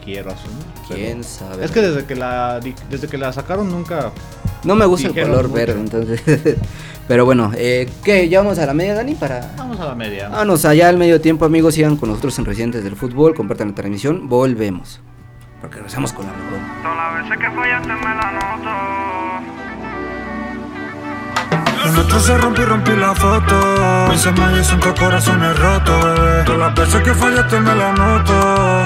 Quiero 0.05 0.31
asumir. 0.31 0.68
¿Quién 0.95 1.25
sabe? 1.25 1.65
Es 1.65 1.71
que 1.71 1.81
desde 1.81 2.05
que 2.05 2.15
la 2.15 2.61
desde 2.91 3.09
que 3.09 3.19
la 3.19 3.33
sacaron 3.33 3.71
nunca. 3.71 4.13
No 4.65 4.75
me 4.75 4.87
gusta 4.87 5.09
el 5.09 5.15
color 5.15 5.45
mucho. 5.45 5.55
verde, 5.55 5.81
entonces... 5.81 6.23
Pero 7.09 7.25
bueno, 7.25 7.53
eh, 7.57 7.89
¿qué? 8.05 8.29
¿Ya 8.29 8.43
vamos 8.43 8.59
a 8.59 8.67
la 8.67 8.75
media, 8.75 8.95
Dani? 8.95 9.15
Para... 9.15 9.53
Vamos 9.57 9.81
a 9.81 9.87
la 9.87 9.95
media. 9.95 10.29
Vámonos 10.29 10.65
allá 10.67 10.91
al 10.91 10.99
medio 10.99 11.21
tiempo, 11.23 11.47
amigos. 11.47 11.75
Sigan 11.75 11.97
con 11.97 12.11
nosotros 12.11 12.39
en 12.39 12.45
Residentes 12.45 12.85
del 12.85 12.97
Fútbol. 12.97 13.35
Compartan 13.35 13.69
la 13.69 13.75
transmisión. 13.75 14.29
Volvemos. 14.29 15.01
Porque 15.61 15.77
regresamos 15.77 16.13
con 16.13 16.27
la 16.27 16.33
mejor. 16.33 16.59
Todas 16.83 16.97
las 16.97 17.23
veces 17.23 17.39
que 17.39 17.51
fallaste 17.51 17.89
me 17.89 18.15
la 18.15 18.33
noto. 18.33 19.19
Lo 21.85 21.93
nuestro 21.93 22.21
se 22.21 22.37
rompió 22.37 22.65
y 22.65 22.67
rompí 22.67 22.91
la 22.93 23.15
foto. 23.15 24.13
Ese 24.13 24.33
me 24.33 24.63
cinco 24.63 24.95
corazones 24.99 25.59
rotos, 25.59 26.05
bebé. 26.05 26.45
Todas 26.45 26.61
las 26.61 26.75
veces 26.75 27.03
que 27.03 27.15
fallaste 27.15 27.61
me 27.61 27.75
la 27.75 27.93
noto. 27.93 28.85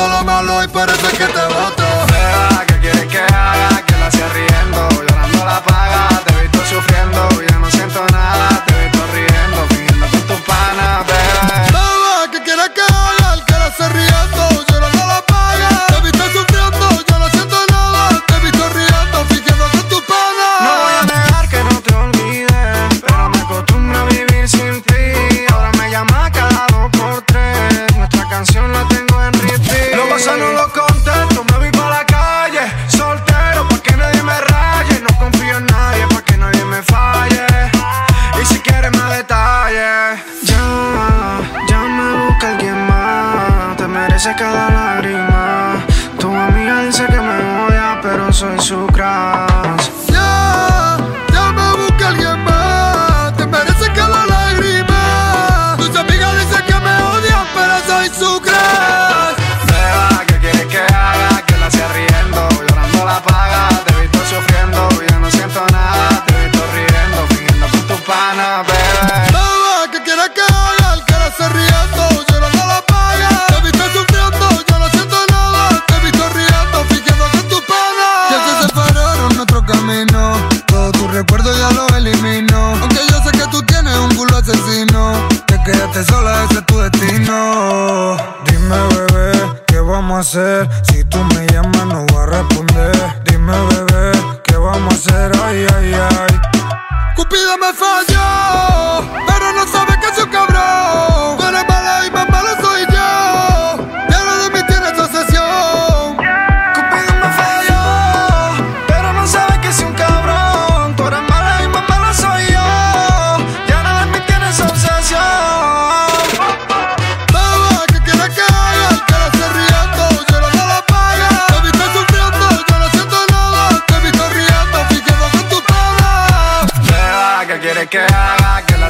Todo 0.00 0.08
lo 0.08 0.24
malo 0.24 0.64
y 0.64 0.68
parece 0.68 1.08
que 1.08 1.26
te 1.26 1.44
voto. 1.44 1.84
Beba, 2.10 2.64
¿qué 2.66 2.78
quieres 2.78 3.04
que 3.04 3.18
haga? 3.18 3.84
Que 3.84 3.98
la 3.98 4.06
hacía 4.06 4.28
riendo, 4.30 4.88
llorando 4.92 5.44
la 5.44 5.62
paga. 5.62 6.29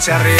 Haga? 0.01 0.40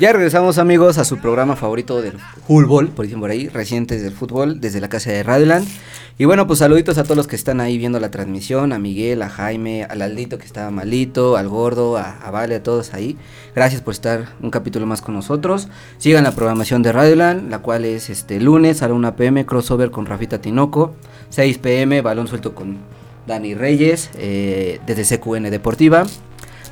Ya 0.00 0.14
regresamos 0.14 0.56
amigos 0.56 0.96
a 0.96 1.04
su 1.04 1.18
programa 1.18 1.56
favorito 1.56 2.00
del 2.00 2.14
fútbol, 2.46 2.88
por 2.88 3.04
dicen 3.04 3.20
por 3.20 3.28
ahí, 3.28 3.48
recientes 3.48 4.02
del 4.02 4.14
fútbol, 4.14 4.58
desde 4.58 4.80
la 4.80 4.88
casa 4.88 5.12
de 5.12 5.22
Radioland. 5.22 5.68
Y 6.16 6.24
bueno, 6.24 6.46
pues 6.46 6.60
saluditos 6.60 6.96
a 6.96 7.04
todos 7.04 7.18
los 7.18 7.26
que 7.26 7.36
están 7.36 7.60
ahí 7.60 7.76
viendo 7.76 8.00
la 8.00 8.10
transmisión, 8.10 8.72
a 8.72 8.78
Miguel, 8.78 9.20
a 9.20 9.28
Jaime, 9.28 9.84
al 9.84 10.00
Aldito 10.00 10.38
que 10.38 10.46
estaba 10.46 10.70
malito, 10.70 11.36
al 11.36 11.50
Gordo, 11.50 11.98
a, 11.98 12.12
a 12.12 12.30
Vale, 12.30 12.54
a 12.54 12.62
todos 12.62 12.94
ahí. 12.94 13.18
Gracias 13.54 13.82
por 13.82 13.92
estar 13.92 14.30
un 14.40 14.50
capítulo 14.50 14.86
más 14.86 15.02
con 15.02 15.14
nosotros. 15.14 15.68
Sigan 15.98 16.24
la 16.24 16.32
programación 16.32 16.82
de 16.82 16.92
Radioland, 16.92 17.50
la 17.50 17.58
cual 17.58 17.84
es 17.84 18.08
este 18.08 18.40
lunes 18.40 18.80
a 18.80 18.88
la 18.88 18.94
1 18.94 19.16
pm, 19.16 19.44
crossover 19.44 19.90
con 19.90 20.06
Rafita 20.06 20.40
Tinoco, 20.40 20.94
6 21.28 21.58
pm, 21.58 22.00
balón 22.00 22.26
suelto 22.26 22.54
con 22.54 22.78
Dani 23.26 23.52
Reyes, 23.52 24.08
eh, 24.14 24.80
desde 24.86 25.18
CQN 25.18 25.50
Deportiva. 25.50 26.06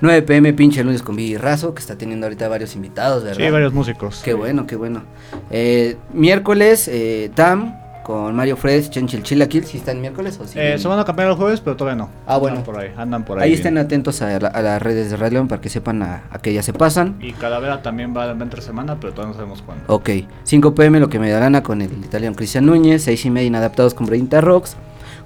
9 0.01 0.23
pm, 0.23 0.53
pinche 0.53 0.83
lunes 0.85 1.03
con 1.03 1.17
Vivi 1.17 1.37
Razo, 1.37 1.75
que 1.75 1.81
está 1.81 1.97
teniendo 1.97 2.27
ahorita 2.27 2.49
varios 2.49 2.75
invitados, 2.77 3.25
¿verdad? 3.25 3.45
Sí, 3.45 3.51
varios 3.51 3.73
músicos. 3.73 4.21
Qué 4.25 4.35
bueno, 4.35 4.67
qué 4.67 4.77
bueno. 4.77 5.03
Eh, 5.51 5.97
miércoles, 6.13 6.89
eh, 6.89 7.31
TAM 7.35 7.75
con 8.05 8.35
Mario 8.35 8.57
Fresh, 8.57 8.89
Chenchil 8.89 9.23
Chilaquil, 9.23 9.65
si 9.67 9.77
están 9.77 10.01
miércoles 10.01 10.39
o 10.41 10.47
si 10.47 10.59
Eh, 10.59 10.79
se 10.79 10.89
van 10.89 10.99
a 10.99 11.05
cambiar 11.05 11.29
el 11.29 11.35
jueves, 11.35 11.61
pero 11.61 11.77
todavía 11.77 11.97
no. 12.05 12.09
Ah, 12.27 12.39
bueno. 12.39 12.57
Andan 12.59 12.65
por 12.73 12.81
ahí, 12.83 12.91
andan 12.97 13.25
por 13.25 13.39
ahí. 13.39 13.43
Ahí 13.45 13.51
bien. 13.51 13.59
estén 13.59 13.77
atentos 13.77 14.23
a, 14.23 14.39
la- 14.41 14.49
a 14.49 14.63
las 14.63 14.81
redes 14.81 15.11
de 15.11 15.17
Radio 15.19 15.35
León 15.35 15.49
para 15.49 15.61
que 15.61 15.69
sepan 15.69 16.03
a, 16.03 16.23
a 16.31 16.39
que 16.39 16.55
ya 16.55 16.63
se 16.63 16.73
pasan. 16.73 17.17
Y 17.21 17.33
Calavera 17.33 17.83
también 17.83 18.17
va 18.17 18.33
va 18.33 18.43
entre 18.43 18.63
semana, 18.63 18.97
pero 18.99 19.13
todavía 19.13 19.33
no 19.33 19.35
sabemos 19.39 19.61
cuándo. 19.61 19.85
Ok, 19.89 20.09
5 20.45 20.75
pm 20.75 21.01
lo 21.01 21.11
que 21.11 21.19
me 21.19 21.29
da 21.31 21.39
gana 21.39 21.63
con 21.63 21.83
el 21.83 21.93
italiano 21.93 22.35
Cristian 22.35 22.65
Núñez, 22.65 23.03
6 23.03 23.27
y 23.27 23.31
media 23.31 23.49
inadaptados 23.49 23.93
con 23.93 24.07
Bredinta 24.07 24.41
Rocks. 24.41 24.75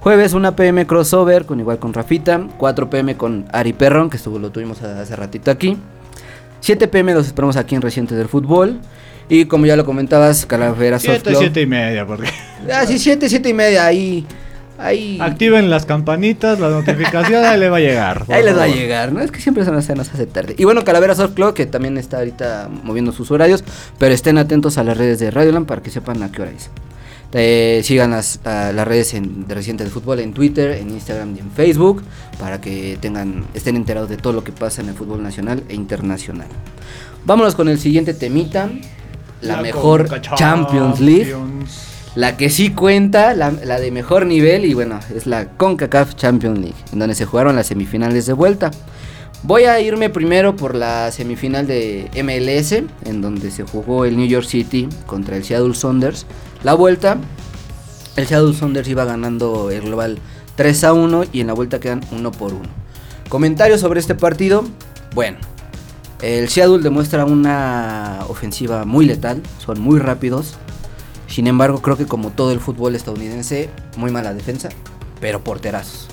Jueves 0.03 0.33
1 0.33 0.55
pm 0.57 0.85
crossover 0.85 1.45
con 1.45 1.61
igual 1.61 1.79
con 1.79 1.93
Rafita, 1.93 2.45
4 2.57 2.89
pm 2.89 3.15
con 3.15 3.45
Ari 3.53 3.71
Perron, 3.71 4.09
que 4.09 4.17
estuvo 4.17 4.37
lo 4.37 4.49
tuvimos 4.51 4.81
hace 4.81 5.15
ratito 5.15 5.49
aquí. 5.49 5.77
7 6.59 6.89
pm 6.89 7.13
los 7.13 7.27
esperamos 7.27 7.55
aquí 7.55 7.75
en 7.75 7.81
Recientes 7.81 8.17
del 8.17 8.27
Fútbol. 8.27 8.79
Y 9.29 9.45
como 9.45 9.65
ya 9.65 9.77
lo 9.77 9.85
comentabas, 9.85 10.45
Calavera 10.45 10.99
Soft 10.99 11.21
7, 11.23 11.29
Club. 11.29 11.39
7 11.39 11.61
y 11.61 11.65
media, 11.65 12.05
porque 12.05 12.27
Ah, 12.71 12.85
sí, 12.85 12.99
7, 12.99 13.29
7 13.29 13.47
y 13.49 13.53
media, 13.53 13.85
ahí. 13.85 14.25
Ahí. 14.77 15.17
activen 15.21 15.69
las 15.69 15.85
campanitas, 15.85 16.59
la 16.59 16.67
notificación, 16.67 17.45
ahí 17.45 17.57
le 17.57 17.69
va 17.69 17.77
a 17.77 17.79
llegar. 17.79 18.25
Ahí 18.27 18.43
les 18.43 18.57
va 18.57 18.63
a 18.63 18.67
llegar, 18.67 19.13
¿no? 19.13 19.21
Es 19.21 19.31
que 19.31 19.39
siempre 19.39 19.63
se 19.63 19.71
nos, 19.71 19.85
se 19.85 19.95
nos 19.95 20.09
hace 20.13 20.25
tarde. 20.25 20.55
Y 20.57 20.65
bueno, 20.65 20.83
Calavera 20.83 21.15
Soft 21.15 21.35
Club, 21.35 21.53
que 21.53 21.65
también 21.65 21.97
está 21.97 22.17
ahorita 22.17 22.69
moviendo 22.83 23.13
sus 23.13 23.31
horarios, 23.31 23.63
pero 23.99 24.13
estén 24.13 24.37
atentos 24.37 24.77
a 24.77 24.83
las 24.83 24.97
redes 24.97 25.19
de 25.19 25.31
Radioland 25.31 25.65
para 25.67 25.81
que 25.81 25.91
sepan 25.91 26.21
a 26.23 26.31
qué 26.31 26.41
hora 26.41 26.51
es. 26.51 26.69
Eh, 27.35 27.81
sigan 27.83 28.11
las, 28.11 28.39
a 28.45 28.71
las 28.71 28.87
redes 28.87 29.13
en- 29.15 29.47
de 29.47 29.55
Reciente 29.55 29.83
del 29.83 29.91
Fútbol 29.91 30.19
en 30.19 30.33
Twitter, 30.33 30.71
en 30.71 30.91
Instagram 30.91 31.35
y 31.35 31.39
en 31.39 31.49
Facebook, 31.51 32.03
para 32.39 32.61
que 32.61 32.97
tengan, 33.01 33.45
estén 33.55 33.75
enterados 33.75 34.07
de 34.09 34.17
todo 34.17 34.33
lo 34.33 34.43
que 34.43 34.51
pasa 34.51 34.81
en 34.81 34.89
el 34.89 34.93
fútbol 34.95 35.23
nacional 35.23 35.63
e 35.67 35.73
internacional. 35.73 36.47
Vámonos 37.25 37.55
con 37.55 37.69
el 37.69 37.79
siguiente 37.79 38.13
temita, 38.13 38.69
la, 39.41 39.61
mejor 39.61 40.07
Champions 40.35 40.99
League. 40.99 41.35
La 42.15 42.37
que 42.37 42.51
sí 42.51 42.69
cuenta, 42.69 43.33
la, 43.33 43.49
la 43.49 43.79
de 43.79 43.89
mejor 43.89 44.27
nivel, 44.27 44.65
y 44.65 44.75
bueno, 44.75 44.99
es 45.15 45.25
la 45.25 45.47
CONCACAF 45.57 46.13
Champions 46.13 46.59
League, 46.59 46.75
en 46.91 46.99
donde 46.99 47.15
se 47.15 47.25
jugaron 47.25 47.55
las 47.55 47.65
semifinales 47.65 48.27
de 48.27 48.33
vuelta. 48.33 48.69
Voy 49.41 49.63
a 49.63 49.79
irme 49.81 50.11
primero 50.11 50.55
por 50.55 50.75
la 50.75 51.11
semifinal 51.11 51.65
de 51.65 52.09
MLS, 52.23 52.83
en 53.09 53.21
donde 53.21 53.49
se 53.49 53.63
jugó 53.63 54.05
el 54.05 54.15
New 54.15 54.27
York 54.27 54.45
City 54.45 54.87
contra 55.07 55.35
el 55.35 55.43
Seattle 55.43 55.73
Saunders. 55.73 56.27
La 56.63 56.75
vuelta, 56.75 57.17
el 58.15 58.25
Seattle 58.25 58.53
Saunders 58.53 58.87
iba 58.87 59.03
ganando 59.03 59.69
el 59.69 59.81
global 59.81 60.17
3 60.55 60.83
a 60.85 60.93
1 60.93 61.25
y 61.33 61.41
en 61.41 61.47
la 61.47 61.53
vuelta 61.53 61.81
quedan 61.81 62.01
1 62.11 62.31
por 62.31 62.53
1. 62.53 62.63
Comentarios 63.27 63.81
sobre 63.81 63.99
este 63.99 64.15
partido. 64.15 64.63
Bueno, 65.13 65.39
el 66.21 66.47
Seattle 66.47 66.79
demuestra 66.79 67.25
una 67.25 68.19
ofensiva 68.29 68.85
muy 68.85 69.05
letal, 69.05 69.41
son 69.59 69.81
muy 69.81 69.99
rápidos. 69.99 70.55
Sin 71.27 71.47
embargo, 71.47 71.81
creo 71.81 71.97
que 71.97 72.05
como 72.05 72.29
todo 72.29 72.53
el 72.53 72.61
fútbol 72.61 72.95
estadounidense, 72.95 73.69
muy 73.97 74.11
mala 74.11 74.33
defensa, 74.33 74.69
pero 75.19 75.43
porterazos. 75.43 76.07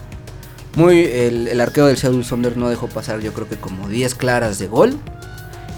Muy, 0.74 1.04
el, 1.04 1.46
el 1.46 1.60
arqueo 1.60 1.86
del 1.86 1.96
Seattle 1.96 2.24
Saunders 2.24 2.56
no 2.56 2.68
dejó 2.68 2.88
pasar, 2.88 3.20
yo 3.20 3.32
creo 3.32 3.48
que 3.48 3.56
como 3.56 3.88
10 3.88 4.16
claras 4.16 4.58
de 4.58 4.66
gol. 4.66 4.96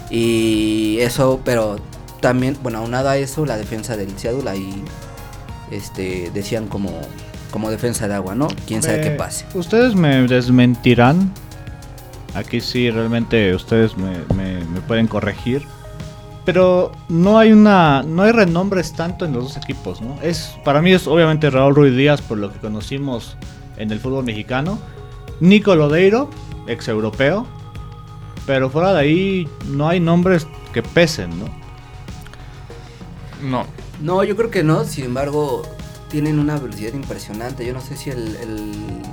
Y 0.09 0.97
eso, 0.99 1.41
pero 1.45 1.77
también, 2.23 2.57
bueno, 2.63 2.77
aunado 2.79 3.09
a 3.09 3.17
eso, 3.17 3.45
la 3.45 3.57
defensa 3.57 3.97
del 3.97 4.17
Seattle 4.17 4.49
ahí 4.49 4.81
este, 5.71 6.31
decían 6.33 6.67
como, 6.67 6.89
como 7.51 7.69
defensa 7.69 8.07
de 8.07 8.13
agua, 8.13 8.33
¿no? 8.33 8.47
Quién 8.65 8.81
sabe 8.81 9.01
qué 9.01 9.07
Eh, 9.09 9.17
pase. 9.17 9.45
Ustedes 9.53 9.93
me 9.93 10.25
desmentirán. 10.25 11.31
Aquí 12.33 12.61
sí, 12.61 12.89
realmente 12.89 13.53
ustedes 13.53 13.97
me, 13.97 14.19
me- 14.35 14.63
me 14.63 14.79
pueden 14.81 15.07
corregir. 15.07 15.63
Pero 16.45 16.91
no 17.09 17.37
hay 17.37 17.51
una. 17.51 18.03
No 18.03 18.23
hay 18.23 18.31
renombres 18.31 18.93
tanto 18.93 19.25
en 19.25 19.33
los 19.33 19.43
dos 19.43 19.57
equipos, 19.57 20.01
¿no? 20.01 20.17
Es, 20.21 20.55
para 20.63 20.81
mí 20.81 20.91
es 20.93 21.05
obviamente 21.07 21.49
Raúl 21.49 21.75
Ruiz 21.75 21.95
Díaz, 21.95 22.21
por 22.21 22.37
lo 22.37 22.51
que 22.51 22.59
conocimos 22.59 23.35
en 23.77 23.91
el 23.91 23.99
fútbol 23.99 24.23
mexicano. 24.23 24.79
Nico 25.41 25.75
Lodeiro, 25.75 26.29
ex 26.67 26.87
europeo. 26.87 27.45
Pero 28.45 28.69
fuera 28.69 28.93
de 28.93 28.99
ahí 28.99 29.47
no 29.67 29.87
hay 29.89 29.99
nombres 29.99 30.47
que 30.73 30.81
pesen, 30.83 31.29
¿no? 31.39 31.62
No, 33.43 33.65
No, 34.01 34.23
yo 34.23 34.35
creo 34.35 34.49
que 34.49 34.63
no, 34.63 34.85
sin 34.85 35.05
embargo, 35.05 35.63
tienen 36.09 36.39
una 36.39 36.57
velocidad 36.57 36.93
impresionante. 36.93 37.65
Yo 37.65 37.73
no 37.73 37.81
sé 37.81 37.95
si 37.97 38.09
el- 38.09 38.37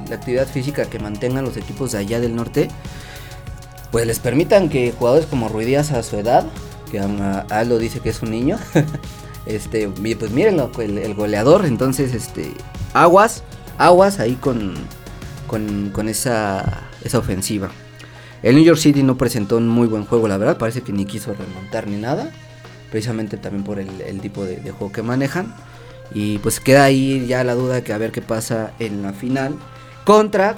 la 0.08 0.16
actividad 0.16 0.46
física 0.48 0.84
que 0.86 0.98
mantengan 0.98 1.44
los 1.44 1.56
equipos 1.56 1.92
de 1.92 1.98
allá 1.98 2.20
del 2.20 2.34
norte, 2.34 2.68
pues 3.92 4.06
les 4.06 4.18
permitan 4.18 4.68
que 4.68 4.92
jugadores 4.96 5.26
como 5.26 5.48
Ruidías 5.48 5.92
a 5.92 6.02
su 6.02 6.16
edad, 6.16 6.46
que 6.90 6.98
Aldo 7.00 7.78
dice 7.78 8.00
que 8.00 8.08
es 8.10 8.22
un 8.22 8.30
niño, 8.30 8.58
este, 9.46 9.88
pues 9.88 10.30
mírenlo, 10.30 10.70
el, 10.78 10.98
el 10.98 11.14
goleador, 11.14 11.64
entonces, 11.66 12.14
este, 12.14 12.52
aguas, 12.94 13.42
aguas 13.78 14.18
ahí 14.20 14.34
con, 14.34 14.74
con, 15.46 15.90
con 15.92 16.08
esa, 16.08 16.84
esa 17.04 17.18
ofensiva. 17.18 17.70
El 18.42 18.54
New 18.56 18.64
York 18.64 18.78
City 18.78 19.02
no 19.02 19.16
presentó 19.18 19.56
un 19.58 19.68
muy 19.68 19.86
buen 19.86 20.04
juego, 20.04 20.26
la 20.28 20.38
verdad, 20.38 20.56
parece 20.58 20.82
que 20.82 20.92
ni 20.92 21.04
quiso 21.04 21.34
remontar 21.34 21.86
ni 21.86 21.96
nada 21.96 22.30
precisamente 22.90 23.36
también 23.36 23.64
por 23.64 23.78
el, 23.78 23.88
el 24.00 24.20
tipo 24.20 24.44
de, 24.44 24.56
de 24.56 24.70
juego 24.70 24.92
que 24.92 25.02
manejan. 25.02 25.54
Y 26.12 26.38
pues 26.38 26.58
queda 26.60 26.84
ahí 26.84 27.26
ya 27.26 27.44
la 27.44 27.54
duda 27.54 27.82
que 27.84 27.92
a 27.92 27.98
ver 27.98 28.10
qué 28.12 28.20
pasa 28.22 28.72
en 28.78 29.02
la 29.02 29.12
final 29.12 29.54
contra. 30.04 30.56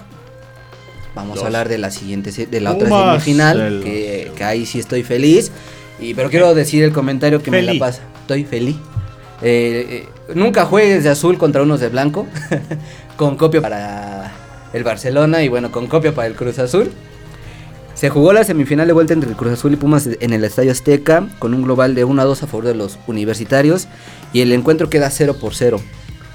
Vamos 1.15 1.37
Los 1.37 1.45
a 1.45 1.47
hablar 1.47 1.69
de 1.69 1.77
la 1.79 1.91
siguiente, 1.91 2.31
de 2.47 2.61
la 2.61 2.73
otra 2.73 2.89
semifinal, 2.89 3.61
el- 3.61 3.83
que, 3.85 4.33
que 4.35 4.45
ahí 4.45 4.65
sí 4.65 4.79
estoy 4.79 5.03
feliz. 5.03 5.53
Y, 6.01 6.15
pero 6.15 6.31
quiero 6.31 6.55
decir 6.55 6.83
el 6.83 6.93
comentario 6.93 7.43
que 7.43 7.51
me 7.51 7.63
la 7.63 7.79
pasa. 7.79 8.01
Estoy 8.23 8.45
feliz. 8.45 8.77
Eh, 9.43 10.07
eh, 10.07 10.09
nunca 10.35 10.65
juegues 10.65 11.05
de 11.05 11.11
azul 11.11 11.37
contra 11.37 11.63
unos 11.63 11.81
de 11.81 11.89
blanco. 11.91 12.27
con 13.17 13.37
copia 13.37 13.61
para 13.61 14.33
el 14.73 14.85
Barcelona 14.85 15.43
y 15.43 15.49
bueno, 15.49 15.71
con 15.71 15.87
copia 15.87 16.15
para 16.15 16.29
el 16.29 16.35
Cruz 16.35 16.59
Azul. 16.59 16.91
Se 17.95 18.11
jugó 18.11 18.33
la 18.33 18.43
semifinal 18.43 18.87
de 18.87 18.93
vuelta 18.93 19.13
entre 19.15 19.31
el 19.31 19.37
Cruz 19.37 19.53
Azul 19.53 19.73
y 19.75 19.77
Pumas 19.77 20.09
en 20.21 20.33
el 20.33 20.43
Estadio 20.45 20.73
Azteca 20.73 21.29
con 21.39 21.55
un 21.55 21.63
global 21.63 21.95
de 21.95 22.05
1 22.05 22.21
a 22.21 22.25
2 22.25 22.43
a 22.43 22.47
favor 22.47 22.65
de 22.65 22.75
los 22.75 22.99
universitarios 23.07 23.87
y 24.33 24.41
el 24.41 24.51
encuentro 24.53 24.91
queda 24.91 25.09
0 25.11 25.37
por 25.41 25.55
0. 25.55 25.81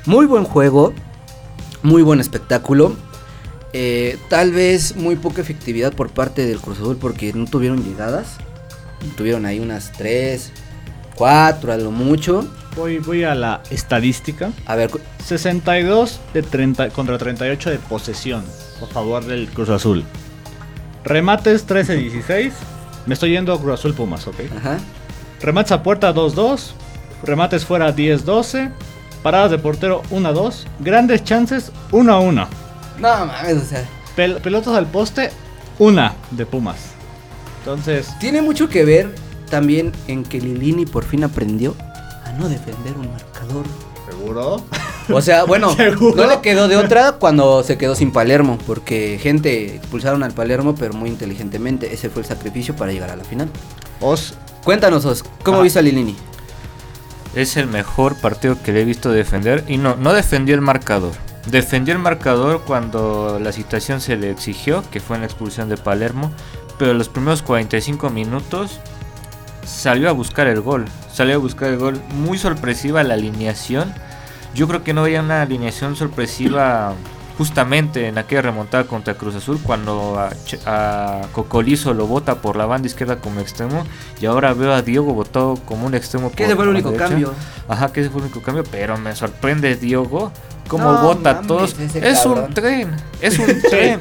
Muy 0.06 0.26
buen 0.28 0.46
juego, 0.46 0.94
muy 1.84 2.04
buen 2.04 2.22
espectáculo. 2.22 2.96
Eh, 3.74 4.18
tal 4.30 4.52
vez 4.54 4.96
muy 4.96 5.18
poca 5.18 5.42
efectividad 5.42 5.94
por 5.94 6.10
parte 6.10 6.46
del 6.46 6.60
Cruz 6.60 6.78
Azul 6.78 6.96
porque 6.98 7.34
no 7.34 7.46
tuvieron 7.46 7.84
llegadas. 7.84 8.38
Tuvieron 9.18 9.46
ahí 9.46 9.60
unas 9.60 9.92
3, 9.92 10.52
4 11.16 11.74
a 11.74 11.78
lo 11.78 11.92
mucho. 11.92 12.48
Voy, 12.78 13.00
voy 13.00 13.24
a 13.24 13.36
la 13.36 13.62
estadística. 13.72 14.52
A 14.66 14.76
ver, 14.76 14.90
cu- 14.90 15.00
62 15.26 16.20
de 16.34 16.44
30 16.44 16.90
contra 16.92 17.18
38 17.18 17.72
de 17.72 17.78
posesión 17.78 18.44
a 18.82 18.86
favor 18.86 19.26
del 19.26 19.50
Cruz 19.50 19.70
Azul. 19.70 20.06
Remates 21.08 21.66
13-16. 21.68 22.52
Me 23.06 23.14
estoy 23.14 23.32
yendo 23.32 23.54
a 23.54 23.60
Cruz 23.60 23.76
Azul 23.80 23.94
Pumas, 23.94 24.28
ok. 24.28 24.36
ajá. 24.58 24.78
Remates 25.42 25.72
a 25.72 25.82
puerta 25.84 26.14
2-2. 26.14 26.72
Remates 27.24 27.64
fuera 27.66 27.96
10-12. 27.96 28.72
Paradas 29.24 29.52
de 29.52 29.58
portero 29.58 30.04
1-2. 30.12 30.66
Grandes 30.80 31.24
chances 31.24 31.72
1-1. 31.92 32.48
No 33.00 33.26
mames, 33.26 33.58
o 33.58 33.66
sea, 33.66 33.86
Pel- 34.16 34.42
pelotas 34.42 34.74
al 34.76 34.88
poste 34.88 35.32
1 35.80 36.12
de 36.32 36.46
Pumas. 36.46 36.78
Entonces, 37.60 38.08
Tiene 38.20 38.42
mucho 38.42 38.68
que 38.70 38.84
ver 38.86 39.14
también 39.50 39.92
en 40.08 40.24
que 40.24 40.42
Lilini 40.42 40.86
por 40.86 41.06
fin 41.06 41.24
aprendió 41.24 41.76
a 42.26 42.32
no 42.34 42.50
defender 42.50 42.94
un 42.98 43.10
marcador. 43.12 43.66
¿seguro? 44.10 44.64
O 45.10 45.22
sea, 45.22 45.44
bueno, 45.46 45.70
¿Seguro? 45.76 46.16
no 46.16 46.28
le 46.30 46.42
quedó 46.42 46.68
de 46.68 46.76
otra 46.78 47.14
cuando 47.14 47.64
se 47.64 47.78
quedó 47.78 47.96
sin 47.96 48.12
Palermo, 48.12 48.58
porque 48.68 49.20
gente 49.22 49.76
expulsaron 49.76 50.24
al 50.24 50.34
Palermo, 50.34 50.76
pero 50.76 50.94
muy 50.94 51.10
inteligentemente. 51.10 51.94
Ese 51.94 52.10
fue 52.10 52.22
el 52.24 52.28
sacrificio 52.28 52.76
para 52.76 52.92
llegar 52.92 53.10
a 53.10 53.16
la 53.16 53.24
final. 53.24 53.50
Os 54.02 54.34
Cuéntanos, 54.64 55.06
Os, 55.06 55.24
¿cómo 55.44 55.58
Ajá. 55.58 55.64
viste 55.64 55.80
a 55.80 55.82
Lilini? 55.82 56.16
es 57.36 57.56
el 57.56 57.68
mejor 57.68 58.16
partido 58.20 58.58
que 58.64 58.72
le 58.72 58.82
he 58.82 58.86
visto 58.86 59.12
defender 59.12 59.64
y 59.68 59.78
no, 59.78 59.96
no 59.96 60.12
defendió 60.14 60.56
el 60.56 60.62
marcador. 60.62 61.14
Defendió 61.46 61.94
el 61.94 62.00
marcador 62.00 62.64
cuando 62.66 63.40
la 63.42 63.52
situación 63.52 64.02
se 64.02 64.18
le 64.18 64.32
exigió, 64.32 64.84
que 64.92 65.00
fue 65.00 65.16
en 65.18 65.22
la 65.22 65.28
expulsión 65.28 65.70
de 65.70 65.78
Palermo, 65.78 66.32
pero 66.80 66.94
los 66.94 67.10
primeros 67.10 67.44
45 67.44 68.10
minutos 68.10 68.80
salió 69.66 70.10
a 70.10 70.14
buscar 70.14 70.48
el 70.48 70.62
gol. 70.62 70.86
Salió 71.14 71.36
a 71.36 71.38
buscar 71.38 71.70
el 71.70 71.78
gol. 71.78 72.02
Muy 72.16 72.38
sorpresiva 72.38 73.04
la 73.04 73.14
alineación. 73.14 73.94
Yo 74.58 74.68
creo 74.68 74.84
que 74.84 74.92
no 74.94 75.02
había 75.04 75.22
una 75.22 75.44
alineación 75.44 75.96
sorpresiva 75.96 76.94
justamente 77.38 78.08
en 78.08 78.18
aquella 78.18 78.42
remontada 78.42 78.86
contra 78.86 79.14
Cruz 79.14 79.36
Azul 79.36 79.60
cuando 79.62 80.18
a, 80.20 80.32
a 80.66 81.22
Cocolizo 81.32 81.94
lo 81.94 82.08
bota 82.08 82.42
por 82.42 82.56
la 82.56 82.66
banda 82.66 82.88
izquierda 82.88 83.20
como 83.20 83.40
extremo 83.40 83.84
y 84.20 84.26
ahora 84.26 84.54
veo 84.56 84.74
a 84.74 84.82
Diego 84.82 85.14
botado 85.14 85.54
como 85.66 85.86
un 85.86 85.94
extremo 85.94 86.32
Que 86.32 86.46
ese 86.46 86.56
fue 86.56 86.64
el 86.64 86.72
único 86.72 86.90
derecha. 86.90 87.10
cambio. 87.10 87.34
Ajá, 87.70 87.94
que 87.94 88.02
ese 88.02 88.10
fue 88.10 88.22
el 88.22 88.26
único 88.26 88.42
cambio, 88.42 88.64
pero 88.72 88.98
me 88.98 89.16
sorprende 89.16 89.76
Diego 89.76 90.32
cómo 90.68 90.92
No 90.92 91.02
bota 91.04 91.30
a 91.30 91.42
todos. 91.44 91.76
Es 91.80 92.20
cabrón. 92.24 92.46
un 92.46 92.54
tren, 92.56 92.96
es 93.22 93.38
un 93.38 93.62
tren. 93.70 94.00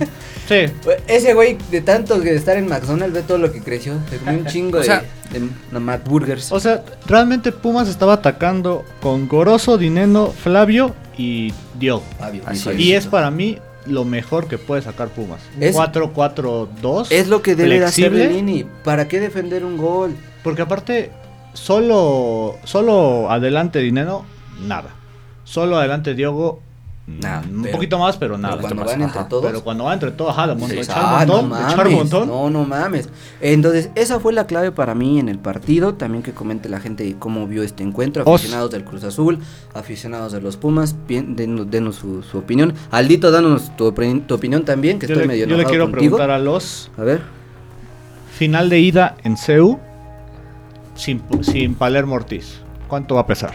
Sí. 0.49 0.67
Ese 1.09 1.35
güey, 1.35 1.59
de 1.71 1.81
tanto 1.81 2.19
de 2.21 2.35
estar 2.37 2.57
en 2.57 2.69
McDonald's, 2.69 3.13
ve 3.15 3.23
todo 3.23 3.39
lo 3.39 3.53
que 3.53 3.61
creció. 3.61 3.95
Se 4.11 4.19
comió 4.19 4.39
un 4.41 4.47
chingo 4.47 4.79
O 4.79 4.83
sea, 4.83 5.03
de, 5.31 5.39
en 5.39 5.51
la 5.73 5.81
Mac 5.81 6.05
Burgers. 6.09 6.53
O 6.53 6.61
sea, 6.61 6.85
realmente 7.07 7.53
Pumas 7.53 7.89
estaba 7.89 8.15
atacando 8.15 8.85
con 9.01 9.29
Goroso, 9.29 9.77
Dineno, 9.79 10.29
Flavio 10.29 10.95
y 11.19 11.53
Diogo. 11.79 12.05
Fabio, 12.19 12.43
así. 12.47 12.71
Y 12.77 12.93
es 12.93 13.07
para 13.07 13.31
mí 13.31 13.59
lo 13.87 14.05
mejor 14.05 14.49
que 14.49 14.59
puede 14.59 14.83
sacar 14.83 15.09
Pumas. 15.09 15.41
Un 15.57 15.63
Es- 15.63 15.77
4-4-2. 15.77 17.09
Es 17.11 17.29
lo 17.29 17.43
que 17.43 17.55
debe 17.55 17.79
de 17.81 17.85
hacer 17.85 18.11
flexible, 18.11 18.35
Lini. 18.37 18.65
¿Para 18.85 19.09
qué 19.09 19.21
defender 19.21 19.65
un 19.65 19.77
gol? 19.77 20.17
Porque 20.43 20.63
aparte, 20.63 21.11
solo, 21.55 22.57
solo 22.65 23.31
adelante 23.31 23.81
Dineno, 23.81 24.25
nada. 24.61 24.91
Solo 25.45 25.79
adelante 25.79 26.15
Diogo, 26.15 26.61
Nada, 27.07 27.45
un 27.49 27.63
pero- 27.63 27.73
poquito 27.73 27.99
más, 28.01 28.17
pero 28.17 28.37
nada. 28.37 28.57
Pero 28.57 28.69
cuando 28.69 28.85
van 28.85 29.03
entre 29.03 29.21
ajá. 29.21 29.29
todos. 29.29 29.47
Pero 29.47 29.63
cuando 29.63 29.85
va 29.85 29.95
entre 29.95 30.11
todos, 30.11 30.33
ajá, 30.33 30.49
de 30.49 30.55
montón, 30.57 30.71
Sí. 30.71 30.79
echar 30.83 30.97
Ah, 30.99 31.05
un 31.23 31.29
montón, 31.29 31.49
no 31.51 31.57
echar 31.57 31.71
un 31.71 31.77
mames. 31.77 31.95
montón. 31.95 32.29
No, 32.29 32.51
no 32.51 32.65
mames. 32.65 33.09
Entonces, 33.41 33.91
esa 33.95 34.19
fue 34.19 34.33
la 34.33 34.47
clave 34.49 34.73
para 34.73 34.95
mí 34.97 35.21
en 35.21 35.29
el 35.29 35.39
partido. 35.39 35.95
También 35.95 36.25
que 36.25 36.33
comente 36.33 36.69
la 36.69 36.81
gente 36.81 37.15
cómo 37.21 37.47
vio 37.47 37.63
este 37.63 37.85
encuentro. 37.85 38.25
Os- 38.27 38.41
Aficionados 38.41 38.73
del 38.73 38.83
Cruz 38.85 39.05
Azul, 39.05 39.39
aficionados 39.73 40.33
de 40.33 40.41
los 40.41 40.57
Pumas. 40.57 40.97
Bien, 41.07 41.37
denos, 41.37 41.71
denos 41.71 41.95
su, 41.95 42.25
su 42.25 42.39
opinión. 42.39 42.75
Aldito, 42.91 43.31
danos 43.31 43.77
tu, 43.77 43.93
tu 43.93 44.35
opinión 44.35 44.65
también, 44.65 44.99
que 44.99 45.07
Yo 45.07 45.13
estoy 45.15 45.29
le, 45.29 45.33
medio 45.35 45.47
yo 45.47 45.57
le 45.57 45.65
quiero 45.65 45.85
contigo. 45.85 46.17
preguntar 46.17 46.31
a 46.31 46.39
los 46.41 46.91
A 46.99 47.03
ver. 47.05 47.21
final 48.37 48.69
de 48.69 48.81
ida 48.81 49.15
en 49.23 49.37
CEU 49.37 49.79
sin, 50.97 51.23
sin 51.43 51.75
Palermo 51.77 52.17
Ortiz. 52.17 52.61
¿Cuánto 52.89 53.15
va 53.15 53.21
a 53.23 53.27
pesar? 53.27 53.55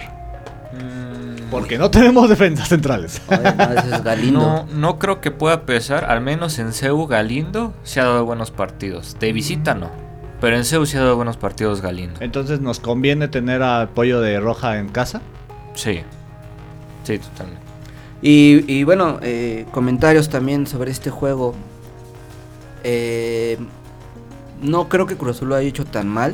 Mm, 0.73 1.10
Porque 1.51 1.77
no 1.77 1.91
tenemos 1.91 2.29
defensas 2.29 2.69
centrales. 2.69 3.21
No, 3.29 3.35
ese 3.73 3.95
es 3.95 4.03
Galindo. 4.03 4.39
No, 4.39 4.65
no 4.73 4.97
creo 4.99 5.19
que 5.19 5.31
pueda 5.31 5.65
pesar, 5.65 6.05
al 6.05 6.21
menos 6.21 6.57
en 6.59 6.71
CEU 6.71 7.05
Galindo 7.07 7.73
se 7.83 7.99
ha 7.99 8.05
dado 8.05 8.25
buenos 8.25 8.51
partidos. 8.51 9.17
De 9.19 9.33
visita 9.33 9.75
no, 9.75 9.91
pero 10.39 10.55
en 10.55 10.63
CEU 10.63 10.85
se 10.85 10.97
ha 10.97 11.01
dado 11.01 11.17
buenos 11.17 11.35
partidos 11.35 11.81
Galindo. 11.81 12.21
Entonces 12.21 12.61
nos 12.61 12.79
conviene 12.79 13.27
tener 13.27 13.61
al 13.61 13.89
pollo 13.89 14.21
de 14.21 14.39
roja 14.39 14.79
en 14.79 14.87
casa. 14.87 15.21
Sí, 15.75 15.99
sí, 17.03 17.19
totalmente. 17.19 17.61
Y, 18.21 18.63
y 18.71 18.83
bueno, 18.85 19.19
eh, 19.21 19.65
comentarios 19.71 20.29
también 20.29 20.67
sobre 20.67 20.91
este 20.91 21.09
juego. 21.09 21.53
Eh, 22.83 23.57
no 24.61 24.87
creo 24.87 25.05
que 25.05 25.17
Cruz 25.17 25.35
Azul 25.35 25.49
lo 25.49 25.55
haya 25.55 25.67
hecho 25.67 25.85
tan 25.85 26.07
mal, 26.07 26.33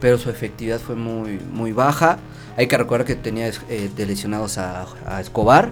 pero 0.00 0.18
su 0.18 0.30
efectividad 0.30 0.80
fue 0.80 0.96
muy, 0.96 1.38
muy 1.52 1.72
baja. 1.72 2.18
Hay 2.56 2.66
que 2.66 2.76
recordar 2.76 3.06
que 3.06 3.14
tenía 3.16 3.48
eh, 3.68 3.90
de 3.96 4.06
lesionados 4.06 4.58
a, 4.58 4.86
a 5.06 5.20
Escobar, 5.20 5.70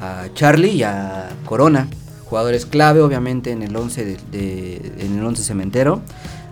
a 0.00 0.26
Charlie 0.34 0.70
y 0.70 0.82
a 0.82 1.28
Corona. 1.44 1.88
Jugadores 2.26 2.64
clave, 2.66 3.00
obviamente, 3.00 3.50
en 3.50 3.62
el 3.62 3.76
11 3.76 4.04
de, 4.04 4.16
de- 4.32 4.92
en 4.98 5.18
el 5.18 5.24
11 5.24 5.42
cementero. 5.44 6.00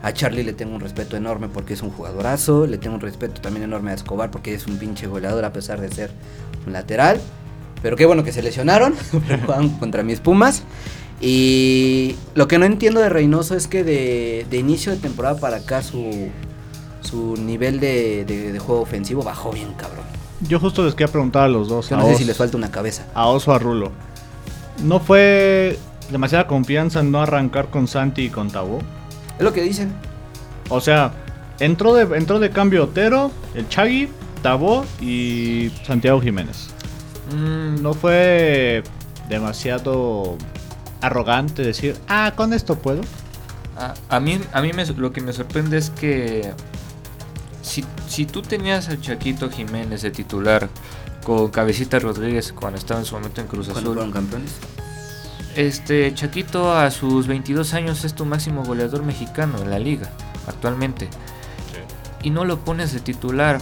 A 0.02 0.12
Charlie 0.12 0.42
le 0.42 0.52
tengo 0.52 0.74
un 0.74 0.80
respeto 0.80 1.16
enorme 1.16 1.48
porque 1.48 1.74
es 1.74 1.82
un 1.82 1.90
jugadorazo. 1.90 2.66
Le 2.66 2.76
tengo 2.78 2.96
un 2.96 3.00
respeto 3.00 3.40
también 3.40 3.64
enorme 3.64 3.92
a 3.92 3.94
Escobar 3.94 4.30
porque 4.30 4.54
es 4.54 4.66
un 4.66 4.76
pinche 4.76 5.06
goleador 5.06 5.44
a 5.44 5.52
pesar 5.52 5.80
de 5.80 5.90
ser 5.90 6.10
un 6.66 6.72
lateral. 6.72 7.20
Pero 7.82 7.96
qué 7.96 8.04
bueno 8.06 8.24
que 8.24 8.32
se 8.32 8.42
lesionaron. 8.42 8.94
juegan 9.46 9.70
contra 9.78 10.02
mis 10.02 10.20
Pumas. 10.20 10.62
Y 11.20 12.16
lo 12.34 12.48
que 12.48 12.58
no 12.58 12.66
entiendo 12.66 13.00
de 13.00 13.08
Reynoso 13.08 13.54
es 13.56 13.68
que 13.68 13.84
de, 13.84 14.44
de 14.50 14.56
inicio 14.58 14.90
de 14.92 14.98
temporada 14.98 15.38
para 15.38 15.58
acá 15.58 15.80
su, 15.82 16.28
su 17.02 17.36
nivel 17.36 17.80
de, 17.80 18.24
de- 18.24 18.52
de 18.52 18.58
juego 18.58 18.80
ofensivo 18.82 19.22
bajó 19.22 19.50
bien 19.52 19.72
cabrón. 19.74 20.04
Yo 20.40 20.58
justo 20.58 20.84
les 20.84 20.94
quería 20.94 21.12
preguntar 21.12 21.44
a 21.44 21.48
los 21.48 21.68
dos. 21.68 21.88
Yo 21.90 21.96
a 21.96 22.00
no 22.00 22.06
sé 22.06 22.12
Os- 22.12 22.18
si 22.18 22.24
les 22.24 22.36
falta 22.36 22.56
una 22.56 22.70
cabeza. 22.70 23.06
A 23.14 23.26
Oso 23.26 23.52
a 23.52 23.58
Rulo. 23.58 23.92
¿No 24.82 24.98
fue 25.00 25.78
demasiada 26.10 26.46
confianza 26.46 27.00
en 27.00 27.10
no 27.12 27.22
arrancar 27.22 27.68
con 27.70 27.86
Santi 27.86 28.22
y 28.22 28.30
con 28.30 28.50
Tabó? 28.50 28.78
Es 29.38 29.42
lo 29.44 29.52
que 29.52 29.62
dicen. 29.62 29.92
O 30.68 30.80
sea, 30.80 31.12
entró 31.60 31.94
de, 31.94 32.16
entró 32.16 32.38
de 32.38 32.50
cambio 32.50 32.84
Otero, 32.84 33.30
el 33.54 33.68
Chagui, 33.68 34.08
Tabó 34.42 34.84
y 35.00 35.70
Santiago 35.86 36.20
Jiménez. 36.20 36.68
Mm, 37.34 37.80
¿No 37.82 37.94
fue 37.94 38.82
demasiado 39.28 40.36
arrogante 41.00 41.62
decir, 41.62 41.96
ah, 42.08 42.32
con 42.36 42.52
esto 42.52 42.76
puedo? 42.78 43.02
A, 43.76 43.94
a 44.08 44.20
mí, 44.20 44.38
a 44.52 44.60
mí 44.62 44.72
me- 44.72 44.84
lo 44.86 45.12
que 45.12 45.20
me 45.20 45.32
sorprende 45.32 45.78
es 45.78 45.90
que 45.90 46.52
si, 47.62 47.84
si 48.08 48.26
tú 48.26 48.42
tenías 48.42 48.88
al 48.88 49.00
Chaquito 49.00 49.50
Jiménez 49.50 50.02
de 50.02 50.10
titular 50.10 50.68
con 51.24 51.50
Cabecita 51.50 51.98
Rodríguez 51.98 52.52
cuando 52.52 52.78
estaba 52.78 53.00
en 53.00 53.06
su 53.06 53.14
momento 53.14 53.40
en 53.40 53.46
Cruz 53.46 53.68
Azul, 53.68 53.84
fueron 53.94 54.12
campeones. 54.12 54.52
este 55.56 56.12
Chaquito 56.14 56.76
a 56.76 56.90
sus 56.90 57.26
22 57.26 57.74
años 57.74 58.04
es 58.04 58.14
tu 58.14 58.24
máximo 58.24 58.64
goleador 58.64 59.04
mexicano 59.04 59.58
en 59.62 59.70
la 59.70 59.78
liga 59.78 60.10
actualmente 60.46 61.08
y 62.22 62.30
no 62.30 62.44
lo 62.44 62.58
pones 62.60 62.92
de 62.92 63.00
titular. 63.00 63.60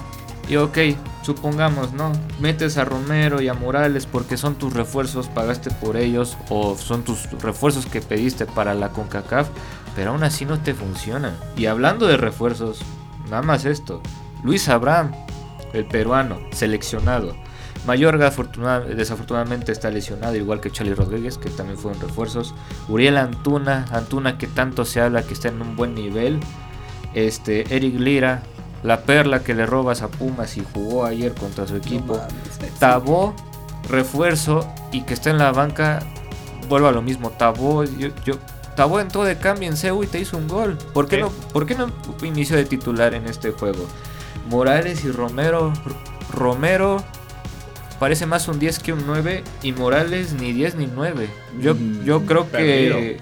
Y 0.48 0.56
ok, 0.56 0.78
supongamos, 1.22 1.92
¿no? 1.92 2.12
Metes 2.40 2.76
a 2.76 2.84
Romero 2.84 3.40
y 3.40 3.48
a 3.48 3.54
Morales 3.54 4.06
porque 4.06 4.36
son 4.36 4.56
tus 4.56 4.72
refuerzos, 4.72 5.28
pagaste 5.28 5.70
por 5.70 5.96
ellos 5.96 6.36
o 6.48 6.76
son 6.76 7.04
tus 7.04 7.30
refuerzos 7.40 7.86
que 7.86 8.00
pediste 8.00 8.46
para 8.46 8.74
la 8.74 8.88
CONCACAF, 8.88 9.48
pero 9.94 10.10
aún 10.10 10.24
así 10.24 10.44
no 10.44 10.60
te 10.60 10.74
funcionan. 10.74 11.36
Y 11.56 11.66
hablando 11.66 12.06
de 12.06 12.16
refuerzos, 12.16 12.80
nada 13.30 13.42
más 13.42 13.64
esto. 13.64 14.02
Luis 14.44 14.68
Abraham, 14.68 15.12
el 15.72 15.86
peruano, 15.86 16.38
seleccionado. 16.52 17.34
Mayorga 17.86 18.26
afortuna- 18.28 18.80
desafortunadamente 18.80 19.72
está 19.72 19.90
lesionado, 19.90 20.36
igual 20.36 20.60
que 20.60 20.70
Charlie 20.70 20.94
Rodríguez, 20.94 21.38
que 21.38 21.48
también 21.48 21.78
fueron 21.78 22.00
refuerzos. 22.00 22.54
Uriel 22.88 23.16
Antuna, 23.16 23.86
Antuna 23.90 24.36
que 24.36 24.46
tanto 24.46 24.84
se 24.84 25.00
habla 25.00 25.22
que 25.22 25.32
está 25.32 25.48
en 25.48 25.62
un 25.62 25.76
buen 25.76 25.94
nivel. 25.94 26.40
Este, 27.14 27.74
Eric 27.74 27.98
Lira, 27.98 28.42
la 28.82 29.00
perla 29.02 29.42
que 29.42 29.54
le 29.54 29.64
robas 29.66 30.02
a 30.02 30.08
Pumas 30.08 30.56
y 30.58 30.64
jugó 30.74 31.04
ayer 31.06 31.34
contra 31.34 31.66
su 31.66 31.76
equipo. 31.76 32.14
No 32.16 32.66
Tabó, 32.78 33.34
refuerzo 33.88 34.66
y 34.92 35.02
que 35.02 35.14
está 35.14 35.30
en 35.30 35.38
la 35.38 35.52
banca, 35.52 36.00
vuelvo 36.68 36.88
a 36.88 36.92
lo 36.92 37.02
mismo. 37.02 37.30
Tabó, 37.30 37.84
yo, 37.84 38.08
yo- 38.24 38.38
Tabó 38.80 38.98
entró 38.98 39.24
de 39.24 39.36
cambio 39.36 39.68
en 39.68 39.76
CEU 39.76 40.04
y 40.04 40.06
te 40.06 40.18
hizo 40.20 40.38
un 40.38 40.48
gol. 40.48 40.78
¿Por 40.94 41.06
qué, 41.06 41.16
Sí. 41.16 41.20
no, 41.20 41.28
¿Por 41.52 41.66
qué 41.66 41.74
no 41.74 41.92
inició 42.22 42.56
de 42.56 42.64
titular 42.64 43.12
en 43.12 43.26
este 43.26 43.50
juego? 43.50 43.86
Morales 44.48 45.04
y 45.04 45.10
Romero. 45.12 45.70
Romero 46.32 47.04
parece 47.98 48.24
más 48.24 48.48
un 48.48 48.58
10 48.58 48.78
que 48.78 48.94
un 48.94 49.02
9 49.06 49.44
y 49.62 49.72
Morales 49.72 50.32
ni 50.32 50.54
10 50.54 50.76
ni 50.76 50.86
9. 50.86 51.28
Yo, 51.60 51.74
Mm, 51.74 52.04
yo 52.04 52.24
creo 52.24 52.50
que... 52.50 53.20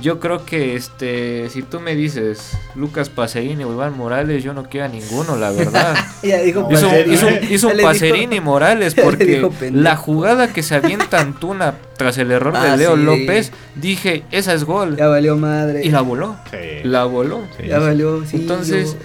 Yo 0.00 0.20
creo 0.20 0.44
que 0.46 0.76
este, 0.76 1.50
si 1.50 1.62
tú 1.62 1.80
me 1.80 1.96
dices 1.96 2.56
Lucas 2.76 3.08
Pacerini 3.08 3.64
o 3.64 3.72
Iván 3.72 3.96
Morales, 3.96 4.44
yo 4.44 4.54
no 4.54 4.62
quiero 4.68 4.86
a 4.86 4.88
ninguno, 4.88 5.36
la 5.36 5.50
verdad. 5.50 5.96
Ya 6.22 6.38
dijo 6.38 6.68
Hizo, 6.70 6.86
Pacerini. 6.88 7.14
hizo- 7.14 7.28
hizo 7.54 7.68
le 7.70 7.74
dijo- 7.78 7.88
Pacerini 7.88 8.40
Morales 8.40 8.94
porque 9.02 9.48
la 9.72 9.96
jugada 9.96 10.52
que 10.52 10.62
se 10.62 10.76
avienta 10.76 11.20
Antuna 11.20 11.74
tras 11.96 12.16
el 12.18 12.30
error 12.30 12.54
Ah, 12.56 12.70
de 12.72 12.76
Leo 12.76 12.96
sí. 12.96 13.02
López, 13.02 13.52
dije, 13.74 14.22
esa 14.30 14.54
es 14.54 14.62
gol. 14.64 14.96
Ya 14.96 15.08
valió 15.08 15.36
madre. 15.36 15.82
Y 15.84 15.90
la 15.90 16.00
voló. 16.02 16.36
Sí. 16.50 16.56
La 16.84 17.04
voló. 17.04 17.42
Sí, 17.56 17.66
Ya 17.66 17.78
sí. 17.78 17.82
valió. 17.84 18.24
Sí, 18.24 18.36
Entonces- 18.36 18.96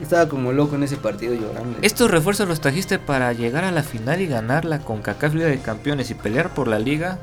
estaba 0.00 0.28
como 0.28 0.52
loco 0.52 0.74
en 0.74 0.82
ese 0.82 0.96
partido 0.96 1.34
llorando. 1.34 1.78
Estos 1.82 2.10
refuerzos 2.10 2.48
los 2.48 2.60
trajiste 2.60 2.98
para 2.98 3.32
llegar 3.32 3.62
a 3.62 3.70
la 3.70 3.84
final 3.84 4.20
y 4.20 4.26
ganarla 4.26 4.80
con 4.80 5.00
CACAF 5.02 5.34
Liga 5.34 5.46
de 5.46 5.58
Campeones 5.60 6.10
y 6.10 6.14
pelear 6.14 6.52
por 6.52 6.66
la 6.66 6.80
liga. 6.80 7.18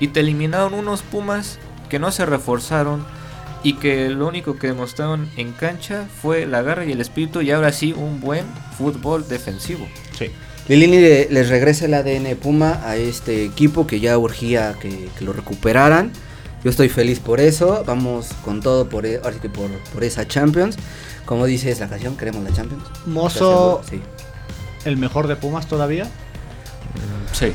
Y 0.00 0.08
te 0.08 0.20
eliminaron 0.20 0.74
unos 0.74 1.00
Pumas 1.02 1.58
que 1.90 1.98
no 1.98 2.10
se 2.12 2.24
reforzaron 2.24 3.04
y 3.62 3.74
que 3.74 4.08
lo 4.08 4.26
único 4.26 4.56
que 4.56 4.68
demostraron 4.68 5.28
en 5.36 5.52
cancha 5.52 6.06
fue 6.22 6.46
la 6.46 6.62
garra 6.62 6.86
y 6.86 6.92
el 6.92 7.00
espíritu 7.02 7.42
y 7.42 7.50
ahora 7.50 7.72
sí 7.72 7.92
un 7.92 8.20
buen 8.20 8.46
fútbol 8.78 9.28
defensivo. 9.28 9.86
Sí. 10.18 10.30
Lilini 10.68 10.98
le- 10.98 11.28
les 11.30 11.48
regresa 11.50 11.84
el 11.84 11.92
ADN 11.94 12.36
Puma 12.36 12.80
a 12.84 12.96
este 12.96 13.44
equipo 13.44 13.86
que 13.86 14.00
ya 14.00 14.16
urgía 14.16 14.76
que, 14.80 15.10
que 15.18 15.24
lo 15.24 15.32
recuperaran. 15.34 16.12
Yo 16.64 16.70
estoy 16.70 16.88
feliz 16.88 17.18
por 17.20 17.40
eso. 17.40 17.82
Vamos 17.86 18.28
con 18.44 18.60
todo 18.60 18.88
por, 18.88 19.04
e- 19.04 19.16
ahora 19.16 19.32
sí 19.32 19.40
que 19.40 19.50
por, 19.50 19.70
por 19.92 20.04
esa 20.04 20.26
Champions. 20.28 20.76
Como 21.26 21.44
dice 21.46 21.74
la 21.78 21.88
canción, 21.88 22.16
queremos 22.16 22.42
la 22.44 22.52
Champions. 22.54 22.84
Mozo, 23.06 23.82
Sí. 23.88 24.00
el 24.84 24.96
mejor 24.96 25.26
de 25.26 25.36
Pumas 25.36 25.66
todavía. 25.66 26.06
Sí. 27.32 27.52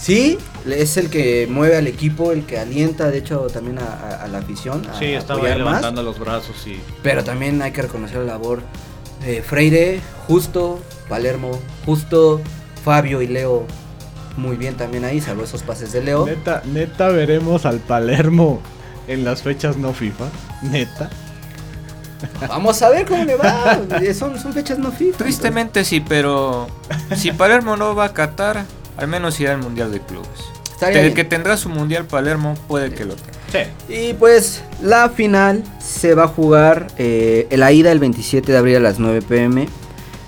Sí, 0.00 0.38
es 0.66 0.96
el 0.96 1.10
que 1.10 1.46
mueve 1.50 1.76
al 1.76 1.86
equipo, 1.88 2.30
el 2.32 2.44
que 2.44 2.58
alienta, 2.58 3.10
de 3.10 3.18
hecho, 3.18 3.48
también 3.52 3.78
a, 3.78 3.82
a- 3.86 4.24
a 4.24 4.28
la 4.28 4.38
afición. 4.38 4.86
A 4.88 4.98
Sí, 4.98 5.06
estaba 5.06 5.40
ahí 5.40 5.48
más. 5.50 5.58
levantando 5.58 6.02
los 6.02 6.18
brazos 6.18 6.54
y 6.66 6.80
Pero 7.02 7.24
también 7.24 7.60
hay 7.62 7.72
que 7.72 7.82
reconocer 7.82 8.18
la 8.18 8.24
labor 8.34 8.62
de 9.24 9.42
Freire, 9.42 10.00
Justo, 10.28 10.78
Palermo, 11.08 11.58
Justo, 11.84 12.40
Fabio 12.84 13.20
y 13.22 13.26
Leo. 13.26 13.66
Muy 14.36 14.56
bien 14.56 14.76
también 14.76 15.04
ahí, 15.04 15.20
salvo 15.20 15.42
esos 15.42 15.62
pases 15.64 15.90
de 15.92 16.02
Leo. 16.04 16.24
Neta, 16.26 16.62
neta 16.64 17.08
veremos 17.08 17.66
al 17.66 17.80
Palermo 17.80 18.60
en 19.08 19.24
las 19.24 19.42
fechas 19.42 19.76
no 19.76 19.92
FIFA. 19.92 20.26
Neta. 20.62 21.10
Vamos 22.48 22.80
a 22.82 22.88
ver 22.90 23.04
cómo 23.06 23.24
le 23.24 23.36
va. 23.36 23.78
Son, 24.16 24.38
son 24.38 24.52
fechas 24.52 24.78
no 24.78 24.92
FIFA. 24.92 25.18
Tristemente 25.18 25.84
sí, 25.84 26.00
pero 26.00 26.68
si 27.16 27.32
Palermo 27.32 27.76
no 27.76 27.94
va 27.96 28.06
a 28.06 28.12
Qatar, 28.12 28.64
al 28.98 29.08
menos 29.08 29.40
irá 29.40 29.52
al 29.52 29.58
Mundial 29.58 29.90
de 29.92 30.00
Clubes. 30.00 30.28
El 30.80 31.12
que 31.14 31.24
tendrá 31.24 31.56
su 31.56 31.68
Mundial 31.70 32.04
Palermo 32.04 32.54
puede 32.68 32.90
que 32.92 33.04
lo 33.04 33.14
tenga. 33.16 33.32
Sí. 33.88 33.92
Y 33.92 34.12
pues 34.12 34.62
la 34.82 35.08
final 35.08 35.64
se 35.80 36.14
va 36.14 36.24
a 36.24 36.28
jugar 36.28 36.86
eh, 36.98 37.48
la 37.50 37.72
ida 37.72 37.90
el 37.90 37.98
27 37.98 38.52
de 38.52 38.58
abril 38.58 38.76
a 38.76 38.80
las 38.80 38.98
9 39.00 39.22
pm. 39.22 39.68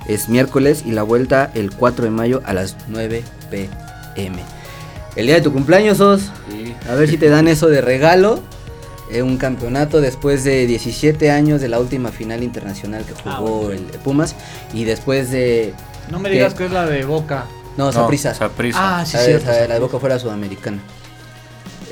Es 0.08 0.28
miércoles 0.28 0.82
y 0.84 0.90
la 0.90 1.02
vuelta 1.04 1.52
el 1.54 1.70
4 1.70 2.04
de 2.06 2.10
mayo 2.10 2.40
a 2.46 2.52
las 2.54 2.76
9 2.88 3.22
pm. 3.50 4.42
El 5.14 5.26
día 5.26 5.36
de 5.36 5.40
tu 5.42 5.52
cumpleaños, 5.52 5.98
Sos. 5.98 6.32
Y 6.50 6.74
A 6.90 6.94
ver 6.94 7.08
si 7.08 7.16
te 7.16 7.28
dan 7.28 7.46
eso 7.46 7.68
de 7.68 7.80
regalo. 7.80 8.40
eh, 9.12 9.22
un 9.22 9.36
campeonato 9.38 10.00
después 10.00 10.42
de 10.44 10.66
17 10.66 11.30
años 11.32 11.60
de 11.60 11.68
la 11.68 11.78
última 11.80 12.10
final 12.10 12.42
internacional 12.44 13.04
que 13.04 13.12
Ah, 13.24 13.36
jugó 13.38 13.62
bueno. 13.66 13.82
el 13.92 13.98
Pumas. 14.00 14.34
Y 14.72 14.84
después 14.84 15.30
de... 15.30 15.74
No 16.10 16.18
me 16.20 16.28
digas 16.30 16.54
que 16.54 16.64
es 16.66 16.70
la 16.72 16.86
de 16.86 17.04
Boca. 17.04 17.46
No, 17.76 17.86
no, 17.86 17.92
Saprissa. 17.92 18.34
Saprissa. 18.34 19.00
Ah, 19.00 19.06
sí, 19.06 19.14
La 19.14 19.20
de- 19.20 19.26
cierto. 19.26 19.46
la 19.46 19.52
de- 19.52 19.58
la 19.58 19.60
de 19.60 19.68
Saprissa. 19.68 19.80
Boca 19.86 19.98
fuera 20.00 20.18
sudamericana. 20.18 20.78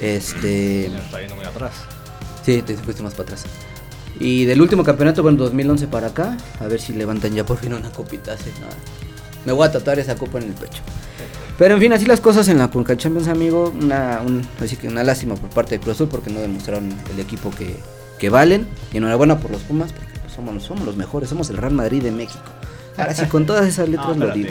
Este... 0.01 0.89
Me 0.93 0.99
está 0.99 1.21
yendo 1.21 1.37
muy 1.37 1.45
atrás. 1.45 1.73
Sí, 2.45 2.63
te 2.63 2.77
fuiste 2.77 3.03
más 3.03 3.13
para 3.15 3.25
atrás. 3.25 3.45
Y 4.21 4.45
del 4.45 4.61
último 4.61 4.83
campeonato, 4.85 5.23
bueno, 5.23 5.39
2011 5.39 5.87
para 5.89 6.09
acá, 6.09 6.37
a 6.61 6.67
ver 6.67 6.81
si 6.81 6.93
levantan 6.93 7.35
ya 7.35 7.45
por 7.45 7.59
fin 7.59 7.73
una 7.75 7.91
copita. 7.91 8.33
hace 8.33 8.51
nada. 8.61 8.73
Me 9.45 9.53
voy 9.53 9.67
a 9.67 9.73
tatuar 9.73 9.99
esa 9.99 10.17
copa 10.17 10.39
en 10.39 10.45
el 10.45 10.53
pecho. 10.55 10.83
Pero 11.59 11.75
en 11.75 11.81
fin, 11.81 11.93
así 11.93 12.05
las 12.07 12.21
cosas 12.21 12.47
en 12.49 12.59
la 12.59 12.71
Conca 12.71 12.97
Champions, 12.97 13.29
amigo. 13.29 13.73
Una, 13.81 14.21
un- 14.25 14.47
así 14.63 14.77
que 14.77 14.89
una 14.89 15.03
lástima 15.05 15.35
por 15.35 15.51
parte 15.51 15.77
de 15.77 15.81
Cruz 15.81 15.97
Azul 15.97 16.09
porque 16.09 16.31
no 16.31 16.41
demostraron 16.41 16.93
el 17.13 17.21
equipo 17.21 17.51
que, 17.51 17.77
que 18.19 18.31
valen. 18.31 18.67
Y 18.93 18.99
enhorabuena 18.99 19.39
por 19.39 19.51
los 19.51 19.63
Pumas 19.63 19.93
porque 19.93 20.09
somos, 20.35 20.63
somos 20.63 20.85
los 20.85 20.97
mejores, 20.97 21.29
somos 21.29 21.51
el 21.51 21.57
Real 21.57 21.73
Madrid 21.73 22.03
de 22.03 22.11
México. 22.13 22.45
Ahora 22.97 23.15
sí, 23.15 23.27
con 23.27 23.47
todas 23.47 23.67
esas 23.67 23.89
letras 23.89 24.17
No, 24.17 24.27
lo 24.27 24.33
digo. 24.35 24.51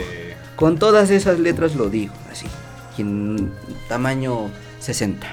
Con 0.58 0.76
todas 0.76 1.10
esas 1.10 1.38
letras 1.38 1.76
lo 1.76 1.88
digo, 1.88 2.12
así. 2.32 2.48
En 2.98 3.52
tamaño 3.88 4.50
60. 4.80 5.24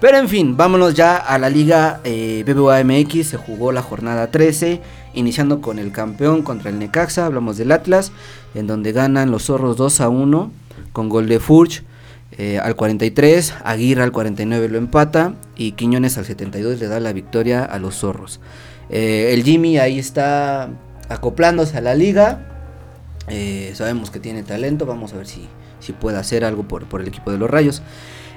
Pero 0.00 0.18
en 0.18 0.28
fin, 0.28 0.56
vámonos 0.56 0.94
ya 0.94 1.16
a 1.16 1.36
la 1.40 1.50
liga 1.50 2.00
eh, 2.04 2.44
BBVA 2.46 2.84
MX. 2.84 3.26
Se 3.26 3.36
jugó 3.38 3.72
la 3.72 3.82
jornada 3.82 4.30
13, 4.30 4.80
iniciando 5.14 5.60
con 5.60 5.80
el 5.80 5.90
campeón 5.90 6.42
contra 6.42 6.70
el 6.70 6.78
Necaxa. 6.78 7.26
Hablamos 7.26 7.56
del 7.56 7.72
Atlas, 7.72 8.12
en 8.54 8.68
donde 8.68 8.92
ganan 8.92 9.32
los 9.32 9.46
zorros 9.46 9.76
2 9.76 10.00
a 10.00 10.08
1 10.10 10.52
con 10.92 11.08
gol 11.08 11.28
de 11.28 11.40
Furch. 11.40 11.82
eh, 12.38 12.60
al 12.60 12.76
43, 12.76 13.54
Aguirre 13.64 14.02
al 14.04 14.12
49 14.12 14.68
lo 14.68 14.78
empata 14.78 15.34
y 15.56 15.72
Quiñones 15.72 16.18
al 16.18 16.24
72 16.24 16.78
le 16.78 16.86
da 16.86 17.00
la 17.00 17.12
victoria 17.12 17.64
a 17.64 17.80
los 17.80 17.96
zorros. 17.96 18.40
Eh, 18.90 19.30
el 19.32 19.42
Jimmy 19.42 19.78
ahí 19.78 19.98
está 19.98 20.68
acoplándose 21.08 21.78
a 21.78 21.80
la 21.80 21.94
liga, 21.94 22.55
eh, 23.28 23.72
sabemos 23.74 24.10
que 24.10 24.20
tiene 24.20 24.42
talento, 24.42 24.86
vamos 24.86 25.12
a 25.12 25.16
ver 25.16 25.26
si, 25.26 25.48
si 25.80 25.92
puede 25.92 26.18
hacer 26.18 26.44
algo 26.44 26.62
por, 26.64 26.86
por 26.86 27.00
el 27.00 27.08
equipo 27.08 27.30
de 27.30 27.38
los 27.38 27.50
Rayos. 27.50 27.82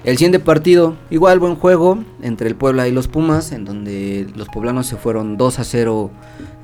El 0.05 0.15
siguiente 0.15 0.39
partido, 0.39 0.95
igual 1.09 1.39
buen 1.39 1.55
juego 1.55 1.99
entre 2.21 2.47
el 2.47 2.55
Puebla 2.55 2.87
y 2.87 2.91
los 2.91 3.09
Pumas, 3.09 3.51
en 3.51 3.65
donde 3.65 4.27
los 4.33 4.47
poblanos 4.47 4.87
se 4.87 4.95
fueron 4.95 5.35
2 5.35 5.59
a 5.59 5.63
0 5.65 6.09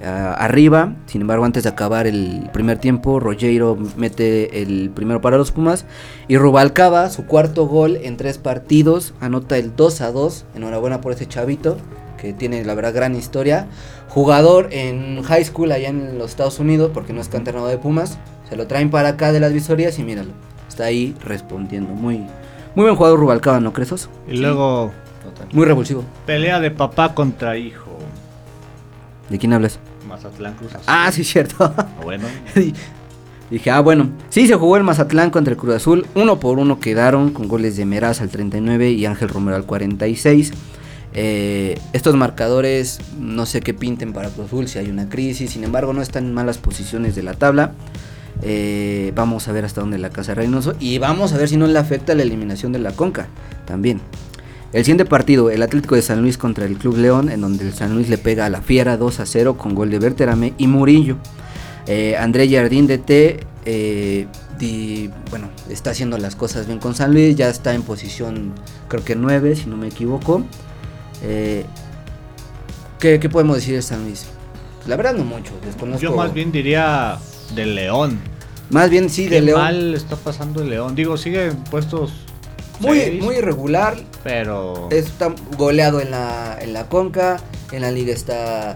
ah, 0.06 0.36
arriba. 0.40 0.96
Sin 1.06 1.20
embargo, 1.20 1.44
antes 1.44 1.64
de 1.64 1.70
acabar 1.70 2.08
el 2.08 2.50
primer 2.54 2.78
tiempo, 2.78 3.20
Rogero 3.20 3.78
mete 3.98 4.62
el 4.62 4.90
primero 4.90 5.20
para 5.20 5.38
los 5.38 5.52
Pumas. 5.52 5.86
Y 6.30 6.38
Rubalcaba, 6.38 7.10
su 7.10 7.26
cuarto 7.26 7.68
gol 7.68 7.98
en 8.02 8.16
tres 8.16 8.38
partidos, 8.38 9.14
anota 9.20 9.58
el 9.58 9.76
2 9.76 10.00
a 10.00 10.12
2. 10.14 10.46
Enhorabuena 10.56 11.02
por 11.02 11.12
ese 11.12 11.28
chavito, 11.28 11.76
que 12.18 12.32
tiene 12.32 12.64
la 12.64 12.74
verdad 12.74 12.94
gran 12.94 13.18
historia. 13.18 13.68
Jugador 14.16 14.70
en 14.72 15.22
high 15.24 15.44
school 15.44 15.74
allá 15.74 15.90
en 15.90 16.18
los 16.18 16.30
Estados 16.32 16.58
Unidos, 16.60 16.92
porque 16.94 17.12
no 17.12 17.20
es 17.20 17.28
canterano 17.28 17.68
de 17.68 17.78
Pumas. 17.78 18.18
Se 18.50 18.56
lo 18.56 18.66
traen 18.66 18.90
para 18.90 19.10
acá 19.10 19.34
de 19.34 19.42
las 19.42 19.52
visorías 19.52 20.00
y 20.00 20.04
míralo. 20.04 20.32
Está 20.70 20.86
ahí 20.86 21.14
respondiendo. 21.26 21.94
Muy, 21.94 22.20
muy 22.76 22.86
buen 22.86 22.96
jugador 22.96 23.20
Rubalcaba, 23.20 23.60
¿no 23.60 23.74
crees? 23.74 23.92
Oso? 23.92 24.08
Y 24.26 24.38
luego, 24.38 24.94
Total. 25.22 25.50
Muy 25.52 25.66
revulsivo. 25.66 26.06
pelea 26.26 26.62
de 26.62 26.72
papá 26.72 27.14
contra 27.14 27.58
hijo. 27.58 27.92
¿De 29.30 29.38
quién 29.38 29.52
hablas? 29.52 29.80
Mazatlán 30.08 30.54
Cruz 30.54 30.72
Azul. 30.76 30.86
Ah, 30.88 31.12
sí, 31.12 31.26
cierto. 31.26 31.74
Bueno. 32.02 32.24
Dije, 33.52 33.70
ah, 33.70 33.82
bueno. 33.82 34.12
Sí, 34.30 34.48
se 34.48 34.56
jugó 34.56 34.78
el 34.78 34.84
Mazatlán 34.84 35.30
contra 35.30 35.52
el 35.52 35.58
Cruz 35.58 35.76
Azul. 35.76 36.08
Uno 36.16 36.40
por 36.40 36.58
uno 36.58 36.80
quedaron 36.80 37.32
con 37.32 37.50
goles 37.50 37.76
de 37.76 37.86
Meraz 37.86 38.22
al 38.22 38.30
39 38.30 38.92
y 38.92 39.06
Ángel 39.06 39.28
Romero 39.28 39.58
al 39.58 39.66
46. 39.66 40.54
Eh, 41.18 41.80
estos 41.94 42.16
marcadores 42.16 43.00
no 43.18 43.46
sé 43.46 43.62
qué 43.62 43.74
pinten 43.74 44.12
para 44.12 44.30
Cruz 44.30 44.48
Azul 44.48 44.68
si 44.68 44.80
hay 44.80 44.90
una 44.90 45.10
crisis. 45.10 45.52
Sin 45.52 45.64
embargo, 45.64 45.94
no 45.94 46.02
están 46.02 46.26
en 46.26 46.34
malas 46.34 46.58
posiciones 46.58 47.16
de 47.16 47.24
la 47.24 47.34
tabla. 47.34 47.72
Eh, 48.42 49.14
vamos 49.16 49.48
a 49.48 49.54
ver 49.54 49.64
hasta 49.64 49.82
dónde 49.82 49.98
la 49.98 50.10
casa 50.10 50.34
Reynoso. 50.34 50.76
Y 50.80 50.98
vamos 50.98 51.34
a 51.34 51.38
ver 51.38 51.50
si 51.50 51.58
no 51.58 51.68
le 51.68 51.80
afecta 51.80 52.14
la 52.16 52.24
eliminación 52.24 52.72
de 52.72 52.80
la 52.80 52.92
Conca 52.92 53.28
también. 53.66 54.02
El 54.74 54.84
siguiente 54.84 55.06
partido, 55.06 55.50
el 55.50 55.64
Atlético 55.64 55.96
de 55.96 56.02
San 56.02 56.22
Luis 56.22 56.38
contra 56.38 56.66
el 56.66 56.78
Club 56.78 56.98
León, 56.98 57.30
en 57.30 57.40
donde 57.40 57.66
el 57.66 57.74
San 57.74 57.96
Luis 57.96 58.10
le 58.10 58.18
pega 58.18 58.46
a 58.46 58.50
la 58.50 58.62
Fiera 58.62 58.98
2 58.98 59.22
a 59.22 59.26
0 59.26 59.58
con 59.58 59.74
gol 59.74 59.90
de 59.90 60.00
Berterame 60.00 60.54
y 60.58 60.68
Murillo. 60.68 61.16
Eh, 61.88 62.18
André 62.18 62.50
Jardín 62.50 62.86
de 62.88 62.98
T, 62.98 63.40
eh, 63.66 64.28
bueno, 65.30 65.50
está 65.70 65.92
haciendo 65.92 66.18
las 66.18 66.36
cosas 66.36 66.68
bien 66.68 66.80
con 66.80 66.94
San 66.94 67.14
Luis, 67.14 67.36
ya 67.36 67.48
está 67.48 67.74
en 67.74 67.84
posición 67.84 68.54
creo 68.90 69.04
que 69.04 69.16
9, 69.16 69.56
si 69.56 69.68
no 69.68 69.78
me 69.78 69.88
equivoco. 69.88 70.44
Eh, 71.28 71.66
¿qué, 73.00 73.20
qué 73.20 73.30
podemos 73.30 73.56
decir 73.58 73.76
de 73.76 73.82
San 73.82 74.04
Luis? 74.04 74.26
La 74.88 74.96
verdad 74.96 75.14
no 75.14 75.24
mucho, 75.24 75.52
desconozco. 75.66 76.02
Yo 76.02 76.16
más 76.16 76.34
bien 76.34 76.52
diría 76.52 77.18
del 77.56 77.76
León. 77.76 78.20
Más 78.70 78.90
bien 78.90 79.10
sí, 79.10 79.28
Qué 79.28 79.36
de 79.36 79.42
León. 79.42 79.62
mal 79.62 79.94
está 79.96 80.16
pasando 80.16 80.62
el 80.62 80.70
León. 80.70 80.96
Digo, 80.96 81.18
sigue 81.18 81.48
en 81.48 81.56
puestos 81.66 82.12
Muy, 82.80 83.00
seis, 83.00 83.24
muy 83.24 83.36
irregular, 83.38 83.96
pero 84.24 84.88
está 84.92 85.34
goleado 85.58 86.00
en 86.02 86.12
la, 86.12 86.58
en 86.62 86.74
la 86.74 86.88
conca, 86.88 87.38
en 87.72 87.82
la 87.82 87.92
liga 87.92 88.14
está 88.14 88.76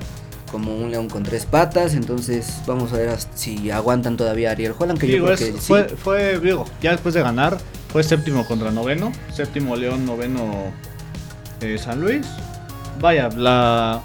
como 0.52 0.76
un 0.76 0.90
león 0.90 1.10
con 1.10 1.22
tres 1.22 1.46
patas, 1.46 1.94
entonces 1.94 2.56
vamos 2.66 2.92
a 2.94 2.98
ver 2.98 3.16
si 3.36 3.70
aguantan 3.70 4.18
todavía 4.18 4.50
a 4.50 4.52
Ariel 4.54 4.74
Holland, 4.78 5.00
que 5.00 5.06
digo, 5.06 5.28
yo 5.28 5.34
es- 5.34 5.40
creo 5.42 5.54
que 5.54 5.60
sí. 5.62 5.68
fue, 5.68 5.84
fue, 5.90 6.40
digo, 6.40 6.66
ya 6.82 6.92
después 6.92 7.14
de 7.14 7.22
ganar, 7.22 7.60
fue 7.92 8.02
séptimo 8.02 8.48
contra 8.48 8.72
noveno, 8.72 9.12
séptimo 9.32 9.76
León, 9.76 10.08
noveno 10.08 10.72
eh, 11.62 11.78
San 11.78 12.02
Luis. 12.02 12.28
Vaya, 13.00 13.30
la, 13.30 14.02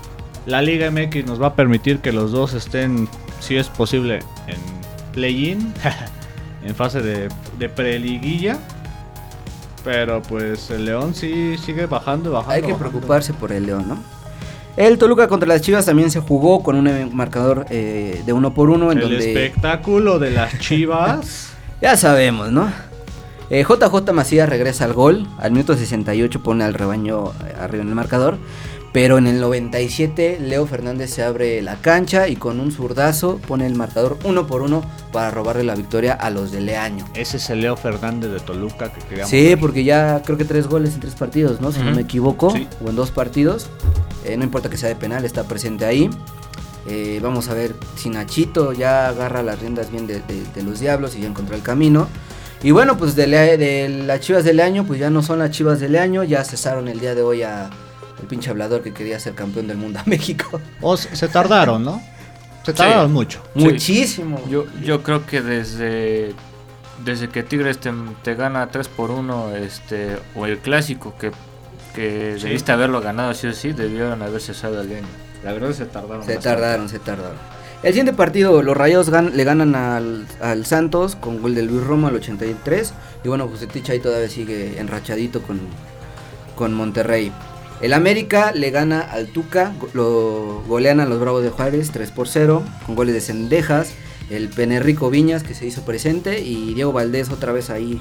la 0.47 0.63
Liga 0.63 0.91
MX 0.91 1.27
nos 1.27 1.41
va 1.43 1.49
a 1.49 1.55
permitir 1.55 1.99
que 1.99 2.13
los 2.13 2.33
dos 2.33 2.55
estén, 2.55 3.09
si 3.41 3.57
es 3.57 3.69
posible, 3.69 4.21
en 4.47 4.59
play-in, 5.13 5.73
en 6.65 6.75
fase 6.75 7.01
de, 7.01 7.29
de 7.59 7.69
preliguilla. 7.69 8.59
Pero 9.85 10.23
pues 10.23 10.71
el 10.71 10.87
León 10.87 11.15
sí 11.15 11.57
sigue 11.59 11.87
bajando, 11.87 12.33
bajando. 12.33 12.53
Hay 12.55 12.63
que 12.63 12.73
bajando. 12.73 12.91
preocuparse 12.91 13.35
por 13.35 13.53
el 13.53 13.67
León, 13.67 13.87
¿no? 13.89 14.15
El 14.77 14.99
Toluca 14.99 15.29
contra 15.29 15.49
las 15.49 15.61
Chivas 15.61 15.87
también 15.87 16.11
se 16.11 16.21
jugó 16.21 16.63
con 16.63 16.75
un 16.75 16.89
eh, 16.89 17.09
marcador 17.13 17.67
eh, 17.71 18.23
de 18.27 18.33
uno 18.33 18.55
por 18.55 18.71
uno 18.71 18.91
en 18.91 18.99
El 18.99 19.05
donde 19.05 19.19
espectáculo 19.19 20.19
de 20.19 20.31
las 20.33 20.59
Chivas. 20.59 21.51
ya 21.81 21.97
sabemos, 21.97 22.51
¿no? 22.51 22.73
Eh, 23.51 23.65
JJ 23.69 24.13
Macías 24.13 24.49
regresa 24.49 24.85
al 24.85 24.95
gol, 24.95 25.27
al 25.39 25.53
minuto 25.53 25.77
68 25.77 26.43
pone 26.43 26.65
al 26.65 26.75
rebaño 26.75 27.33
eh, 27.47 27.55
arriba 27.61 27.83
en 27.83 27.89
el 27.91 27.95
marcador, 27.95 28.39
pero 28.93 29.19
en 29.19 29.27
el 29.27 29.41
97 29.41 30.39
Leo 30.41 30.67
Fernández 30.67 31.11
se 31.11 31.23
abre 31.23 31.61
la 31.63 31.77
cancha 31.77 32.29
y 32.29 32.37
con 32.37 32.59
un 32.61 32.73
zurdazo 32.73 33.39
pone 33.47 33.67
el 33.67 33.75
marcador 33.75 34.17
uno 34.25 34.47
por 34.47 34.63
uno 34.63 34.83
para 35.13 35.31
robarle 35.31 35.65
la 35.65 35.75
victoria 35.75 36.15
a 36.15 36.31
los 36.31 36.53
de 36.53 36.61
Leaño. 36.63 37.05
Ese 37.15 37.37
es 37.37 37.51
el 37.51 37.61
Leo 37.61 37.77
Fernández 37.77 38.31
de 38.31 38.41
Toluca 38.41 38.93
que 38.93 39.01
queríamos 39.03 39.31
Sí, 39.31 39.45
ver. 39.49 39.59
porque 39.61 39.85
ya 39.85 40.23
creo 40.25 40.39
que 40.39 40.45
tres 40.45 40.67
goles 40.69 40.95
en 40.95 41.01
tres 41.01 41.15
partidos, 41.15 41.61
¿no? 41.61 41.71
Si 41.73 41.81
no 41.81 41.91
me 41.91 42.03
equivoco, 42.03 42.51
Sí. 42.51 42.67
o 42.85 42.89
en 42.89 42.97
dos 42.97 43.11
partidos. 43.11 43.69
Eh, 44.25 44.37
no 44.39 44.45
importa 44.45 44.71
que 44.71 44.79
sea 44.79 44.89
de 44.89 44.97
penal, 44.97 45.25
está 45.25 45.45
presente 45.45 45.85
ahí. 45.85 46.09
Eh, 46.87 47.19
vamos 47.23 47.49
a 47.49 47.55
ver 47.55 47.75
si 47.97 48.11
Nachito 48.11 48.73
ya 48.73 49.09
agarra 49.09 49.43
las 49.43 49.59
riendas 49.59 49.91
bien 49.91 50.07
de, 50.07 50.21
de- 50.21 50.45
de 50.55 50.63
los 50.63 50.81
diablos 50.81 51.15
y 51.17 51.21
ya 51.21 51.27
encontró 51.27 51.57
el 51.57 51.63
camino. 51.63 52.09
Y 52.65 52.71
bueno, 52.73 52.97
pues 52.97 53.15
de, 53.15 53.27
de 53.29 53.89
las 54.05 54.19
chivas 54.21 54.43
del 54.43 54.59
año, 54.59 54.85
pues 54.85 54.99
ya 54.99 55.11
no 55.11 55.23
son 55.23 55.39
las 55.39 55.51
chivas 55.51 55.79
del 55.81 55.95
año, 55.97 56.25
ya 56.25 56.43
cesaron 56.43 56.89
el 56.89 56.99
día 56.99 57.15
de 57.15 57.23
hoy 57.23 57.43
a 57.43 57.71
el 58.21 58.27
pinche 58.27 58.49
hablador 58.51 58.83
que 58.83 58.93
quería 58.95 59.21
ser 59.21 59.35
campeón 59.35 59.67
del 59.69 59.77
mundo 59.77 60.01
a 60.01 60.03
México. 60.07 60.61
O 60.81 60.97
se 60.97 61.15
se 61.15 61.29
tardaron, 61.29 61.85
¿no? 61.85 62.03
Se 62.65 62.73
Sí. 62.73 62.79
tardaron 62.79 63.13
mucho. 63.13 63.43
Sí. 63.55 63.61
Muchísimo. 63.65 64.41
Yo, 64.49 64.65
yo 64.83 65.03
creo 65.03 65.27
que 65.27 65.43
desde, 65.43 66.35
desde 67.05 67.29
que 67.29 67.43
Tigres 67.43 67.79
te, 67.79 67.93
te 68.23 68.35
gana 68.35 68.67
3 68.71 68.89
por 68.89 69.11
1 69.11 69.57
este, 69.57 70.17
o 70.35 70.47
el 70.47 70.59
clásico 70.59 71.15
que, 71.19 71.33
que 71.95 72.37
Sí. 72.39 72.45
debiste 72.47 72.73
haberlo 72.73 73.03
ganado 73.03 73.35
sí 73.35 73.47
o 73.47 73.53
sí, 73.53 73.73
debieron 73.73 74.23
haber 74.23 74.41
cesado 74.41 74.81
al 74.81 74.91
año. 74.91 75.07
La 75.45 75.53
verdad 75.53 75.73
se 75.73 75.85
tardaron. 75.85 76.25
Se 76.25 76.37
bastante. 76.37 76.43
tardaron, 76.61 76.89
se 76.89 76.99
tardaron. 76.99 77.37
El 77.85 77.93
siguiente 77.93 78.15
partido, 78.15 78.63
los 78.63 78.75
Rayos 78.77 79.13
gan- 79.13 79.33
le 79.33 79.45
ganan 79.45 79.75
al, 79.75 80.65
Santos 80.65 81.17
con 81.17 81.43
gol 81.43 81.55
de 81.55 81.63
Luis 81.63 81.85
Romo 81.85 82.07
al 82.09 82.15
83. 82.17 82.95
Y 83.25 83.29
bueno, 83.29 83.51
el 83.61 83.69
Ticha 83.69 83.93
ahí 83.93 84.01
todavía 84.01 84.29
sigue 84.31 84.79
enrachadito 84.81 85.43
con, 85.43 85.61
con 86.57 86.73
Monterrey. 86.73 87.31
El 87.83 87.93
América 87.93 88.53
le 88.53 88.71
gana 88.71 89.01
al 89.01 89.27
Tuca, 89.27 89.75
lo 89.93 90.63
golean 90.67 91.01
a 91.01 91.05
los 91.05 91.21
Bravos 91.21 91.43
de 91.43 91.51
Juárez 91.51 91.91
3 91.93 92.11
por 92.13 92.27
0 92.27 92.63
con 92.87 92.95
goles 92.95 93.13
de 93.13 93.21
Cendejas, 93.21 93.91
el 94.31 94.49
Penerrico 94.49 95.11
Viñas 95.11 95.43
que 95.43 95.55
se 95.55 95.67
hizo 95.67 95.85
presente 95.85 96.41
y 96.41 96.73
Diego 96.73 96.93
Valdés 96.93 97.29
otra 97.31 97.53
vez 97.53 97.69
ahí 97.69 98.01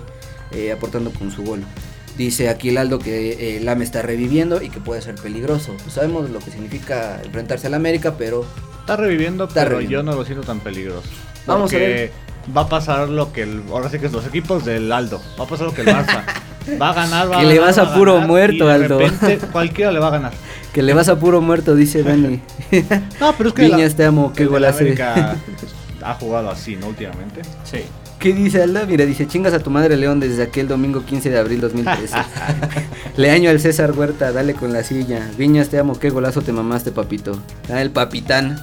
eh, 0.51 0.71
aportando 0.71 1.11
con 1.11 1.29
su 1.31 1.43
gol. 1.43 1.61
Dice 2.17 2.47
aquí 2.47 2.69
el 2.69 2.77
Aldo 2.77 2.99
que 2.99 3.31
eh, 3.31 3.57
el 3.57 3.67
AME 3.67 3.83
está 3.83 4.01
reviviendo 4.01 4.61
y 4.61 4.69
que 4.69 4.79
puede 4.79 5.01
ser 5.01 5.15
peligroso. 5.15 5.75
Pues 5.81 5.95
sabemos 5.95 6.29
lo 6.29 6.39
que 6.39 6.51
significa 6.51 7.19
enfrentarse 7.25 7.67
al 7.67 7.73
América, 7.73 8.15
pero 8.17 8.45
Está 8.83 8.97
reviviendo, 8.97 9.45
Está 9.45 9.61
pero 9.63 9.77
reviviendo. 9.77 10.11
yo 10.11 10.11
no 10.11 10.17
lo 10.17 10.25
siento 10.25 10.45
tan 10.45 10.59
peligroso. 10.59 11.07
Vamos 11.47 11.73
a 11.73 11.77
ver. 11.77 12.11
va 12.55 12.61
a 12.61 12.69
pasar 12.69 13.07
lo 13.07 13.31
que 13.31 13.43
el, 13.43 13.63
ahora 13.71 13.89
sí 13.89 13.97
que 13.97 14.07
es 14.07 14.11
los 14.11 14.25
equipos 14.27 14.65
del 14.65 14.91
Aldo. 14.91 15.21
Va 15.39 15.45
a 15.45 15.47
pasar 15.47 15.67
lo 15.67 15.73
que 15.73 15.81
el 15.81 15.87
Barça. 15.87 16.23
Va 16.81 16.91
a 16.91 16.93
ganar, 16.93 17.29
va 17.29 17.37
a 17.37 17.39
Que 17.41 17.45
le 17.47 17.59
vas 17.59 17.77
a 17.77 17.93
puro 17.93 18.13
ganar, 18.13 18.27
muerto, 18.29 18.55
y 18.63 18.67
de 18.67 18.71
Aldo. 18.71 18.99
repente 18.99 19.37
cualquiera 19.51 19.91
le 19.91 19.99
va 19.99 20.07
a 20.07 20.11
ganar. 20.11 20.31
que 20.73 20.81
le 20.81 20.93
vas 20.93 21.09
a 21.09 21.19
puro 21.19 21.41
muerto, 21.41 21.75
dice 21.75 22.03
Dani. 22.03 22.39
No, 23.19 23.33
pero 23.37 23.49
es 23.49 23.55
que 23.55 23.63
Viñas, 23.63 23.95
te 23.95 24.05
amo, 24.05 24.31
qué 24.33 24.45
golazo. 24.45 24.79
América 24.79 25.35
ha 26.01 26.13
jugado 26.13 26.49
así, 26.49 26.77
¿no? 26.77 26.87
Últimamente. 26.87 27.41
Sí. 27.65 27.79
¿Qué 28.23 28.31
dice 28.33 28.63
Aldo? 28.63 28.79
Mira, 28.87 29.05
dice, 29.05 29.27
chingas 29.27 29.53
a 29.53 29.59
tu 29.59 29.69
madre 29.69 29.97
León 29.97 30.21
desde 30.21 30.43
aquel 30.43 30.69
domingo 30.69 31.03
15 31.05 31.29
de 31.29 31.37
abril 31.37 31.59
2013. 31.59 32.15
Le 33.17 33.29
año 33.31 33.49
al 33.49 33.59
César 33.59 33.91
Huerta, 33.91 34.31
dale 34.31 34.53
con 34.53 34.71
la 34.71 34.81
silla. 34.83 35.29
Viñas, 35.37 35.67
te 35.67 35.77
amo, 35.77 35.99
qué 35.99 36.09
golazo 36.09 36.41
te 36.41 36.53
mamaste, 36.53 36.93
papito. 36.93 37.37
Ah, 37.69 37.81
el 37.81 37.91
papitán. 37.91 38.57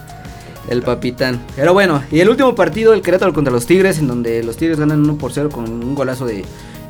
El 0.70 0.80
papitán. 0.82 1.40
Pero 1.56 1.74
bueno, 1.74 2.02
y 2.11 2.20
el 2.20 2.30
último 2.30 2.54
partido, 2.54 2.94
el 2.94 3.02
Querétaro 3.02 3.34
contra 3.34 3.52
los 3.52 3.66
Tigres, 3.66 3.98
en 3.98 4.08
donde 4.08 4.42
los 4.42 4.56
Tigres 4.56 4.78
ganan 4.80 5.00
1 5.00 5.18
por 5.18 5.30
0 5.32 5.50
con 5.52 5.64
un 5.70 5.94
golazo 5.94 6.24
de 6.24 6.42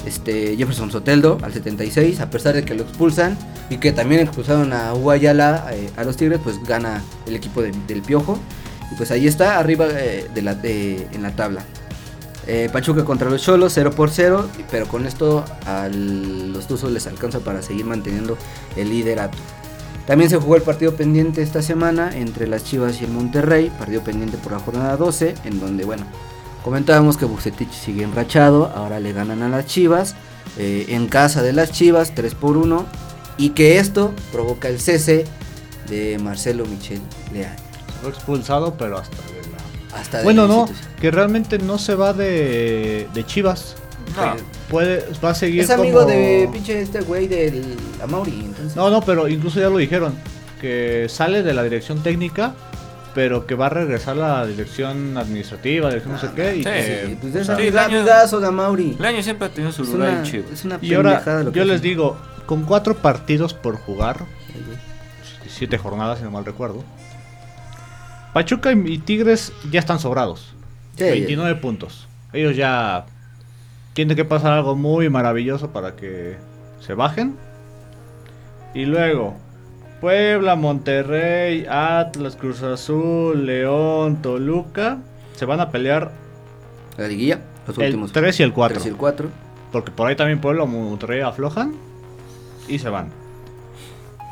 este 0.07 0.57
Jefferson 0.57 0.93
Soteldo 0.93 1.39
al 1.43 1.53
76, 1.53 2.21
a 2.21 2.31
pesar 2.31 2.55
de 2.55 2.65
que 2.65 2.75
lo 2.75 2.83
expulsan 2.85 3.37
y 3.69 3.79
que 3.79 3.91
también 3.91 4.21
expulsaron 4.21 4.73
a 4.73 4.93
Guayala 4.93 5.67
eh, 5.73 5.91
a 5.97 6.05
los 6.05 6.17
Tigres, 6.17 6.39
pues 6.43 6.63
gana 6.63 7.03
el 7.27 7.35
equipo 7.35 7.63
de- 7.63 7.73
del 7.89 8.03
Piojo. 8.03 8.39
Y 8.93 8.95
pues 8.95 9.11
ahí 9.11 9.27
está, 9.27 9.59
arriba 9.59 9.87
eh, 9.91 10.29
de 10.33 10.43
la, 10.43 10.55
de- 10.55 11.09
en 11.13 11.23
la 11.25 11.35
tabla. 11.35 11.65
Eh, 12.47 12.69
Pachuca 12.73 13.05
contra 13.05 13.31
los 13.31 13.43
Cholos, 13.43 13.73
0 13.75 13.91
por 13.93 14.11
0, 14.11 14.49
pero 14.71 14.89
con 14.89 15.07
esto 15.07 15.45
a 15.67 15.89
los 15.89 16.67
Tuzos 16.67 16.91
les 16.91 17.07
alcanza 17.07 17.41
para 17.41 17.63
seguir 17.63 17.85
manteniendo 17.85 18.37
el 18.77 18.91
liderato. 18.91 19.37
También 20.07 20.31
se 20.31 20.39
jugó 20.39 20.57
el 20.57 20.63
partido 20.63 20.97
pendiente 20.97 21.43
esta 21.43 21.63
semana 21.63 22.17
entre 22.17 22.47
las 22.47 22.65
Chivas 22.65 23.01
y 23.01 23.05
el 23.05 23.11
Monterrey, 23.13 23.71
partido 23.79 24.03
pendiente 24.03 24.39
por 24.39 24.53
la 24.53 24.59
jornada 24.59 24.97
12, 24.97 25.35
en 25.45 25.61
donde, 25.61 25.85
bueno, 25.85 26.05
comentábamos 26.65 27.17
que 27.17 27.27
Bucetich 27.27 27.71
sigue 27.71 28.03
enrachado, 28.03 28.73
ahora 28.75 28.99
le 28.99 29.13
ganan 29.13 29.43
a 29.43 29.49
las 29.49 29.67
Chivas, 29.67 30.17
eh, 30.59 30.87
en 30.89 31.07
casa 31.07 31.43
de 31.43 31.53
las 31.53 31.71
Chivas, 31.71 32.15
3 32.15 32.35
por 32.35 32.57
1, 32.57 32.87
y 33.37 33.51
que 33.51 33.79
esto 33.79 34.13
provoca 34.33 34.69
el 34.69 34.81
cese 34.81 35.27
de 35.89 36.19
Marcelo 36.19 36.65
Michel 36.67 37.01
Leal. 37.33 37.55
Fue 38.01 38.11
expulsado, 38.11 38.75
pero 38.77 38.99
hasta. 38.99 39.17
Hasta 39.95 40.19
de 40.19 40.25
Bueno, 40.25 40.47
no, 40.47 40.69
que 41.01 41.11
realmente 41.11 41.59
no 41.59 41.79
se 41.79 41.95
va 41.95 42.13
de, 42.13 43.09
de 43.13 43.27
Chivas. 43.27 43.77
No. 44.17 44.35
Puede, 44.69 45.05
va 45.25 45.31
a 45.31 45.35
seguir 45.35 45.63
Es 45.63 45.71
amigo 45.71 46.01
como- 46.01 46.11
de 46.13 46.49
pinche 46.53 46.81
este 46.81 47.01
güey 47.01 47.27
del 47.29 47.77
Amauri, 48.03 48.41
entonces. 48.45 48.77
No, 48.77 48.91
no, 48.91 49.01
pero 49.03 49.29
incluso 49.29 49.61
ya 49.61 49.69
lo 49.69 49.79
dijeron. 49.79 50.15
Que 50.61 51.07
sale 51.09 51.43
de 51.43 51.55
la 51.55 51.63
dirección 51.63 52.03
técnica, 52.03 52.55
pero 53.15 53.47
que 53.47 53.55
va 53.55 53.67
a 53.67 53.71
regresar 53.71 54.17
a 54.21 54.41
la 54.41 54.47
dirección 54.47 55.17
administrativa, 55.17 55.89
dirección 55.89 56.15
no 56.15 56.21
sé 56.21 56.29
qué. 56.37 56.57
Y 56.57 56.59
sí, 56.59 56.65
que, 56.65 57.05
Sí, 57.07 57.19
pues 57.21 57.47
Sí, 57.47 57.53
el 57.69 57.79
año- 57.79 58.05
de 58.05 58.47
Amauri. 58.47 58.97
El 58.99 59.05
año 59.05 59.23
siempre 59.23 59.47
ha 59.47 59.51
tenido 59.51 59.73
su 59.73 59.83
Es 59.83 59.89
lugar 59.89 60.09
una, 60.11 60.19
en 60.19 60.25
Chivas. 60.25 60.51
es 60.53 60.65
una 60.65 60.79
y 60.83 60.95
ahora 60.95 61.51
yo 61.53 61.65
les 61.65 61.81
digo, 61.83 62.17
con 62.47 62.65
cuatro 62.65 62.97
partidos 62.97 63.55
por 63.55 63.77
jugar, 63.77 64.25
siete 65.49 65.79
jornadas 65.79 66.19
si 66.19 66.25
no 66.25 66.31
mal 66.31 66.45
recuerdo, 66.45 66.83
Pachuca 68.33 68.73
y 68.73 68.99
Tigres 68.99 69.53
ya 69.71 69.81
están 69.81 69.99
sobrados. 69.99 70.55
Sí, 70.97 71.05
29 71.05 71.57
puntos. 71.61 72.07
Ellos 72.33 72.57
ya 72.57 73.07
tiene 73.93 74.15
que 74.15 74.25
pasar 74.25 74.53
algo 74.53 74.77
muy 74.77 75.09
maravilloso 75.09 75.71
para 75.71 75.97
que 75.97 76.37
se 76.81 76.95
bajen. 76.95 77.37
Y 78.75 78.85
luego, 78.85 79.37
Puebla, 80.01 80.55
Monterrey, 80.55 81.67
Atlas, 81.69 82.37
Cruz 82.37 82.63
Azul, 82.63 83.47
León, 83.47 84.23
Toluca, 84.23 84.99
se 85.35 85.45
van 85.45 85.61
a 85.61 85.71
pelear 85.71 86.13
La 86.97 87.09
liguilla, 87.09 87.41
los 87.67 87.77
el 87.79 87.85
últimos. 87.85 88.13
3 88.13 88.41
y 88.41 88.43
el 88.45 88.53
4. 88.53 88.75
tres 88.75 88.87
y 88.87 88.89
el 88.91 88.97
4. 88.97 89.29
Porque 89.73 89.91
por 89.91 90.07
ahí 90.09 90.17
también 90.17 90.41
Puebla 90.41 90.65
Monterrey 90.65 91.21
aflojan 91.21 91.75
y 92.69 92.79
se 92.79 92.89
van. 92.89 93.09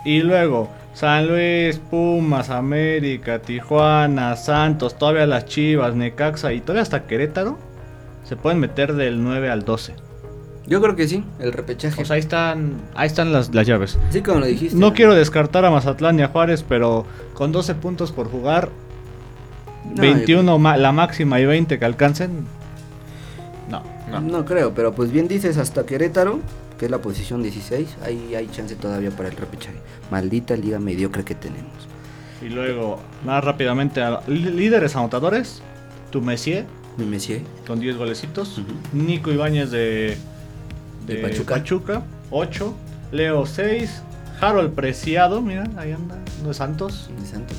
Y 0.05 0.21
luego, 0.21 0.71
San 0.99 1.29
Luis, 1.29 1.79
Pumas, 1.91 2.51
América, 2.51 3.39
Tijuana, 3.39 4.35
Santos, 4.35 4.99
todavía 4.99 5.27
las 5.27 5.45
Chivas, 5.47 5.95
Necaxa 5.95 6.53
y 6.53 6.61
todavía 6.61 6.83
hasta 6.83 7.05
Querétaro 7.07 7.57
se 8.25 8.35
pueden 8.35 8.59
meter 8.59 8.95
del 8.95 9.23
9 9.23 9.49
al 9.49 9.65
12. 9.65 9.95
Yo 10.67 10.83
creo 10.83 10.97
que 10.97 11.07
sí, 11.07 11.25
el 11.39 11.53
repechaje. 11.53 12.03
O 12.03 12.05
sea, 12.05 12.15
ahí 12.15 12.21
están, 12.21 12.73
ahí 12.97 13.07
están 13.07 13.33
las, 13.33 13.55
las 13.55 13.67
llaves. 13.67 13.97
sí, 14.11 14.23
como 14.23 14.41
lo 14.41 14.47
dijiste. 14.47 14.77
No 14.77 14.93
quiero 14.93 15.15
descartar 15.15 15.65
a 15.65 15.71
Mazatlán 15.71 16.17
ni 16.17 16.23
a 16.23 16.29
Juárez, 16.29 16.65
pero 16.69 17.07
con 17.33 17.53
12 17.53 17.77
puntos 17.77 18.11
por 18.13 18.29
jugar, 18.29 18.69
No, 19.95 20.03
21 20.03 20.59
ma- 20.59 20.77
la 20.77 20.91
máxima 20.93 21.39
y 21.41 21.47
20 21.47 21.79
que 21.79 21.85
alcancen, 21.85 22.45
no. 23.71 23.83
No. 24.11 24.21
no 24.21 24.45
creo, 24.45 24.75
pero 24.75 24.93
pues 24.93 25.13
bien 25.13 25.29
dices, 25.29 25.59
hasta 25.59 25.87
Querétaro, 25.87 26.41
que 26.79 26.85
es 26.87 26.91
la 26.91 26.99
posición 26.99 27.43
16, 27.43 27.97
ahí 28.05 28.35
hay 28.35 28.49
chance 28.49 28.75
todavía 28.77 29.11
para 29.11 29.29
el 29.29 29.37
repechaje. 29.37 29.79
Maldita 30.11 30.57
liga 30.57 30.79
mediocre 30.79 31.25
que 31.25 31.35
tenemos. 31.35 31.73
Y 32.41 32.49
luego, 32.51 33.01
más 33.25 33.43
rápidamente, 33.43 34.01
a 34.01 34.21
lí- 34.29 34.51
líderes 34.51 34.95
anotadores, 34.95 35.61
tu 36.11 36.21
Messier 36.23 36.67
Mi 36.97 37.05
Messier. 37.05 37.43
con 37.67 37.81
10 37.81 37.97
golecitos. 37.97 38.61
Nico 38.93 39.33
Ibáñez 39.33 39.71
de, 39.71 40.17
de, 41.07 41.15
De 41.15 41.23
Pachuca. 41.23 41.55
Pachuca. 41.57 42.03
8, 42.31 42.75
Leo 43.11 43.45
6, 43.47 44.03
Harold 44.41 44.73
Preciado, 44.75 45.41
mira, 45.43 45.65
ahí 45.77 45.91
anda, 45.93 46.17
no 46.45 46.51
es 46.53 46.59
Santos, 46.59 47.11
de 47.19 47.27
Santos. 47.27 47.57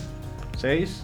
6, 0.60 1.04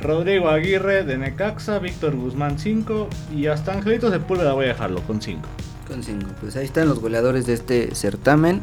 Rodrigo 0.00 0.48
Aguirre 0.48 1.04
de 1.04 1.18
Necaxa, 1.18 1.78
Víctor 1.78 2.14
Guzmán 2.16 2.58
5 2.58 3.08
y 3.34 3.46
hasta 3.48 3.72
Angelitos 3.74 4.12
de 4.12 4.20
Púlveda 4.20 4.52
voy 4.54 4.66
a 4.66 4.68
dejarlo 4.68 5.00
con 5.02 5.20
5. 5.20 5.40
Con 5.88 6.02
5. 6.02 6.26
Pues 6.40 6.56
ahí 6.56 6.64
están 6.64 6.88
los 6.88 7.00
goleadores 7.00 7.46
de 7.46 7.54
este 7.54 7.94
certamen. 7.94 8.62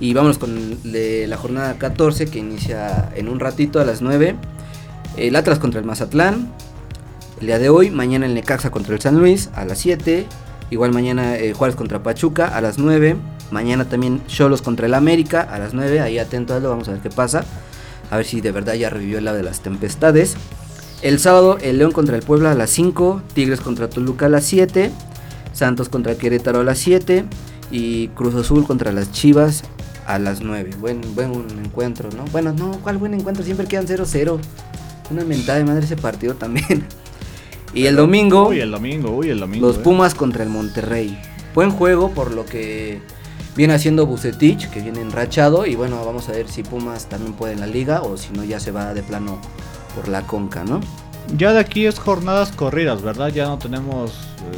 Y 0.00 0.14
vámonos 0.14 0.38
con 0.38 0.82
de 0.82 1.26
la 1.26 1.36
jornada 1.36 1.76
14 1.78 2.26
que 2.26 2.38
inicia 2.38 3.10
en 3.14 3.28
un 3.28 3.38
ratito 3.38 3.80
a 3.80 3.84
las 3.84 4.02
9. 4.02 4.34
El 5.16 5.36
Atlas 5.36 5.58
contra 5.58 5.80
el 5.80 5.86
Mazatlán. 5.86 6.52
El 7.40 7.46
día 7.46 7.58
de 7.58 7.68
hoy, 7.68 7.90
mañana 7.90 8.26
el 8.26 8.34
Necaxa 8.34 8.70
contra 8.70 8.94
el 8.94 9.00
San 9.00 9.18
Luis 9.18 9.50
a 9.54 9.64
las 9.64 9.78
7. 9.78 10.26
Igual 10.70 10.92
mañana 10.92 11.36
eh, 11.36 11.52
Juárez 11.52 11.76
contra 11.76 12.02
Pachuca 12.02 12.48
a 12.56 12.60
las 12.60 12.78
9. 12.78 13.16
Mañana 13.50 13.84
también 13.84 14.26
Cholos 14.26 14.62
contra 14.62 14.86
el 14.86 14.94
América 14.94 15.42
a 15.42 15.58
las 15.58 15.74
9. 15.74 16.00
Ahí 16.00 16.18
atento 16.18 16.54
a 16.54 16.60
lo, 16.60 16.70
vamos 16.70 16.88
a 16.88 16.92
ver 16.92 17.00
qué 17.00 17.10
pasa. 17.10 17.44
A 18.10 18.16
ver 18.16 18.26
si 18.26 18.40
de 18.40 18.52
verdad 18.52 18.74
ya 18.74 18.90
revivió 18.90 19.18
el 19.18 19.24
lado 19.26 19.36
de 19.36 19.42
las 19.42 19.60
tempestades. 19.60 20.36
El 21.02 21.18
sábado 21.18 21.58
el 21.60 21.78
León 21.78 21.92
contra 21.92 22.16
el 22.16 22.22
Puebla 22.22 22.52
a 22.52 22.54
las 22.54 22.70
5. 22.70 23.22
Tigres 23.34 23.60
contra 23.60 23.90
Toluca 23.90 24.26
a 24.26 24.28
las 24.30 24.44
7. 24.44 24.90
Santos 25.54 25.88
contra 25.88 26.16
Querétaro 26.16 26.60
a 26.60 26.64
las 26.64 26.78
7 26.78 27.24
y 27.70 28.08
Cruz 28.08 28.34
Azul 28.34 28.66
contra 28.66 28.92
las 28.92 29.10
Chivas 29.12 29.64
a 30.06 30.18
las 30.18 30.42
9. 30.42 30.72
Buen, 30.78 31.00
buen 31.14 31.32
encuentro, 31.64 32.10
¿no? 32.14 32.24
Bueno, 32.32 32.52
no, 32.52 32.72
¿cuál 32.82 32.98
buen 32.98 33.14
encuentro? 33.14 33.42
Siempre 33.42 33.66
quedan 33.66 33.86
0-0. 33.86 34.38
Una 35.10 35.24
mentada 35.24 35.58
de 35.58 35.64
madre 35.64 35.84
ese 35.84 35.96
partido 35.96 36.34
también. 36.34 36.84
y 37.72 37.86
el 37.86 37.96
domingo, 37.96 38.48
Uy, 38.48 38.60
el 38.60 38.70
domingo, 38.70 39.10
uy, 39.10 39.30
el 39.30 39.40
domingo. 39.40 39.66
los 39.66 39.76
eh. 39.76 39.80
Pumas 39.80 40.14
contra 40.14 40.42
el 40.42 40.50
Monterrey. 40.50 41.18
Buen 41.54 41.70
juego 41.70 42.10
por 42.10 42.32
lo 42.32 42.44
que 42.44 43.00
viene 43.56 43.74
haciendo 43.74 44.06
Bucetich, 44.06 44.68
que 44.70 44.80
viene 44.80 45.00
enrachado. 45.00 45.66
Y 45.66 45.76
bueno, 45.76 46.04
vamos 46.04 46.28
a 46.28 46.32
ver 46.32 46.48
si 46.48 46.62
Pumas 46.62 47.08
también 47.08 47.32
puede 47.34 47.54
en 47.54 47.60
la 47.60 47.66
liga 47.66 48.02
o 48.02 48.16
si 48.16 48.32
no 48.32 48.44
ya 48.44 48.60
se 48.60 48.72
va 48.72 48.92
de 48.92 49.02
plano 49.02 49.38
por 49.94 50.08
la 50.08 50.22
conca, 50.26 50.64
¿no? 50.64 50.80
Ya 51.36 51.52
de 51.52 51.58
aquí 51.60 51.86
es 51.86 51.98
jornadas 51.98 52.52
corridas, 52.52 53.02
¿verdad? 53.02 53.28
Ya 53.28 53.46
no 53.46 53.58
tenemos 53.58 54.12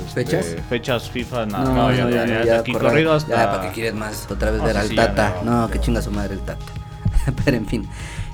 este, 0.06 0.24
¿Fechas? 0.24 0.46
fechas 0.68 1.10
FIFA, 1.10 1.46
nada. 1.46 1.64
No, 1.64 1.74
No, 1.74 1.92
ya, 1.92 2.04
no, 2.04 2.10
ya, 2.10 2.16
ya, 2.16 2.26
ya, 2.26 2.38
de 2.40 2.46
ya, 2.46 2.58
aquí 2.60 2.72
correr. 2.72 2.88
corrido 2.90 3.12
hasta. 3.12 3.36
Ya, 3.36 3.50
¿para 3.50 3.62
qué 3.68 3.72
quieres 3.74 3.94
más? 3.94 4.26
Otra 4.30 4.50
vez 4.50 4.60
No, 4.60 4.66
ver 4.66 4.74
sí, 4.74 4.80
al 4.80 4.88
sí, 4.88 4.96
Tata. 4.96 5.34
no, 5.44 5.50
No, 5.50 5.60
no. 5.62 5.70
que 5.70 5.80
chinga 5.80 6.02
su 6.02 6.10
madre 6.10 6.34
el 6.34 6.40
Tata. 6.40 6.64
Pero 7.44 7.56
en 7.56 7.66
fin. 7.66 7.88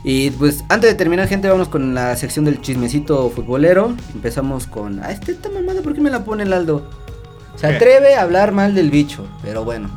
Y 0.04 0.30
pues 0.30 0.64
antes 0.68 0.90
de 0.90 0.94
terminar, 0.96 1.28
gente, 1.28 1.48
vamos 1.48 1.68
con 1.68 1.94
la 1.94 2.16
sección 2.16 2.44
del 2.44 2.60
chismecito 2.60 3.30
futbolero. 3.30 3.94
Empezamos 4.14 4.66
con. 4.66 5.00
Ah, 5.04 5.12
este 5.12 5.32
esta 5.32 5.48
mamada, 5.50 5.82
¿por 5.82 5.94
qué 5.94 6.00
me 6.00 6.10
la 6.10 6.24
pone 6.24 6.42
el 6.42 6.52
Aldo? 6.52 6.88
Se 7.56 7.68
¿Qué? 7.68 7.76
atreve 7.76 8.14
a 8.16 8.22
hablar 8.22 8.50
mal 8.52 8.74
del 8.74 8.90
bicho, 8.90 9.26
pero 9.42 9.64
bueno. 9.64 9.88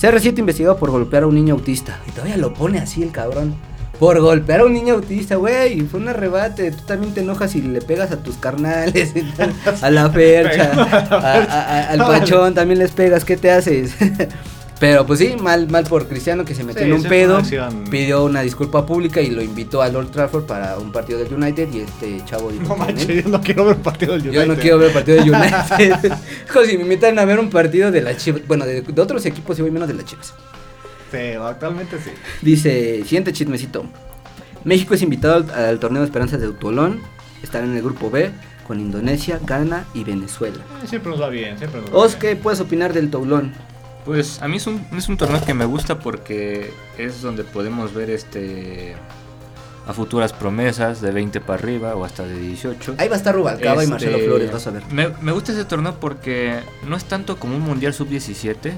CR7 0.00 0.38
investigado 0.40 0.76
por 0.76 0.90
golpear 0.90 1.22
a 1.22 1.26
un 1.26 1.34
niño 1.34 1.54
autista. 1.54 2.00
Y 2.08 2.10
todavía 2.10 2.36
lo 2.36 2.52
pone 2.52 2.78
así 2.78 3.02
el 3.02 3.12
cabrón. 3.12 3.54
Por 3.98 4.20
golpear 4.20 4.60
a 4.60 4.64
un 4.66 4.74
niño 4.74 4.94
autista, 4.94 5.36
güey. 5.36 5.80
Fue 5.82 6.00
un 6.00 6.08
arrebate. 6.08 6.70
Tú 6.70 6.82
también 6.86 7.14
te 7.14 7.20
enojas 7.20 7.54
y 7.56 7.62
le 7.62 7.80
pegas 7.80 8.12
a 8.12 8.18
tus 8.22 8.36
carnales. 8.36 9.12
tal, 9.36 9.52
a 9.80 9.90
la 9.90 10.10
fercha. 10.10 10.70
a- 11.10 11.16
a- 11.16 11.42
a- 11.42 11.90
al 11.92 11.98
pachón 11.98 12.54
también 12.54 12.78
les 12.78 12.90
pegas. 12.92 13.24
¿Qué 13.24 13.36
te 13.36 13.50
haces? 13.50 13.92
Pero 14.78 15.06
pues 15.06 15.20
sí, 15.20 15.34
mal, 15.40 15.70
mal 15.70 15.84
por 15.84 16.06
Cristiano 16.06 16.44
que 16.44 16.54
se 16.54 16.62
metió 16.62 16.82
Sí, 16.82 16.88
en 16.88 16.92
un 16.92 17.00
sí, 17.02 17.08
pedo, 17.08 17.40
pidió 17.90 18.22
una 18.26 18.42
disculpa 18.42 18.84
pública 18.84 19.22
y 19.22 19.30
lo 19.30 19.40
invitó 19.40 19.80
al 19.80 19.96
Old 19.96 20.10
Trafford 20.10 20.44
para 20.44 20.76
un 20.76 20.92
partido 20.92 21.18
del 21.18 21.32
United 21.32 21.72
y 21.72 21.80
este 21.80 22.22
chavo 22.26 22.50
dijo, 22.50 22.64
No 22.64 22.76
manches, 22.76 23.24
yo 23.24 23.30
no 23.30 23.40
quiero 23.40 23.64
ver 23.64 23.76
partido 23.76 24.12
del 24.12 24.20
United. 24.20 24.38
Yo 24.38 24.46
no 24.46 24.60
quiero 24.60 24.76
ver 24.76 24.88
el 24.88 24.92
partido 24.92 25.16
del 25.16 25.30
United. 25.34 26.12
Hijo, 26.46 26.64
si 26.66 26.76
me 26.76 26.82
invitan 26.82 27.18
a 27.18 27.24
ver 27.24 27.38
un 27.40 27.48
partido 27.48 27.90
de 27.90 28.02
las 28.02 28.18
Chivas, 28.18 28.42
bueno, 28.46 28.66
de, 28.66 28.82
de 28.82 29.00
otros 29.00 29.24
equipos 29.24 29.58
y 29.58 29.62
voy 29.62 29.70
menos 29.70 29.88
de 29.88 29.94
las 29.94 30.04
Chivas. 30.04 30.34
Sí, 31.10 31.18
actualmente 31.40 31.98
sí. 31.98 32.10
Dice, 32.42 33.02
siguiente 33.04 33.32
chismecito. 33.32 33.84
México 34.64 34.94
es 34.94 35.02
invitado 35.02 35.34
al, 35.36 35.50
al 35.64 35.78
torneo 35.78 36.02
de 36.02 36.06
esperanzas 36.06 36.40
de 36.40 36.46
Autolón. 36.46 37.00
Estará 37.42 37.64
en 37.66 37.76
el 37.76 37.82
grupo 37.82 38.10
B 38.10 38.30
con 38.66 38.80
Indonesia, 38.80 39.38
Ghana 39.44 39.86
y 39.94 40.02
Venezuela. 40.02 40.56
Eh, 40.82 40.86
Siempre 40.88 41.10
nos 41.12 41.20
va 41.22 41.28
bien, 41.28 41.56
siempre 41.58 41.80
nos 41.80 41.90
va 41.92 41.96
Os, 41.98 42.18
bien. 42.18 42.20
¿qué 42.36 42.42
puedes 42.42 42.58
opinar 42.60 42.92
del 42.92 43.10
Toulon? 43.10 43.52
Pues 44.04 44.40
a 44.42 44.48
mí 44.48 44.56
es 44.56 44.66
un, 44.66 44.84
es 44.96 45.08
un 45.08 45.16
torneo 45.16 45.44
que 45.44 45.54
me 45.54 45.64
gusta 45.64 45.98
porque 45.98 46.72
es 46.98 47.22
donde 47.22 47.44
podemos 47.44 47.92
ver 47.94 48.10
este 48.10 48.96
a 49.86 49.92
futuras 49.92 50.32
promesas 50.32 51.00
de 51.00 51.12
20 51.12 51.40
para 51.40 51.54
arriba 51.60 51.94
o 51.94 52.04
hasta 52.04 52.24
de 52.26 52.36
18. 52.38 52.96
Ahí 52.98 53.06
va 53.08 53.14
a 53.14 53.18
estar 53.18 53.32
Rubalcaba 53.34 53.76
y 53.76 53.84
Este, 53.84 53.90
Marcelo 53.90 54.18
Flores, 54.18 54.50
vas 54.52 54.66
a 54.66 54.70
ver. 54.72 54.82
Me, 54.92 55.10
me 55.22 55.30
gusta 55.30 55.52
ese 55.52 55.64
torneo 55.64 55.94
porque 56.00 56.58
no 56.88 56.96
es 56.96 57.04
tanto 57.04 57.36
como 57.36 57.54
un 57.54 57.62
Mundial 57.62 57.94
Sub-17, 57.94 58.72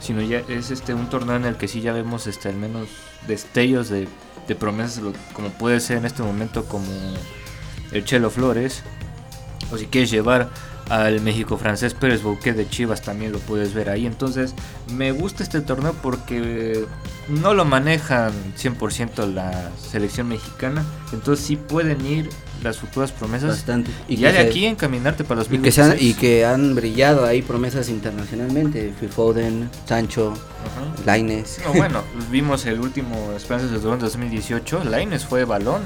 sino 0.00 0.22
ya 0.22 0.38
es 0.48 0.70
este 0.70 0.94
un 0.94 1.08
torneo 1.08 1.36
en 1.36 1.44
el 1.44 1.56
que 1.56 1.68
sí 1.68 1.80
ya 1.80 1.92
vemos 1.92 2.26
este 2.26 2.48
al 2.48 2.56
menos 2.56 2.88
destellos 3.26 3.88
de, 3.88 4.08
de 4.48 4.54
promesas, 4.54 5.02
como 5.32 5.50
puede 5.50 5.80
ser 5.80 5.98
en 5.98 6.06
este 6.06 6.22
momento 6.22 6.64
como 6.64 6.86
el 7.92 8.04
Chelo 8.04 8.30
Flores, 8.30 8.82
o 9.72 9.78
si 9.78 9.86
quieres 9.86 10.10
llevar 10.10 10.50
al 10.88 11.20
México 11.20 11.56
francés 11.56 11.94
Pérez 11.94 12.22
Bouquet 12.22 12.54
de 12.54 12.68
Chivas 12.68 13.02
también 13.02 13.32
lo 13.32 13.38
puedes 13.38 13.74
ver 13.74 13.90
ahí. 13.90 14.06
Entonces 14.06 14.54
me 14.92 15.12
gusta 15.12 15.42
este 15.42 15.60
torneo 15.60 15.94
porque 16.02 16.84
no 17.28 17.54
lo 17.54 17.64
manejan 17.64 18.32
100% 18.60 19.32
la 19.32 19.70
selección 19.80 20.28
mexicana, 20.28 20.84
entonces 21.12 21.44
sí 21.44 21.56
pueden 21.56 22.04
ir 22.04 22.28
las 22.62 22.76
futuras 22.78 23.10
promesas 23.12 23.50
Bastante. 23.50 23.90
y 24.06 24.16
ya 24.16 24.32
de 24.32 24.38
se- 24.42 24.48
aquí 24.48 24.66
encaminarte 24.66 25.24
para 25.24 25.40
los 25.40 25.50
Y 25.50 25.58
que, 25.58 25.72
se 25.72 25.80
han, 25.82 25.96
y 25.98 26.12
que 26.14 26.44
han 26.44 26.74
brillado 26.74 27.24
ahí 27.24 27.40
promesas 27.40 27.88
internacionalmente. 27.88 28.92
Phil 29.00 29.08
Foden, 29.08 29.70
Sancho, 29.86 30.34
Laines. 31.06 31.60
No, 31.64 31.72
bueno, 31.72 32.02
vimos 32.30 32.66
el 32.66 32.80
último 32.80 33.32
Esperanzas 33.34 33.70
de 33.70 33.78
Durán 33.78 33.98
2018. 33.98 34.84
Laines 34.84 35.24
fue 35.24 35.44
balón, 35.44 35.80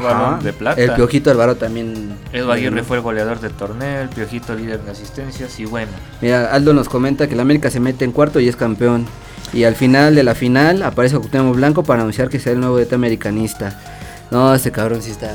fue 0.00 0.10
Ajá. 0.10 0.22
balón 0.22 0.42
de 0.44 0.52
plata. 0.52 0.80
El 0.80 0.92
Piojito 0.92 1.30
Alvaro 1.30 1.56
también. 1.56 2.16
Edu 2.32 2.50
Aguirre 2.50 2.82
fue 2.82 2.96
el 2.98 3.02
goleador 3.02 3.40
del 3.40 3.52
torneo, 3.52 4.02
el 4.02 4.08
Piojito 4.08 4.54
líder 4.54 4.80
de 4.82 4.90
asistencias 4.90 5.58
y 5.60 5.64
bueno. 5.64 5.92
Mira, 6.20 6.52
Aldo 6.52 6.72
nos 6.74 6.88
comenta 6.88 7.26
que 7.26 7.34
el 7.34 7.40
América 7.40 7.70
se 7.70 7.80
mete 7.80 8.04
en 8.04 8.12
cuarto 8.12 8.40
y 8.40 8.48
es 8.48 8.56
campeón. 8.56 9.06
Y 9.52 9.64
al 9.64 9.74
final 9.76 10.14
de 10.14 10.22
la 10.24 10.34
final 10.34 10.82
aparece 10.82 11.16
Cuauhtémoc 11.16 11.54
Blanco 11.56 11.82
para 11.84 12.00
anunciar 12.00 12.28
que 12.28 12.38
será 12.40 12.54
el 12.54 12.60
nuevo 12.60 12.78
DT 12.78 12.92
americanista. 12.94 13.80
No, 14.30 14.52
este 14.54 14.72
cabrón 14.72 15.02
sí 15.02 15.12
está. 15.12 15.30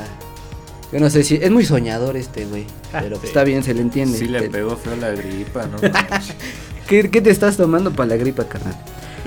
Yo 0.92 1.00
no 1.00 1.10
sé 1.10 1.24
si. 1.24 1.36
Es 1.36 1.50
muy 1.50 1.64
soñador 1.66 2.18
este, 2.18 2.44
güey. 2.46 2.66
Pero 2.92 3.16
Sí. 3.16 3.28
está 3.28 3.46
bien, 3.46 3.64
se 3.64 3.74
le 3.74 3.80
entiende. 3.82 4.18
Sí 4.18 4.28
le 4.28 4.50
pegó 4.50 4.76
feo 4.76 4.98
la 4.98 5.12
gripa, 5.12 5.66
¿no? 5.66 5.78
¿Qué, 6.88 7.10
qué 7.10 7.22
te 7.22 7.30
estás 7.30 7.56
tomando 7.56 7.92
para 7.92 8.10
la 8.10 8.16
gripa, 8.18 8.44
carnal? 8.44 8.76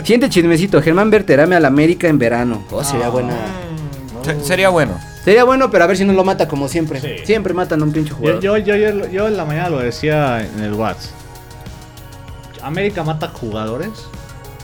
Siguiente 0.03 0.29
chismecito. 0.29 0.83
Germán 0.83 1.09
Berterame 1.09 1.57
al 1.57 1.65
América 1.65 2.09
en 2.09 2.19
verano. 2.19 2.63
Oh, 2.71 2.85
sería 2.85 3.07
Ah. 3.07 3.11
buena. 3.11 3.35
Se- 4.25 4.41
Sería 4.45 4.69
bueno. 4.69 4.99
Sería 5.25 5.45
bueno, 5.45 5.71
pero 5.71 5.85
a 5.85 5.87
ver 5.87 5.97
si 5.97 6.05
no 6.05 6.13
lo 6.13 6.23
mata 6.25 6.47
como 6.49 6.69
siempre. 6.69 7.01
Sí. 7.01 7.25
Siempre 7.25 7.55
matan 7.55 7.81
a 7.81 7.85
un 7.85 7.93
pinche 7.93 8.13
jugador. 8.13 8.41
yo, 8.43 8.57
yo, 8.59 8.77
yo, 8.77 9.09
yo 9.09 9.29
en 9.29 9.37
la 9.37 9.45
mañana 9.45 9.71
lo 9.71 9.79
decía 9.79 10.45
en 10.45 10.63
el 10.63 10.75
WhatsApp. 10.75 11.13
América 12.63 13.03
mata 13.05 13.29
jugadores 13.29 13.91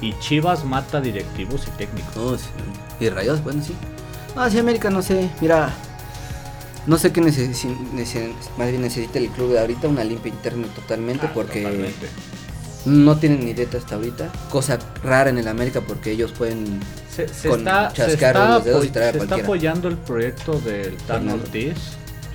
y 0.00 0.12
Chivas 0.18 0.64
mata 0.64 1.00
directivos 1.00 1.66
y 1.66 1.70
técnicos. 1.78 2.16
Oh, 2.16 2.36
sí. 2.36 2.48
Y 3.00 3.08
rayos, 3.08 3.42
bueno, 3.42 3.62
sí. 3.62 3.74
Ah, 4.36 4.48
sí, 4.50 4.58
América, 4.58 4.90
no 4.90 5.02
sé. 5.02 5.28
Mira, 5.40 5.70
no 6.86 6.96
sé 6.98 7.12
qué 7.12 7.20
necesi- 7.20 7.76
nece- 7.94 8.32
más 8.56 8.68
bien 8.70 8.82
necesita 8.82 9.18
el 9.18 9.28
club 9.28 9.52
de 9.52 9.60
ahorita, 9.60 9.88
una 9.88 10.04
limpia 10.04 10.30
interna 10.30 10.66
totalmente, 10.74 11.26
Ah, 11.26 11.30
porque 11.34 11.62
totalmente. 11.62 12.06
No 12.84 13.16
tienen 13.16 13.44
ni 13.44 13.52
dieta 13.52 13.78
hasta 13.78 13.94
ahorita. 13.96 14.30
Cosa 14.50 14.78
rara 15.02 15.30
en 15.30 15.38
el 15.38 15.48
América, 15.48 15.80
porque 15.80 16.12
ellos 16.12 16.32
pueden. 16.32 16.80
Se, 17.14 17.28
se 17.28 17.48
con 17.48 17.60
está, 17.60 17.90
se 17.90 17.96
chascar 17.96 18.36
está 18.36 18.48
los 18.54 18.64
dedos 18.64 18.84
y 18.84 18.88
traer 18.88 19.08
a 19.16 19.18
se 19.18 19.24
está 19.24 19.34
apoyando 19.36 19.88
el 19.88 19.96
proyecto 19.96 20.58
del 20.60 20.96
Tan. 20.98 21.28
Ortiz. 21.28 21.74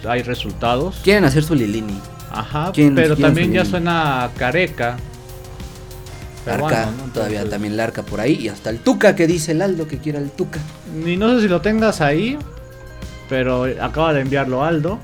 Hay 0.08 0.22
resultados. 0.22 0.98
Quieren 1.04 1.24
hacer 1.26 1.44
su 1.44 1.56
Lilini. 1.56 2.00
Ajá, 2.32 2.72
¿Quién- 2.74 2.94
pero 2.94 3.16
quién 3.16 3.28
también 3.28 3.52
ya 3.54 3.64
su- 3.66 3.72
suena 3.72 4.30
careca. 4.38 4.98
Larca, 6.46 6.68
Peruano, 6.68 6.92
¿no? 7.08 7.12
todavía 7.14 7.50
también 7.50 7.76
Larca 7.76 8.04
por 8.04 8.20
ahí. 8.20 8.34
Y 8.34 8.50
hasta 8.50 8.70
el 8.70 8.78
Tuca 8.80 9.16
que 9.16 9.26
dice 9.26 9.54
el 9.54 9.64
Aldo 9.64 9.88
que 9.88 9.98
quiera 9.98 10.20
el 10.20 10.30
Tuca. 10.30 10.60
Ni 11.04 11.18
no 11.18 11.34
sé 11.34 11.42
si 11.42 11.48
lo 11.48 11.62
tengas 11.62 12.02
ahí, 12.02 12.38
pero 13.30 13.64
acaba 13.82 14.14
de 14.14 14.22
enviarlo 14.22 14.64
Aldo. 14.64 15.00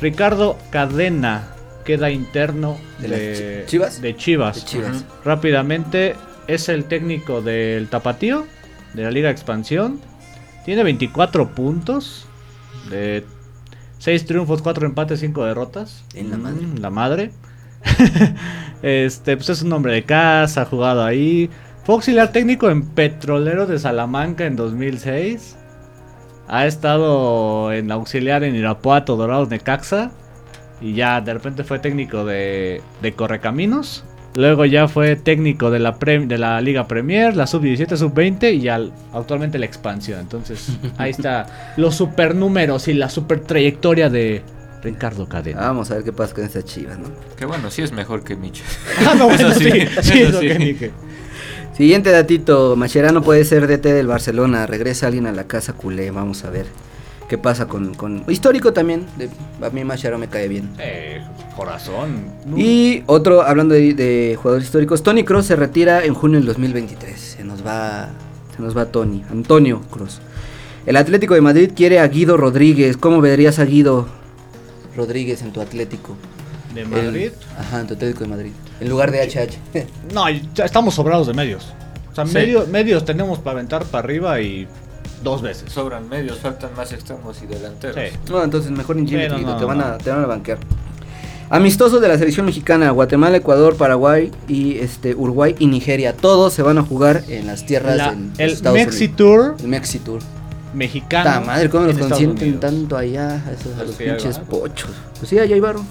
Ricardo 0.00 0.56
Cadena 0.70 1.48
queda 1.84 2.10
interno 2.10 2.78
¿De 2.98 3.64
Chivas? 3.66 4.00
de 4.00 4.16
Chivas. 4.16 4.56
De 4.56 4.64
Chivas. 4.64 4.96
Ujú. 4.96 5.04
Rápidamente, 5.24 6.14
es 6.46 6.68
el 6.68 6.84
técnico 6.84 7.42
del 7.42 7.88
Tapatío, 7.88 8.46
de 8.94 9.02
la 9.04 9.10
Liga 9.10 9.28
de 9.28 9.32
Expansión. 9.32 10.00
Tiene 10.64 10.82
24 10.84 11.54
puntos, 11.54 12.26
de 12.90 13.24
6 13.98 14.26
triunfos, 14.26 14.62
4 14.62 14.86
empates, 14.86 15.20
5 15.20 15.44
derrotas. 15.44 16.04
En 16.14 16.30
la 16.30 16.36
madre. 16.36 16.60
Mm, 16.66 16.78
La 16.80 16.90
madre. 16.90 17.30
este, 18.82 19.36
pues 19.36 19.48
es 19.48 19.62
un 19.62 19.72
hombre 19.72 19.92
de 19.92 20.04
casa, 20.04 20.62
ha 20.62 20.64
jugado 20.64 21.04
ahí. 21.04 21.50
Fue 21.84 21.96
auxiliar 21.96 22.30
técnico 22.32 22.70
en 22.70 22.82
Petroleros 22.82 23.68
de 23.68 23.78
Salamanca 23.78 24.44
en 24.44 24.54
2006. 24.56 25.56
Ha 26.48 26.66
estado 26.66 27.72
en 27.72 27.90
auxiliar 27.90 28.44
en 28.44 28.54
Irapuato, 28.54 29.16
Dorados, 29.16 29.48
Necaxa. 29.48 30.12
Y 30.82 30.94
ya 30.94 31.20
de 31.20 31.32
repente 31.34 31.64
fue 31.64 31.78
técnico 31.78 32.24
de, 32.24 32.82
de 33.00 33.12
Correcaminos. 33.12 34.04
Luego 34.34 34.64
ya 34.64 34.88
fue 34.88 35.14
técnico 35.16 35.70
de 35.70 35.78
la, 35.78 35.98
Prem- 35.98 36.26
de 36.26 36.38
la 36.38 36.60
Liga 36.60 36.88
Premier, 36.88 37.36
la 37.36 37.46
Sub-17, 37.46 37.96
Sub-20 37.96 38.54
y 38.54 38.60
ya 38.60 38.80
actualmente 39.12 39.58
la 39.58 39.66
expansión. 39.66 40.20
Entonces 40.20 40.70
ahí 40.96 41.10
está 41.10 41.74
los 41.76 41.94
supernúmeros 41.94 42.88
y 42.88 42.94
la 42.94 43.10
super 43.10 43.40
trayectoria 43.40 44.08
de 44.08 44.42
Ricardo 44.82 45.28
Cadena. 45.28 45.60
Vamos 45.60 45.90
a 45.90 45.96
ver 45.96 46.04
qué 46.04 46.12
pasa 46.12 46.34
con 46.34 46.44
estas 46.44 46.64
chivas, 46.64 46.98
¿no? 46.98 47.08
Que 47.36 47.44
bueno, 47.44 47.70
sí 47.70 47.82
es 47.82 47.92
mejor 47.92 48.24
que 48.24 48.34
Michel. 48.34 48.64
Ah, 49.06 49.14
no, 49.16 49.26
bueno, 49.28 49.48
Eso 49.48 49.60
sí, 49.60 49.70
sí, 50.02 50.20
es 50.22 50.32
lo 50.32 50.40
sí. 50.40 50.48
que 50.48 50.54
dije. 50.58 50.90
Siguiente 51.76 52.10
datito, 52.10 52.74
Mascherano 52.76 53.22
puede 53.22 53.44
ser 53.44 53.66
DT 53.66 53.92
del 53.92 54.06
Barcelona, 54.06 54.66
regresa 54.66 55.06
alguien 55.06 55.26
a 55.26 55.32
la 55.32 55.44
casa 55.44 55.72
culé, 55.74 56.10
vamos 56.10 56.44
a 56.44 56.50
ver 56.50 56.66
qué 57.32 57.38
pasa 57.38 57.66
con... 57.66 57.94
con... 57.94 58.24
Histórico 58.28 58.74
también, 58.74 59.06
de- 59.16 59.30
a 59.66 59.70
mí 59.70 59.82
Mascherano 59.84 60.18
me 60.18 60.28
cae 60.28 60.48
bien. 60.48 60.68
Eh, 60.78 61.22
corazón. 61.56 62.26
Y 62.58 63.02
otro, 63.06 63.40
hablando 63.40 63.72
de, 63.74 63.94
de 63.94 64.36
jugadores 64.36 64.66
históricos, 64.66 65.02
Tony 65.02 65.24
Cross 65.24 65.46
se 65.46 65.56
retira 65.56 66.04
en 66.04 66.12
junio 66.12 66.36
del 66.38 66.46
2023, 66.46 67.18
se 67.18 67.42
nos 67.42 67.66
va, 67.66 68.10
se 68.54 68.60
nos 68.62 68.76
va 68.76 68.84
Tony, 68.84 69.24
Antonio 69.30 69.80
Cross. 69.90 70.20
El 70.84 70.96
Atlético 70.96 71.32
de 71.32 71.40
Madrid 71.40 71.70
quiere 71.74 72.00
a 72.00 72.06
Guido 72.08 72.36
Rodríguez, 72.36 72.98
¿cómo 72.98 73.22
verías 73.22 73.58
a 73.58 73.64
Guido 73.64 74.08
Rodríguez 74.94 75.40
en 75.40 75.52
tu 75.52 75.62
Atlético? 75.62 76.14
de 76.74 76.82
El- 76.82 76.88
Madrid. 76.88 77.30
ajá, 77.58 77.80
en 77.80 77.86
tu 77.86 77.94
Atlético 77.94 78.24
de 78.24 78.28
Madrid, 78.28 78.52
en 78.78 78.88
lugar 78.90 79.10
de 79.10 79.22
HH. 79.22 79.86
No, 80.12 80.26
ya 80.28 80.66
estamos 80.66 80.92
sobrados 80.94 81.26
de 81.28 81.32
medios. 81.32 81.72
O 82.10 82.14
sea, 82.14 82.26
Sí. 82.26 82.34
medio- 82.34 82.66
medios 82.66 83.06
tenemos 83.06 83.38
para 83.38 83.52
aventar 83.52 83.84
para 83.86 84.04
arriba 84.04 84.38
y 84.42 84.68
dos 85.22 85.42
veces. 85.42 85.72
Sobran 85.72 86.08
medios, 86.08 86.38
faltan 86.38 86.70
más 86.76 86.92
extremos 86.92 87.40
y 87.42 87.46
delanteros. 87.46 87.96
Sí. 87.96 88.16
No, 88.30 88.42
entonces 88.42 88.70
mejor 88.70 88.98
en 88.98 89.06
Jimmy 89.06 89.24
Sí, 89.24 89.44
no, 89.44 89.56
te, 89.56 89.64
van 89.64 89.78
no. 89.78 89.84
a, 89.84 89.98
te 89.98 90.10
van 90.10 90.22
a 90.24 90.26
banquear. 90.26 90.58
Amistosos 91.50 92.00
de 92.00 92.08
la 92.08 92.16
selección 92.16 92.46
mexicana, 92.46 92.90
Guatemala, 92.92 93.36
Ecuador, 93.36 93.76
Paraguay 93.76 94.30
y 94.48 94.78
este 94.78 95.14
Uruguay 95.14 95.54
y 95.58 95.66
Nigeria. 95.66 96.14
Todos 96.16 96.54
se 96.54 96.62
van 96.62 96.78
a 96.78 96.82
jugar 96.82 97.24
en 97.28 97.46
las 97.46 97.66
tierras 97.66 97.96
La- 97.96 98.12
los 98.12 98.38
el 98.38 98.50
Estados 98.52 98.78
Mexi 98.78 99.04
Unidos. 99.04 99.16
Tour 99.16 99.54
El 99.60 99.68
Mexi 99.68 99.98
Tour. 99.98 100.20
mexicano. 100.72 101.24
Ta 101.24 101.40
madre, 101.40 101.68
¿cómo 101.68 101.84
los 101.84 101.94
en 101.94 102.00
consienten 102.08 102.48
Unidos. 102.54 102.60
tanto 102.62 102.96
allá 102.96 103.32
a, 103.46 103.52
esos, 103.52 103.72
a 103.72 103.76
Pues 103.76 103.86
los 103.88 103.96
pinches 103.96 104.38
va. 104.38 104.42
pochos? 104.44 104.90
Pues 105.18 105.28
sí, 105.28 105.38
allá 105.38 105.54
hay 105.54 105.60
varo. 105.60 105.84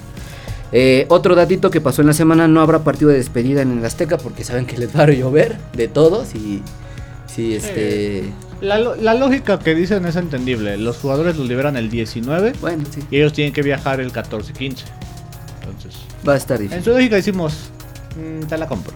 Eh, 0.71 1.05
otro 1.09 1.35
datito 1.35 1.69
que 1.69 1.79
pasó 1.81 2.01
en 2.01 2.07
la 2.07 2.13
semana, 2.13 2.47
no 2.47 2.61
habrá 2.61 2.79
partido 2.79 3.11
de 3.11 3.17
despedida 3.17 3.61
en 3.61 3.77
el 3.77 3.85
Azteca 3.85 4.17
porque 4.17 4.43
saben 4.43 4.65
que 4.65 4.77
les 4.77 4.95
va 4.97 5.03
a 5.03 5.07
llover 5.11 5.57
de 5.73 5.87
todos 5.89 6.33
y 6.33 6.63
sí, 7.27 7.53
este... 7.53 8.23
La, 8.61 8.77
la 8.79 9.13
lógica 9.15 9.57
que 9.59 9.73
dicen 9.75 10.05
es 10.05 10.15
entendible. 10.15 10.77
Los 10.77 10.97
jugadores 10.97 11.35
los 11.35 11.47
liberan 11.47 11.75
el 11.77 11.89
19 11.89 12.53
Bueno, 12.61 12.83
sí, 12.93 13.01
y 13.09 13.17
ellos 13.17 13.33
tienen 13.33 13.53
que 13.53 13.61
viajar 13.63 13.99
el 13.99 14.13
14-15. 14.13 14.83
Entonces, 15.61 15.95
va 16.27 16.33
a 16.33 16.37
estar 16.37 16.57
en 16.57 16.63
difícil. 16.63 16.83
su 16.83 16.89
lógica 16.91 17.15
decimos, 17.15 17.53
mm, 18.15 18.45
te 18.47 18.57
la 18.57 18.67
compro. 18.67 18.93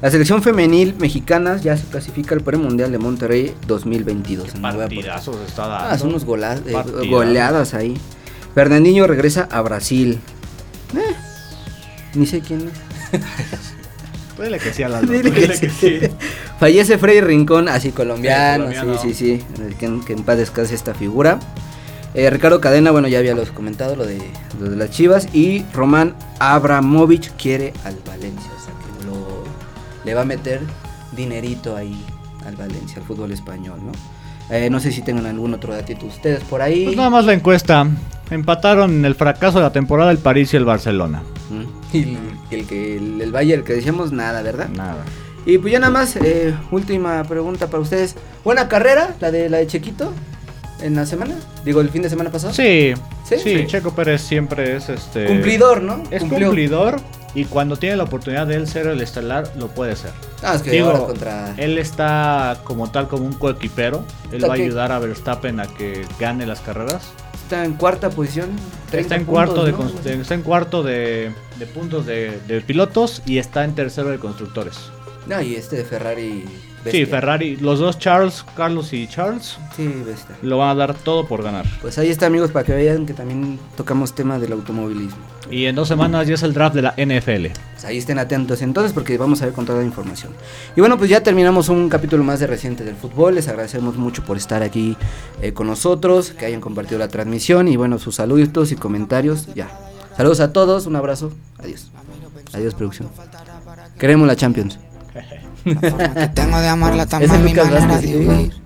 La 0.00 0.10
selección 0.12 0.40
femenil 0.42 0.94
mexicana 0.98 1.56
ya 1.56 1.76
se 1.76 1.84
clasifica 1.86 2.34
al 2.36 2.42
premundial 2.42 2.92
de 2.92 2.98
Monterrey 2.98 3.54
2022. 3.66 4.54
No 4.54 4.60
voy 4.60 4.68
a 4.70 4.72
poner- 4.72 4.88
Partidazos 4.88 5.36
está 5.48 5.66
dando. 5.66 5.88
Ah, 5.90 5.98
son 5.98 6.10
unos 6.10 6.24
gola- 6.24 6.60
eh, 6.64 7.08
goleadas 7.10 7.74
ahí. 7.74 7.96
Fernandinho 8.54 9.08
regresa 9.08 9.48
a 9.50 9.60
Brasil. 9.62 10.20
Eh, 10.96 11.14
ni 12.14 12.26
sé 12.26 12.40
quién 12.40 12.68
es. 12.68 13.20
Dile 14.40 14.58
que 14.60 14.72
sí 14.72 14.82
a 14.84 14.88
Lalo. 14.88 15.10
Dile 15.12 15.32
que 15.32 15.68
sí. 15.70 15.98
Fallece 16.58 16.98
Freddy 16.98 17.20
Rincón, 17.20 17.68
así 17.68 17.92
colombiano, 17.92 18.68
Sí, 18.70 18.74
colombiano. 18.78 19.00
sí, 19.02 19.14
sí, 19.14 19.38
sí, 19.38 19.74
que, 19.78 19.86
en- 19.86 20.02
que 20.04 20.12
en 20.14 20.22
paz 20.24 20.38
descanse 20.38 20.74
esta 20.74 20.92
figura. 20.94 21.38
Eh, 22.14 22.28
Ricardo 22.30 22.60
Cadena, 22.60 22.90
bueno, 22.90 23.06
ya 23.06 23.18
había 23.18 23.34
los 23.34 23.50
comentado, 23.50 23.94
lo 23.94 24.04
de, 24.06 24.18
lo 24.60 24.70
de 24.70 24.76
las 24.76 24.90
Chivas. 24.90 25.28
Y 25.34 25.64
Román 25.72 26.14
Abramovich 26.40 27.30
quiere 27.36 27.72
al 27.84 27.96
Valencia, 28.06 28.50
o 28.56 28.64
sea 28.64 28.72
que 28.74 29.06
lo, 29.06 29.44
le 30.04 30.14
va 30.14 30.22
a 30.22 30.24
meter 30.24 30.60
dinerito 31.14 31.76
ahí 31.76 31.96
al 32.46 32.56
Valencia, 32.56 32.96
al 32.98 33.04
fútbol 33.04 33.30
español, 33.30 33.78
¿no? 33.84 33.92
Eh, 34.50 34.70
no 34.70 34.80
sé 34.80 34.90
si 34.90 35.02
tengan 35.02 35.26
algún 35.26 35.52
otro 35.54 35.74
datito 35.74 36.06
ustedes 36.06 36.42
por 36.44 36.62
ahí. 36.62 36.84
Pues 36.86 36.96
nada 36.96 37.10
más 37.10 37.24
la 37.26 37.34
encuesta. 37.34 37.86
Empataron 38.30 38.90
en 38.92 39.04
el 39.04 39.14
fracaso 39.14 39.58
de 39.58 39.64
la 39.64 39.72
temporada 39.72 40.10
el 40.10 40.18
París 40.18 40.52
y 40.54 40.56
el 40.56 40.64
Barcelona. 40.64 41.22
Mm. 41.50 41.96
Y 41.96 42.02
el, 42.02 42.18
el 42.50 42.66
que 42.66 42.96
el, 42.96 43.20
el 43.20 43.30
Bayern 43.32 43.62
que 43.62 43.74
decíamos 43.74 44.10
nada, 44.12 44.42
¿verdad? 44.42 44.68
Nada. 44.70 45.04
Y 45.46 45.58
pues 45.58 45.72
ya 45.72 45.78
nada 45.78 45.92
más, 45.92 46.16
eh, 46.16 46.54
última 46.70 47.22
pregunta 47.24 47.68
para 47.68 47.82
ustedes. 47.82 48.14
¿Buena 48.44 48.68
carrera 48.68 49.14
la 49.20 49.30
de 49.30 49.48
la 49.48 49.58
de 49.58 49.66
Chequito 49.66 50.12
en 50.82 50.94
la 50.94 51.06
semana? 51.06 51.34
Digo, 51.64 51.80
el 51.80 51.88
fin 51.90 52.02
de 52.02 52.10
semana 52.10 52.30
pasado. 52.30 52.52
Sí, 52.52 52.92
¿Sí? 53.24 53.36
sí, 53.38 53.56
Sí. 53.58 53.66
Checo 53.66 53.92
Pérez 53.94 54.20
siempre 54.22 54.76
es 54.76 54.88
este. 54.88 55.26
Cumplidor, 55.26 55.82
¿no? 55.82 56.02
Es 56.10 56.20
Cumplió. 56.20 56.48
cumplidor 56.48 56.96
y 57.34 57.44
cuando 57.44 57.76
tiene 57.76 57.96
la 57.96 58.04
oportunidad 58.04 58.46
de 58.46 58.56
él 58.56 58.66
ser 58.68 58.86
el 58.86 59.00
estelar, 59.00 59.50
lo 59.58 59.68
puede 59.68 59.96
ser. 59.96 60.10
Ah, 60.42 60.54
es 60.54 60.62
que 60.62 60.70
Digo, 60.70 60.88
ahora 60.90 60.98
contra... 61.06 61.54
Él 61.56 61.78
está 61.78 62.58
como 62.64 62.90
tal 62.90 63.08
como 63.08 63.24
un 63.26 63.32
coequipero. 63.34 64.04
Él 64.30 64.36
Está 64.36 64.48
va 64.48 64.54
a 64.54 64.56
ayudar 64.56 64.92
a 64.92 64.98
Verstappen 64.98 65.60
a 65.60 65.66
que 65.66 66.04
gane 66.18 66.46
las 66.46 66.60
carreras. 66.60 67.08
Está 67.34 67.64
en 67.64 67.74
cuarta 67.74 68.10
posición. 68.10 68.50
30 68.90 68.96
Está 69.00 69.14
en 69.16 69.24
puntos, 69.26 69.34
cuarto 69.34 69.64
de, 69.64 70.20
está 70.20 70.34
en 70.34 70.42
cuarto 70.42 70.82
de, 70.82 71.32
de 71.58 71.66
puntos 71.66 72.06
de, 72.06 72.38
de 72.46 72.60
pilotos 72.60 73.22
y 73.26 73.38
está 73.38 73.64
en 73.64 73.74
tercero 73.74 74.08
de 74.10 74.18
constructores. 74.18 74.90
No, 75.28 75.40
y 75.42 75.54
este 75.54 75.76
de 75.76 75.84
Ferrari. 75.84 76.44
Sí. 76.90 77.04
Ferrari, 77.04 77.56
los 77.56 77.80
dos 77.80 77.98
Charles, 77.98 78.44
Carlos 78.56 78.92
y 78.94 79.06
Charles, 79.08 79.58
Sí, 79.76 79.86
bestia. 80.06 80.36
lo 80.42 80.56
van 80.58 80.70
a 80.70 80.74
dar 80.74 80.94
todo 80.94 81.26
por 81.26 81.42
ganar. 81.42 81.66
Pues 81.82 81.98
ahí 81.98 82.08
está, 82.08 82.26
amigos, 82.26 82.50
para 82.50 82.64
que 82.64 82.72
vean 82.72 83.04
que 83.04 83.12
también 83.12 83.58
tocamos 83.76 84.14
tema 84.14 84.38
del 84.38 84.52
automovilismo. 84.52 85.18
Y 85.50 85.66
en 85.66 85.74
dos 85.74 85.88
semanas 85.88 86.26
ya 86.28 86.34
es 86.34 86.42
el 86.44 86.54
draft 86.54 86.74
de 86.76 86.82
la 86.82 86.94
NFL. 86.96 87.48
Pues 87.72 87.84
ahí 87.84 87.98
estén 87.98 88.18
atentos 88.18 88.62
entonces 88.62 88.92
porque 88.94 89.18
vamos 89.18 89.42
a 89.42 89.46
ver 89.46 89.54
con 89.54 89.66
toda 89.66 89.80
la 89.80 89.84
información. 89.84 90.32
Y 90.76 90.80
bueno, 90.80 90.96
pues 90.96 91.10
ya 91.10 91.22
terminamos 91.22 91.68
un 91.68 91.90
capítulo 91.90 92.24
más 92.24 92.40
de 92.40 92.46
Reciente 92.46 92.84
del 92.84 92.94
Fútbol. 92.94 93.34
Les 93.34 93.48
agradecemos 93.48 93.96
mucho 93.96 94.24
por 94.24 94.36
estar 94.38 94.62
aquí 94.62 94.96
eh, 95.42 95.52
con 95.52 95.66
nosotros, 95.66 96.30
que 96.30 96.46
hayan 96.46 96.60
compartido 96.62 96.98
la 96.98 97.08
transmisión 97.08 97.68
y 97.68 97.76
bueno, 97.76 97.98
sus 97.98 98.14
saludos 98.14 98.72
y 98.72 98.76
comentarios. 98.76 99.52
Ya. 99.54 99.68
Saludos 100.16 100.40
a 100.40 100.52
todos, 100.54 100.86
un 100.86 100.96
abrazo. 100.96 101.32
Adiós. 101.58 101.90
Adiós, 102.54 102.74
producción. 102.74 103.10
Queremos 103.98 104.26
la 104.26 104.36
Champions. 104.36 104.78
La 105.74 105.90
forma 105.90 106.14
que 106.14 106.28
tengo 106.34 106.60
de 106.60 106.68
amarla 106.68 107.02
Ese 107.02 107.10
también 107.10 107.44
mi 107.44 107.54
Lucas 107.54 107.70
manera 107.70 107.98
de 107.98 108.06
vivir 108.06 108.62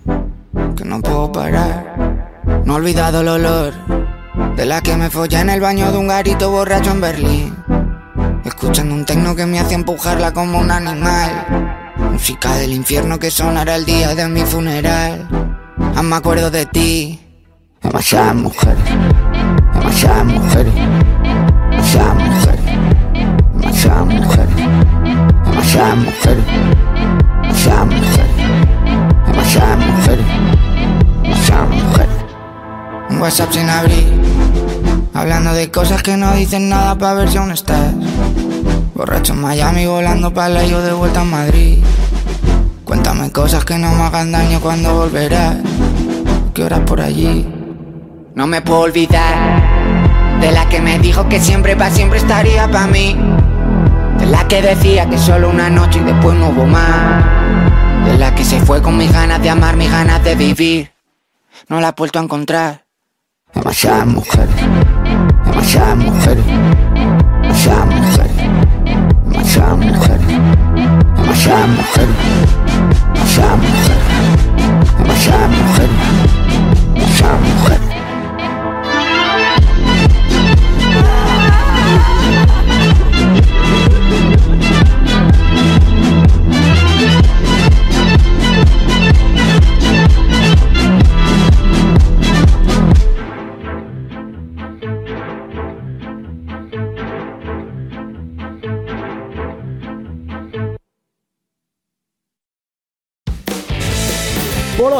Que 0.76 0.84
no 0.84 1.00
puedo 1.00 1.32
parar. 1.32 1.96
No 2.64 2.74
he 2.74 2.76
olvidado 2.76 3.20
el 3.20 3.28
olor 3.28 3.74
De 4.56 4.66
la 4.66 4.80
que 4.80 4.96
me 4.96 5.10
follé 5.10 5.40
en 5.40 5.50
el 5.50 5.60
baño 5.60 5.92
de 5.92 5.98
un 5.98 6.08
garito 6.08 6.50
borracho 6.50 6.90
en 6.90 7.00
Berlín 7.00 7.56
Escuchando 8.44 8.94
un 8.94 9.04
tecno 9.04 9.36
que 9.36 9.46
me 9.46 9.60
hacía 9.60 9.76
empujarla 9.76 10.32
como 10.32 10.58
un 10.58 10.70
animal. 10.70 11.30
Música 12.10 12.56
del 12.56 12.72
infierno 12.72 13.18
que 13.18 13.30
sonará 13.30 13.76
el 13.76 13.84
día 13.84 14.14
de 14.14 14.28
mi 14.28 14.40
funeral. 14.40 15.28
Aún 15.94 16.08
me 16.08 16.16
acuerdo 16.16 16.50
de 16.50 16.66
ti 16.66 17.20
Demasiadas 17.82 18.34
mujeres 18.34 18.82
Demasiadas 19.74 20.24
mujeres 20.24 20.74
Demasiadas 21.70 22.14
mujeres 22.16 22.64
Demasiadas 23.54 24.06
mujeres 24.06 24.51
Un 33.08 33.20
WhatsApp 33.20 33.52
sin 33.52 33.70
abrir 33.70 34.20
Hablando 35.14 35.54
de 35.54 35.70
cosas 35.70 36.02
que 36.02 36.18
no 36.18 36.34
dicen 36.34 36.68
nada 36.68 36.98
para 36.98 37.14
ver 37.14 37.30
si 37.30 37.38
aún 37.38 37.52
estás. 37.52 37.94
Borracho 38.94 39.32
en 39.32 39.40
Miami 39.40 39.86
volando 39.86 40.34
para 40.34 40.62
yo 40.64 40.82
de 40.82 40.92
vuelta 40.92 41.22
a 41.22 41.24
Madrid. 41.24 41.82
Cuéntame 42.84 43.30
cosas 43.30 43.64
que 43.64 43.78
no 43.78 43.94
me 43.94 44.02
hagan 44.02 44.30
daño 44.30 44.60
cuando 44.60 44.94
volverás. 44.94 45.56
¿Qué 46.52 46.64
horas 46.64 46.80
por 46.80 47.00
allí? 47.00 47.48
No 48.34 48.46
me 48.46 48.62
puedo 48.62 48.80
olvidar 48.80 50.40
De 50.40 50.52
la 50.52 50.68
que 50.68 50.80
me 50.80 50.98
dijo 50.98 51.28
que 51.28 51.40
siempre 51.40 51.76
para 51.76 51.90
siempre 51.90 52.18
estaría 52.18 52.70
para 52.70 52.86
mí 52.86 53.16
de 54.22 54.28
la 54.28 54.46
que 54.46 54.62
decía 54.62 55.10
que 55.10 55.18
solo 55.18 55.50
una 55.50 55.68
noche 55.68 55.98
y 55.98 56.04
después 56.04 56.38
no 56.38 56.50
hubo 56.50 56.64
más. 56.64 57.24
De 58.04 58.16
la 58.18 58.32
que 58.34 58.44
se 58.44 58.60
fue 58.60 58.80
con 58.80 58.96
mis 58.96 59.12
ganas 59.12 59.42
de 59.42 59.50
amar, 59.50 59.76
mis 59.76 59.90
ganas 59.90 60.22
de 60.22 60.36
vivir. 60.36 60.92
No 61.68 61.80
la 61.80 61.88
he 61.88 61.92
vuelto 61.92 62.20
a 62.20 62.22
encontrar. 62.22 62.84
Demasiadas 63.52 64.06
mujeres. 64.06 64.54
Demasiadas 65.44 65.96
mujeres. 65.96 66.44
Demasiadas 67.42 67.86
mujeres. 67.86 68.36
Demasiadas 69.26 69.78
mujeres. 69.78 70.28
Demasiadas 71.16 71.68
mujeres. 71.68 72.16
Demasiadas 73.14 73.58
mujeres. 73.58 73.98
Demasiadas 74.98 75.50
mujeres. 75.50 75.90
Demasiadas 76.94 77.40
mujeres. 77.40 78.01